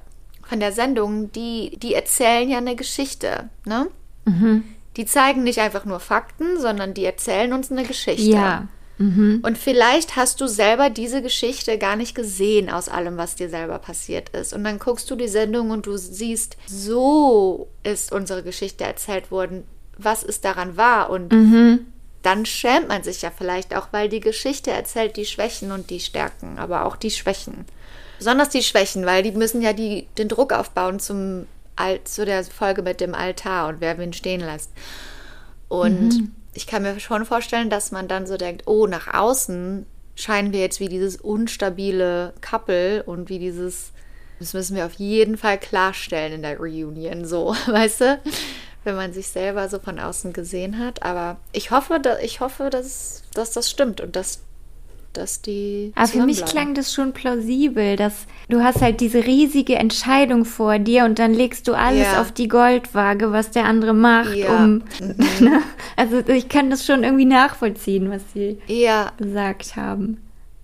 von 0.48 0.60
der 0.60 0.72
Sendung, 0.72 1.32
die 1.32 1.78
die 1.78 1.94
erzählen 1.94 2.50
ja 2.50 2.58
eine 2.58 2.76
Geschichte, 2.76 3.50
ne? 3.66 3.88
Die 4.98 5.06
zeigen 5.06 5.44
nicht 5.44 5.60
einfach 5.60 5.86
nur 5.86 6.00
Fakten, 6.00 6.60
sondern 6.60 6.94
die 6.94 7.06
erzählen 7.06 7.54
uns 7.54 7.72
eine 7.72 7.84
Geschichte. 7.84 8.24
Ja. 8.32 8.68
Mhm. 9.00 9.40
Und 9.44 9.58
vielleicht 9.58 10.18
hast 10.18 10.42
du 10.42 10.48
selber 10.48 10.90
diese 10.90 11.22
Geschichte 11.22 11.78
gar 11.78 11.96
nicht 11.96 12.16
gesehen 12.16 12.70
aus 12.70 12.90
allem, 12.90 13.16
was 13.18 13.36
dir 13.36 13.50
selber 13.50 13.80
passiert 13.80 14.30
ist. 14.30 14.54
Und 14.54 14.66
dann 14.66 14.78
guckst 14.78 15.10
du 15.10 15.16
die 15.16 15.30
Sendung 15.30 15.72
und 15.72 15.86
du 15.86 15.96
siehst, 15.98 16.58
so 16.68 17.70
ist 17.84 18.12
unsere 18.12 18.44
Geschichte 18.44 18.84
erzählt 18.84 19.32
worden. 19.32 19.64
Was 19.98 20.24
ist 20.24 20.44
daran 20.44 20.76
wahr? 20.76 21.10
Und 21.10 21.32
Mhm. 21.32 21.88
dann 22.24 22.46
schämt 22.46 22.90
man 22.90 23.02
sich 23.04 23.22
ja 23.22 23.32
vielleicht 23.36 23.74
auch, 23.74 23.88
weil 23.92 24.10
die 24.10 24.20
Geschichte 24.20 24.72
erzählt 24.72 25.16
die 25.16 25.26
Schwächen 25.26 25.72
und 25.72 25.90
die 25.90 26.02
Stärken, 26.02 26.60
aber 26.60 26.86
auch 26.86 26.98
die 26.98 27.12
Schwächen. 27.12 27.66
Besonders 28.18 28.50
die 28.50 28.64
Schwächen, 28.64 29.06
weil 29.06 29.24
die 29.24 29.32
müssen 29.32 29.62
ja 29.62 29.72
die, 29.72 30.08
den 30.18 30.28
Druck 30.28 30.52
aufbauen 30.52 31.00
zum 31.00 31.48
zu 32.04 32.26
der 32.26 32.44
Folge 32.44 32.82
mit 32.82 33.00
dem 33.00 33.16
Altar 33.16 33.70
und 33.70 33.80
wer 33.80 33.98
wen 33.98 34.12
stehen 34.12 34.42
lässt. 34.42 34.70
Und 35.70 36.30
ich 36.54 36.68
kann 36.68 36.84
mir 36.84 37.00
schon 37.00 37.26
vorstellen, 37.26 37.70
dass 37.70 37.92
man 37.92 38.08
dann 38.08 38.28
so 38.28 38.38
denkt, 38.38 38.64
oh, 38.66 38.88
nach 38.88 39.14
außen 39.14 39.86
scheinen 40.16 40.52
wir 40.52 40.60
jetzt 40.60 40.80
wie 40.80 40.90
dieses 40.90 41.18
unstabile 41.18 42.34
Couple 42.42 43.04
und 43.04 43.30
wie 43.30 43.40
dieses, 43.40 43.92
das 44.40 44.54
müssen 44.54 44.76
wir 44.76 44.86
auf 44.86 44.94
jeden 44.94 45.38
Fall 45.38 45.58
klarstellen 45.58 46.34
in 46.34 46.42
der 46.42 46.58
Reunion, 46.58 47.26
so, 47.26 47.56
weißt 47.68 48.02
du? 48.02 48.20
Wenn 48.86 48.96
man 48.96 49.12
sich 49.12 49.28
selber 49.28 49.68
so 49.68 49.78
von 49.80 50.00
außen 50.00 50.32
gesehen 50.32 50.80
hat. 50.80 51.04
Aber 51.04 51.38
ich 51.52 51.70
hoffe, 51.70 52.00
da, 52.00 52.18
ich 52.20 52.40
hoffe, 52.40 52.70
dass, 52.70 53.24
dass 53.34 53.52
das 53.52 53.70
stimmt 53.70 54.00
und 54.00 54.16
dass, 54.16 54.42
dass 55.14 55.42
die. 55.42 55.92
Aber 55.96 56.08
für 56.08 56.26
mich 56.26 56.46
klang 56.46 56.74
das 56.74 56.94
schon 56.94 57.14
plausibel, 57.14 57.96
dass 57.96 58.26
du 58.50 58.64
hast 58.64 58.82
halt 58.82 59.00
diese 59.02 59.26
riesige 59.26 59.76
Entscheidung 59.76 60.46
vor 60.46 60.80
dir 60.80 61.06
und 61.06 61.20
dann 61.20 61.34
legst 61.34 61.68
du 61.68 61.74
alles 61.74 62.12
Ja. 62.14 62.22
auf 62.22 62.32
die 62.32 62.48
Goldwaage, 62.48 63.32
was 63.32 63.52
der 63.52 63.66
andere 63.66 63.94
macht, 63.94 64.36
Ja. 64.36 64.64
um. 64.64 64.84
Ne? 65.40 65.62
Also 65.96 66.20
ich 66.28 66.50
kann 66.50 66.70
das 66.70 66.86
schon 66.86 67.04
irgendwie 67.04 67.26
nachvollziehen, 67.26 68.10
was 68.10 68.22
sie 68.34 68.58
Ja, 68.68 69.12
gesagt 69.18 69.76
haben. 69.76 70.18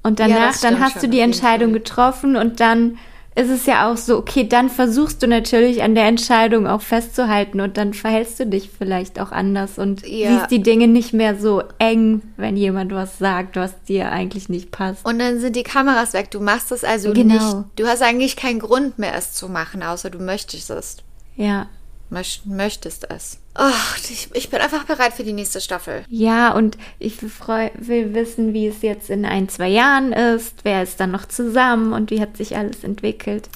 Und 0.03 0.19
danach, 0.19 0.57
dann 0.61 0.79
hast 0.79 1.01
du 1.01 1.07
die 1.09 1.19
Entscheidung 1.19 1.73
getroffen 1.73 2.35
und 2.35 2.59
dann 2.59 2.97
ist 3.35 3.49
es 3.49 3.65
ja 3.65 3.91
auch 3.91 3.97
so, 3.97 4.17
okay, 4.17 4.47
dann 4.47 4.69
versuchst 4.69 5.21
du 5.21 5.27
natürlich 5.27 5.83
an 5.83 5.93
der 5.93 6.05
Entscheidung 6.05 6.67
auch 6.67 6.81
festzuhalten 6.81 7.59
und 7.59 7.75
dann 7.77 7.93
verhältst 7.93 8.39
du 8.39 8.45
dich 8.47 8.69
vielleicht 8.75 9.19
auch 9.19 9.31
anders 9.33 9.77
und 9.77 10.07
Ja. 10.07 10.37
siehst 10.39 10.51
die 10.51 10.61
Dinge 10.63 10.87
nicht 10.87 11.13
mehr 11.13 11.37
so 11.37 11.61
eng, 11.77 12.21
wenn 12.37 12.55
jemand 12.55 12.93
was 12.93 13.17
sagt, 13.19 13.57
was 13.57 13.73
dir 13.83 14.09
eigentlich 14.11 14.47
nicht 14.47 14.71
passt. 14.71 15.05
Und 15.05 15.19
dann 15.19 15.39
sind 15.41 15.55
die 15.57 15.63
Kameras 15.63 16.13
weg. 16.13 16.31
Du 16.31 16.39
machst 16.39 16.71
es 16.71 16.83
also 16.85 17.11
Genau. 17.11 17.33
nicht. 17.33 17.67
Du 17.75 17.85
hast 17.87 18.01
eigentlich 18.01 18.37
keinen 18.37 18.59
Grund 18.59 18.97
mehr, 18.99 19.13
es 19.15 19.33
zu 19.33 19.49
machen, 19.49 19.83
außer 19.83 20.09
du 20.09 20.19
möchtest 20.19 20.69
es. 20.69 20.97
Ja. 21.35 21.67
Möcht, 22.09 22.45
möchtest 22.45 23.09
es. 23.11 23.39
Ach, 23.57 23.97
ich, 24.09 24.29
ich 24.33 24.49
bin 24.49 24.59
einfach 24.59 24.83
bereit 24.83 25.13
für 25.13 25.23
die 25.23 25.33
nächste 25.33 25.61
Staffel. 25.61 26.03
Ja, 26.09 26.51
und 26.51 26.77
ich 26.99 27.15
freu, 27.17 27.69
will 27.75 28.13
wissen, 28.13 28.53
wie 28.53 28.67
es 28.67 28.81
jetzt 28.81 29.09
in 29.09 29.25
ein, 29.25 29.47
zwei 29.49 29.69
Jahren 29.69 30.11
ist. 30.11 30.55
Wer 30.63 30.83
ist 30.83 30.99
dann 30.99 31.11
noch 31.11 31.25
zusammen 31.25 31.93
und 31.93 32.11
wie 32.11 32.19
hat 32.21 32.35
sich 32.37 32.55
alles 32.57 32.83
entwickelt? 32.83 33.49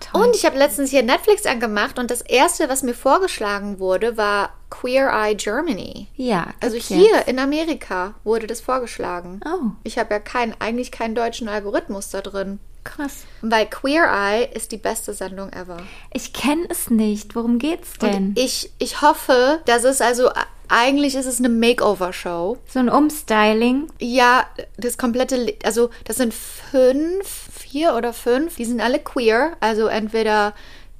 toll. 0.00 0.22
Und 0.22 0.36
ich 0.36 0.44
habe 0.44 0.58
letztens 0.58 0.90
hier 0.90 1.02
Netflix 1.02 1.46
angemacht 1.46 1.98
und 1.98 2.10
das 2.10 2.20
erste, 2.20 2.68
was 2.68 2.82
mir 2.82 2.94
vorgeschlagen 2.94 3.78
wurde, 3.78 4.16
war 4.16 4.50
Queer 4.70 5.08
Eye 5.10 5.34
Germany. 5.34 6.08
ja, 6.14 6.48
Also 6.60 6.74
gibt's 6.74 6.88
hier 6.88 7.16
jetzt. 7.16 7.28
in 7.28 7.38
Amerika 7.38 8.14
wurde 8.24 8.46
das 8.46 8.60
vorgeschlagen. 8.60 9.40
Oh, 9.46 9.70
Ich 9.84 9.98
habe 9.98 10.12
ja 10.14 10.20
kein, 10.20 10.54
eigentlich 10.60 10.90
keinen 10.92 11.14
deutschen 11.14 11.48
Algorithmus 11.48 12.10
da 12.10 12.20
drin. 12.20 12.60
Krass. 12.86 13.24
Weil 13.42 13.66
Queer 13.66 14.04
Eye 14.10 14.48
ist 14.54 14.72
die 14.72 14.76
beste 14.78 15.12
Sendung 15.12 15.50
ever. 15.52 15.76
Ich 16.12 16.32
kenne 16.32 16.64
es 16.70 16.88
nicht. 16.90 17.34
Worum 17.36 17.58
geht's 17.58 17.94
denn? 17.98 18.28
Und 18.28 18.38
ich, 18.38 18.70
ich 18.78 19.02
hoffe, 19.02 19.60
dass 19.66 19.84
es 19.84 20.00
also, 20.00 20.30
eigentlich 20.68 21.14
ist 21.14 21.26
es 21.26 21.38
eine 21.38 21.48
Makeover-Show. 21.48 22.58
so 22.68 22.78
ein 22.78 22.88
Umstyling. 22.88 23.88
Ja, 24.00 24.46
das 24.76 24.96
komplette, 24.98 25.36
Le- 25.36 25.54
also 25.64 25.90
das 26.04 26.16
sind 26.16 26.32
fünf, 26.34 27.48
vier 27.52 27.94
oder 27.94 28.12
fünf, 28.12 28.56
die 28.56 28.64
sind 28.64 28.80
alle 28.80 28.98
queer, 28.98 29.56
also 29.60 29.86
entweder 29.86 30.54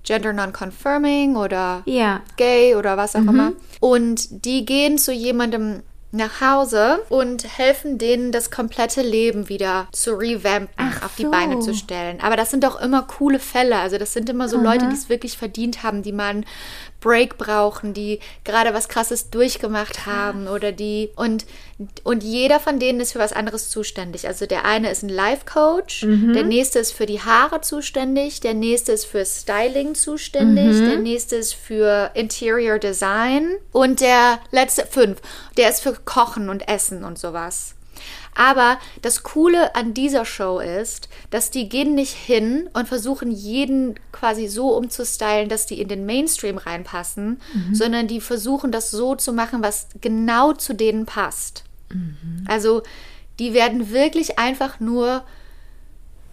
gender 0.05 0.32
non-confirming 0.32 1.34
oder 1.37 1.82
Ja. 1.84 2.20
gay 2.37 2.76
oder 2.76 2.97
was 2.97 3.16
auch 3.16 3.20
immer. 3.20 3.53
Und 3.80 4.45
die 4.45 4.64
gehen 4.64 4.99
zu 4.99 5.12
jemandem 5.12 5.82
nach 6.17 6.41
Hause 6.41 7.05
und 7.09 7.45
helfen 7.59 7.99
denen, 7.99 8.33
das 8.33 8.51
komplette 8.51 9.03
Leben 9.03 9.49
wieder 9.49 9.89
zu 9.93 10.14
revampen, 10.14 10.75
Ach 10.77 11.03
auf 11.05 11.17
die 11.17 11.23
so. 11.23 11.31
Beine 11.31 11.61
zu 11.61 11.75
stellen. 11.75 12.21
Aber 12.21 12.37
das 12.37 12.51
sind 12.51 12.64
doch 12.64 12.81
immer 12.81 13.03
coole 13.03 13.39
Fälle. 13.39 13.77
Also 13.77 13.99
das 13.99 14.12
sind 14.12 14.29
immer 14.29 14.49
so 14.49 14.59
Leute, 14.59 14.89
die 14.89 14.95
es 14.95 15.09
wirklich 15.09 15.37
verdient 15.37 15.83
haben, 15.83 16.03
die 16.03 16.12
einen 16.12 16.47
Break 17.01 17.38
brauchen, 17.38 17.94
die 17.94 18.20
gerade 18.44 18.74
was 18.74 18.88
Krasses 18.88 19.30
durchgemacht 19.30 20.07
haben 20.07 20.49
oder 20.49 20.72
die 20.72 21.11
und 21.16 21.47
und 22.05 22.24
jeder 22.24 22.59
von 22.59 22.78
denen 22.78 23.01
ist 23.01 23.12
für 23.12 23.18
was 23.18 23.34
anderes 23.34 23.68
zuständig. 23.68 24.26
Also 24.26 24.47
der 24.47 24.64
eine 24.64 24.90
ist 24.90 25.03
ein 25.03 25.11
Life 25.11 25.44
Coach, 25.44 26.01
der 26.34 26.42
nächste 26.42 26.78
ist 26.78 26.92
für 26.92 27.05
die 27.05 27.20
Haare 27.20 27.61
zuständig, 27.61 28.40
der 28.40 28.55
nächste 28.55 28.92
ist 28.92 29.05
für 29.05 29.24
Styling 29.26 29.94
zuständig, 29.94 30.78
der 30.78 30.99
nächste 30.99 31.36
ist 31.36 31.55
für 31.55 32.11
Interior 32.14 32.78
Design 32.78 33.57
und 33.72 34.01
der 34.01 34.40
letzte 34.51 34.86
fünf, 34.86 35.20
der 35.59 35.68
ist 35.68 35.82
für 35.82 35.92
Kochen 35.92 36.49
und 36.49 36.66
Essen 36.66 37.05
und 37.05 37.18
sowas. 37.18 37.76
Aber 38.37 38.78
das 39.01 39.22
Coole 39.22 39.74
an 39.74 39.95
dieser 39.95 40.26
Show 40.26 40.59
ist, 40.59 41.09
dass 41.30 41.51
die 41.51 41.70
gehen 41.70 41.95
nicht 41.95 42.12
hin 42.12 42.68
und 42.74 42.87
versuchen, 42.87 43.32
jeden 43.32 43.99
quasi 44.12 44.47
so 44.47 44.76
umzustylen, 44.76 45.49
dass 45.49 45.64
die 45.64 45.80
in 45.80 45.89
den 45.89 46.05
Mainstream 46.05 46.59
reinpassen, 46.59 47.41
sondern 47.72 48.09
die 48.09 48.20
versuchen, 48.20 48.72
das 48.72 48.91
so 48.91 49.14
zu 49.14 49.32
machen, 49.32 49.62
was 49.62 49.89
genau 50.03 50.53
zu 50.53 50.74
denen 50.74 51.07
passt. 51.07 51.64
Also, 52.47 52.82
die 53.39 53.55
werden 53.55 53.91
wirklich 53.91 54.39
einfach 54.39 54.80
nur 54.80 55.24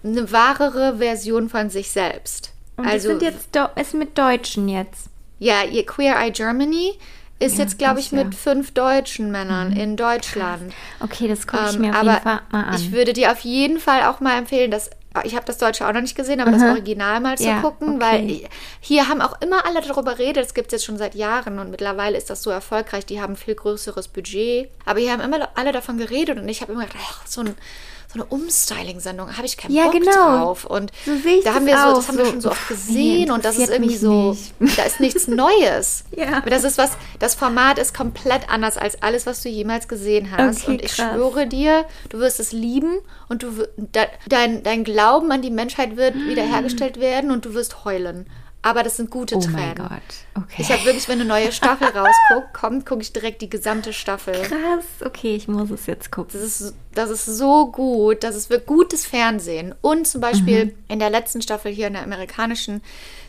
eine 0.03 0.31
wahrere 0.31 0.97
Version 0.97 1.47
von 1.47 1.69
sich 1.69 1.89
selbst. 1.89 2.51
Und 2.75 2.85
also, 2.85 3.13
das 3.13 3.19
sind 3.19 3.55
jetzt 3.55 3.79
ist 3.79 3.93
mit 3.93 4.17
Deutschen 4.17 4.67
jetzt. 4.67 5.07
ja, 5.39 5.63
ihr 5.63 5.85
Queer 5.85 6.15
Eye 6.17 6.31
Germany 6.31 6.97
ist 7.43 7.57
Ja, 7.57 7.63
jetzt, 7.63 7.77
glaube 7.77 7.99
ich. 7.99 8.11
Mhm. 8.11 8.19
mit 8.19 8.35
fünf 8.35 8.71
deutschen 8.73 9.31
Männern 9.31 9.71
in 9.75 9.95
Deutschland. 9.97 10.73
Okay, 10.99 11.27
das 11.27 11.45
gucke 11.47 11.63
ich 11.69 11.75
Ähm, 11.75 11.81
mir 11.81 11.89
auf 11.91 11.95
aber 11.97 12.11
jeden 12.13 12.23
Fall 12.23 12.41
mal 12.51 12.63
an. 12.63 12.75
ich 12.75 12.91
würde 12.91 13.13
dir 13.13 13.31
auf 13.31 13.39
jeden 13.41 13.79
Fall 13.79 14.03
auch 14.03 14.19
mal 14.19 14.37
empfehlen, 14.37 14.71
dass 14.71 14.89
ich 15.25 15.35
habe 15.35 15.45
das 15.45 15.59
Deutsche 15.59 15.87
auch 15.87 15.93
noch 15.93 16.01
nicht 16.01 16.15
gesehen, 16.15 16.41
aber 16.41 16.49
das 16.49 16.63
Original 16.63 17.19
mal 17.19 17.37
zu 17.37 17.43
Ja, 17.43 17.61
gucken, 17.61 17.97
okay. 17.97 18.01
weil 18.03 18.49
hier 18.81 19.07
haben 19.09 19.21
auch 19.21 19.39
immer 19.41 19.63
alle 19.67 19.79
darüber 19.81 20.15
geredet, 20.15 20.43
das 20.43 20.55
gibt 20.55 20.69
es 20.69 20.71
jetzt 20.71 20.85
schon 20.85 20.97
seit 20.97 21.13
Jahren 21.13 21.59
und 21.59 21.69
mittlerweile 21.69 22.17
ist 22.17 22.31
das 22.31 22.41
so 22.41 22.49
erfolgreich, 22.49 23.05
die 23.05 23.21
haben 23.21 23.33
ein 23.33 23.37
viel 23.37 23.53
größeres 23.53 24.07
Budget, 24.07 24.69
aber 24.85 24.99
hier 25.01 25.11
haben 25.11 25.21
immer 25.21 25.49
alle 25.53 25.71
davon 25.71 25.99
geredet 25.99 26.39
und 26.39 26.49
ich 26.49 26.61
habe 26.61 26.71
immer 26.73 26.87
gedacht, 26.87 27.03
ach, 27.07 27.27
so, 27.27 27.41
ein, 27.41 27.53
so 28.13 28.19
eine 28.21 28.25
Umstyling-Sendung, 28.25 29.35
habe 29.37 29.45
ich 29.45 29.57
keinen 29.57 29.73
Ja, 29.73 29.85
Bock 29.85 29.93
genau. 29.93 30.11
drauf 30.11 30.65
und 30.65 30.91
So 31.05 31.11
da 31.43 31.53
haben 31.55 31.65
das 31.67 31.75
wir 31.75 31.89
so, 31.89 31.95
das 31.95 32.07
haben 32.07 32.17
wir 32.17 32.25
so, 32.25 32.31
schon 32.31 32.41
so 32.41 32.51
oft 32.51 32.67
gesehen 32.67 33.31
und 33.31 33.43
das 33.45 33.57
ist 33.57 33.69
irgendwie 33.69 33.95
so, 33.97 34.37
nicht. 34.59 34.77
da 34.77 34.83
ist 34.83 34.99
nichts 34.99 35.27
Neues. 35.27 36.03
Ja. 36.15 36.37
Aber 36.37 36.49
das 36.49 36.63
ist 36.63 36.77
was, 36.77 36.91
das 37.19 37.35
Format 37.35 37.79
ist 37.79 37.93
komplett 37.95 38.49
anders 38.49 38.77
als 38.77 39.01
alles, 39.01 39.25
was 39.25 39.41
du 39.41 39.49
jemals 39.49 39.87
gesehen 39.87 40.31
hast. 40.31 40.63
Okay, 40.63 40.71
und 40.71 40.81
ich 40.83 40.93
krass. 40.95 41.13
schwöre 41.13 41.47
dir, 41.47 41.85
du 42.09 42.19
wirst 42.19 42.39
es 42.39 42.51
lieben 42.51 42.99
und 43.29 43.43
du 43.43 43.57
wir- 43.57 43.69
de, 43.77 44.03
dein, 44.29 44.63
dein 44.63 44.83
Glauben 44.83 45.31
an 45.31 45.41
die 45.41 45.51
Menschheit 45.51 45.97
wird 45.97 46.15
wiederhergestellt 46.15 46.99
werden 46.99 47.31
und 47.31 47.45
du 47.45 47.53
wirst 47.53 47.83
heulen. 47.85 48.27
Aber 48.65 48.81
das 48.81 48.97
sind 48.97 49.11
gute 49.11 49.35
oh 49.35 49.39
Tränen. 49.39 49.55
mein 49.55 49.75
Gott. 49.75 49.89
Okay. 50.35 50.55
Ich 50.61 50.71
habe 50.71 50.83
wirklich, 50.85 51.07
wenn 51.09 51.19
eine 51.19 51.27
neue 51.27 51.51
Staffel 51.51 51.87
rausguckt, 51.95 52.53
kommt, 52.53 52.85
gucke 52.85 53.01
ich 53.01 53.11
direkt 53.13 53.41
die 53.41 53.49
gesamte 53.49 53.91
Staffel. 53.93 54.33
Krass. 54.41 54.85
Okay, 55.05 55.35
ich 55.35 55.47
muss 55.47 55.69
es 55.69 55.85
jetzt 55.85 56.11
gucken. 56.11 56.31
Das 56.33 56.41
ist, 56.61 56.73
das 56.95 57.09
ist 57.09 57.25
so 57.25 57.69
gut, 57.71 58.23
das 58.23 58.35
ist 58.35 58.49
wirklich 58.49 58.67
gutes 58.67 59.05
Fernsehen. 59.05 59.75
Und 59.81 60.07
zum 60.07 60.21
Beispiel 60.21 60.65
Mhm. 60.65 60.73
in 60.87 60.99
der 60.99 61.09
letzten 61.09 61.41
Staffel 61.41 61.71
hier 61.71 61.87
in 61.87 61.93
der 61.93 62.03
amerikanischen 62.03 62.81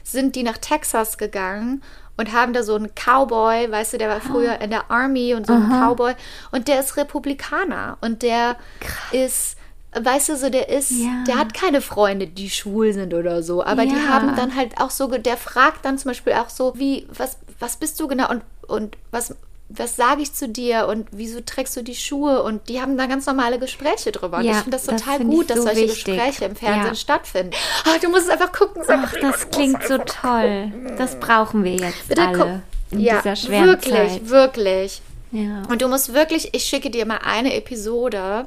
sind 0.05 0.37
die 0.37 0.43
nach 0.45 0.59
Texas 0.59 1.19
gegangen 1.19 1.83
und 2.17 2.33
haben 2.33 2.53
da 2.53 2.63
so 2.63 2.77
einen 2.77 2.91
Cowboy, 2.95 3.69
weißt 3.73 3.95
du, 3.95 3.99
der 3.99 4.09
war 4.09 4.21
früher 4.21 4.61
in 4.61 4.71
der 4.71 4.89
Army 4.91 5.35
und 5.35 5.49
so 5.49 5.53
ein 5.55 5.69
Cowboy 5.69 6.15
und 6.53 6.69
der 6.69 6.79
ist 6.79 6.97
Republikaner 6.97 7.99
und 8.03 8.23
der 8.23 8.57
ist 9.11 9.57
Weißt 10.01 10.29
du, 10.29 10.37
so 10.37 10.51
der 10.51 10.69
ist, 10.69 10.91
Ja. 10.91 11.25
der 11.27 11.37
hat 11.39 11.55
keine 11.55 11.81
Freunde, 11.81 12.27
die 12.27 12.51
schwul 12.51 12.93
sind 12.93 13.15
oder 13.15 13.43
so, 13.43 13.65
aber 13.65 13.85
die 13.87 13.95
Ja. 13.95 14.09
haben 14.09 14.35
dann 14.37 14.57
halt 14.57 14.73
auch 14.81 14.91
so, 14.91 15.07
der 15.07 15.37
fragt 15.37 15.85
dann 15.85 15.99
zum 15.99 16.11
Beispiel 16.11 16.33
auch 16.35 16.49
so, 16.51 16.73
wie, 16.77 17.07
was, 17.17 17.39
was 17.61 17.77
bist 17.77 18.01
du 18.01 18.09
genau 18.09 18.29
und, 18.31 18.43
und 18.67 18.97
was, 19.11 19.35
was 19.69 19.97
sage 19.97 20.23
ich 20.23 20.33
zu 20.35 20.49
dir 20.49 20.87
und 20.89 21.09
wieso 21.11 21.41
trägst 21.41 21.77
du 21.77 21.83
die 21.83 21.95
Schuhe 21.95 22.43
und 22.43 22.69
die 22.69 22.81
haben 22.83 22.99
da 22.99 23.07
ganz 23.07 23.27
normale 23.27 23.59
Gespräche 23.59 24.13
drüber. 24.13 24.39
Und 24.39 24.45
Ja, 24.45 24.53
ich 24.53 24.57
finde 24.59 24.77
das 24.77 24.85
das 24.85 25.01
total 25.01 25.23
ich 25.23 25.27
gut, 25.27 25.49
dass 25.51 25.57
so 25.59 25.63
solche 25.65 25.83
wichtig. 25.89 26.05
Gespräche 26.05 26.45
im 26.45 26.55
Fernsehen 26.57 26.89
Ja. 26.89 26.95
stattfinden. 26.95 27.53
Ah, 27.85 27.99
du 28.01 28.09
musst 28.11 28.25
es 28.25 28.31
einfach 28.31 28.53
gucken. 28.53 28.83
Ach, 28.87 29.13
das 29.21 29.51
klingt 29.51 29.83
so 29.85 29.99
toll. 29.99 30.71
Das 30.99 31.19
brauchen 31.19 31.65
wir 31.65 31.77
jetzt 31.77 32.09
Bitte 32.09 32.23
alle 32.23 32.39
guck. 32.39 32.49
in 32.93 33.01
Ja, 33.01 33.17
dieser 33.23 33.37
schweren 33.37 33.67
wirklich, 33.67 33.95
Zeit. 33.95 34.29
wirklich. 34.29 35.03
Ja. 35.33 35.63
Und 35.69 35.83
du 35.83 35.89
musst 35.89 36.13
wirklich, 36.15 36.51
ich 36.53 36.65
schicke 36.65 36.91
dir 36.91 37.07
mal 37.07 37.19
eine 37.25 37.55
Episode 37.57 38.47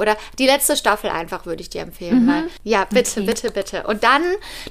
oder 0.00 0.16
die 0.38 0.46
letzte 0.46 0.76
Staffel 0.76 1.10
einfach 1.10 1.46
würde 1.46 1.62
ich 1.62 1.70
dir 1.70 1.82
empfehlen, 1.82 2.26
weil 2.26 2.44
ja, 2.64 2.84
bitte, 2.86 3.20
Mhm. 3.20 3.28
Okay. 3.28 3.34
bitte, 3.42 3.50
bitte. 3.52 3.86
Und 3.86 4.02
dann, 4.02 4.22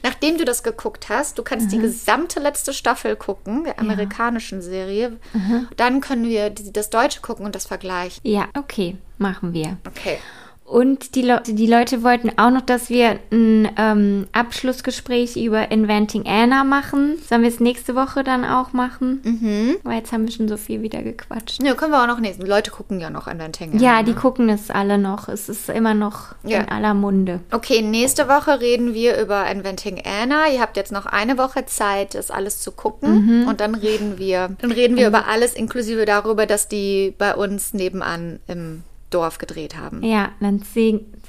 nachdem 0.04 0.38
du 0.38 0.46
das 0.46 0.64
geguckt 0.64 1.08
hast, 1.10 1.38
du 1.38 1.44
kannst 1.44 1.68
Mhm. 1.68 1.70
die 1.72 1.80
gesamte 1.80 2.40
letzte 2.40 2.74
Staffel 2.74 3.16
gucken, 3.16 3.64
der 3.64 3.80
amerikanischen 3.80 4.62
Serie. 4.62 5.18
Mhm. 5.34 5.68
Dann 5.78 6.02
können 6.02 6.26
wir 6.26 6.50
das 6.50 6.90
Deutsche 6.90 7.22
gucken 7.22 7.46
und 7.46 7.56
das 7.56 7.66
vergleichen. 7.66 8.20
ja, 8.24 8.48
okay, 8.58 8.98
machen 9.18 9.54
wir. 9.54 9.78
Okay. 9.88 10.18
Und 10.70 11.16
die, 11.16 11.24
Le 11.24 11.42
die 11.48 11.66
Leute 11.66 12.04
wollten 12.04 12.32
auch 12.38 12.52
noch, 12.52 12.62
dass 12.62 12.90
wir 12.90 13.18
ein 13.32 13.68
ähm, 13.76 14.28
Abschlussgespräch 14.34 15.36
über 15.36 15.72
Inventing 15.72 16.28
Anna 16.28 16.64
machen. 16.64 17.18
Sollen 17.28 17.42
wir 17.42 17.50
es 17.50 17.60
nächste 17.60 17.96
Woche 17.96 18.24
dann 18.24 18.46
auch 18.46 18.72
machen? 18.72 19.20
Mhm. 19.24 19.78
Weil 19.82 19.98
jetzt 19.98 20.12
haben 20.12 20.26
wir 20.28 20.32
schon 20.32 20.48
so 20.48 20.58
viel 20.58 20.84
wieder 20.84 21.02
gequatscht. 21.02 21.64
Ja, 21.64 21.74
können 21.74 21.92
wir 21.92 22.04
auch 22.04 22.08
noch 22.08 22.20
nächsten. 22.20 22.46
Leute 22.46 22.70
gucken 22.70 23.00
ja 23.00 23.10
noch 23.10 23.26
an 23.26 23.40
dein 23.40 23.52
Tangle. 23.52 23.82
Ja, 23.82 24.04
die 24.04 24.14
gucken 24.14 24.48
es 24.50 24.70
alle 24.70 25.00
noch. 25.00 25.28
Es 25.28 25.50
ist 25.50 25.70
immer 25.70 25.96
noch 25.96 26.36
Ja. 26.44 26.60
in 26.60 26.70
aller 26.70 26.94
Munde. 26.94 27.40
Okay, 27.52 27.82
nächste 27.82 28.28
Woche 28.28 28.60
reden 28.60 28.94
wir 28.94 29.20
über 29.20 29.50
Inventing 29.50 30.04
Anna. 30.06 30.50
Ihr 30.54 30.62
habt 30.62 30.78
jetzt 30.78 30.92
noch 30.92 31.08
eine 31.08 31.40
Woche 31.40 31.66
Zeit, 31.66 32.14
das 32.14 32.30
alles 32.30 32.62
zu 32.62 32.72
gucken. 32.72 33.48
Und 33.48 33.60
dann 33.60 33.74
reden 33.74 34.20
wir, 34.20 34.50
dann 34.62 34.72
reden 34.72 34.98
wir 34.98 35.08
über 35.08 35.28
alles, 35.28 35.56
inklusive 35.56 36.06
darüber, 36.06 36.46
dass 36.46 36.68
die 36.68 37.16
bei 37.18 37.34
uns 37.34 37.74
nebenan 37.74 38.40
im 38.48 38.84
Dorf 39.10 39.38
gedreht 39.38 39.76
haben. 39.76 40.04
Ja, 40.04 40.32
dann 40.40 40.64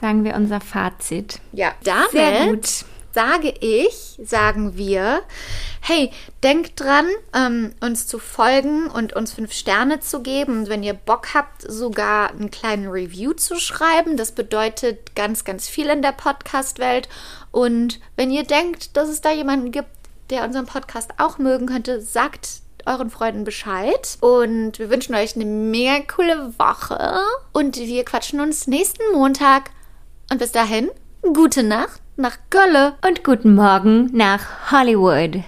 sagen 0.00 0.24
wir 0.24 0.34
unser 0.34 0.60
Fazit. 0.60 1.40
Ja, 1.52 1.72
damit 1.84 2.10
Sehr 2.12 2.46
gut. 2.46 2.84
sage 3.12 3.54
ich, 3.60 4.18
sagen 4.22 4.76
wir, 4.76 5.22
hey, 5.80 6.10
denkt 6.42 6.78
dran, 6.80 7.06
ähm, 7.34 7.72
uns 7.80 8.06
zu 8.06 8.18
folgen 8.18 8.86
und 8.86 9.14
uns 9.14 9.32
fünf 9.32 9.52
Sterne 9.52 10.00
zu 10.00 10.22
geben. 10.22 10.60
Und 10.60 10.68
wenn 10.68 10.82
ihr 10.82 10.94
Bock 10.94 11.34
habt, 11.34 11.62
sogar 11.62 12.30
einen 12.30 12.50
kleinen 12.50 12.88
Review 12.88 13.32
zu 13.32 13.56
schreiben. 13.56 14.16
Das 14.16 14.32
bedeutet 14.32 15.14
ganz, 15.16 15.44
ganz 15.44 15.68
viel 15.68 15.86
in 15.86 16.02
der 16.02 16.12
Podcast-Welt. 16.12 17.08
Und 17.50 18.00
wenn 18.16 18.30
ihr 18.30 18.44
denkt, 18.44 18.96
dass 18.96 19.08
es 19.08 19.20
da 19.20 19.32
jemanden 19.32 19.72
gibt, 19.72 19.88
der 20.30 20.44
unseren 20.44 20.66
Podcast 20.66 21.10
auch 21.18 21.38
mögen 21.38 21.66
könnte, 21.66 22.00
sagt 22.00 22.60
euren 22.86 23.10
Freunden 23.10 23.44
Bescheid. 23.44 24.18
Und 24.20 24.78
wir 24.78 24.90
wünschen 24.90 25.14
euch 25.14 25.36
eine 25.36 25.44
mega 25.44 26.00
coole 26.00 26.54
Woche. 26.58 27.20
Und 27.52 27.76
wir 27.76 28.04
quatschen 28.04 28.40
uns 28.40 28.66
nächsten 28.66 29.02
Montag. 29.12 29.70
Und 30.30 30.38
bis 30.38 30.52
dahin, 30.52 30.90
gute 31.22 31.62
Nacht 31.62 32.00
nach 32.16 32.38
Gölle. 32.50 32.94
Und 33.06 33.24
guten 33.24 33.54
Morgen 33.54 34.10
nach 34.12 34.70
Hollywood. 34.70 35.42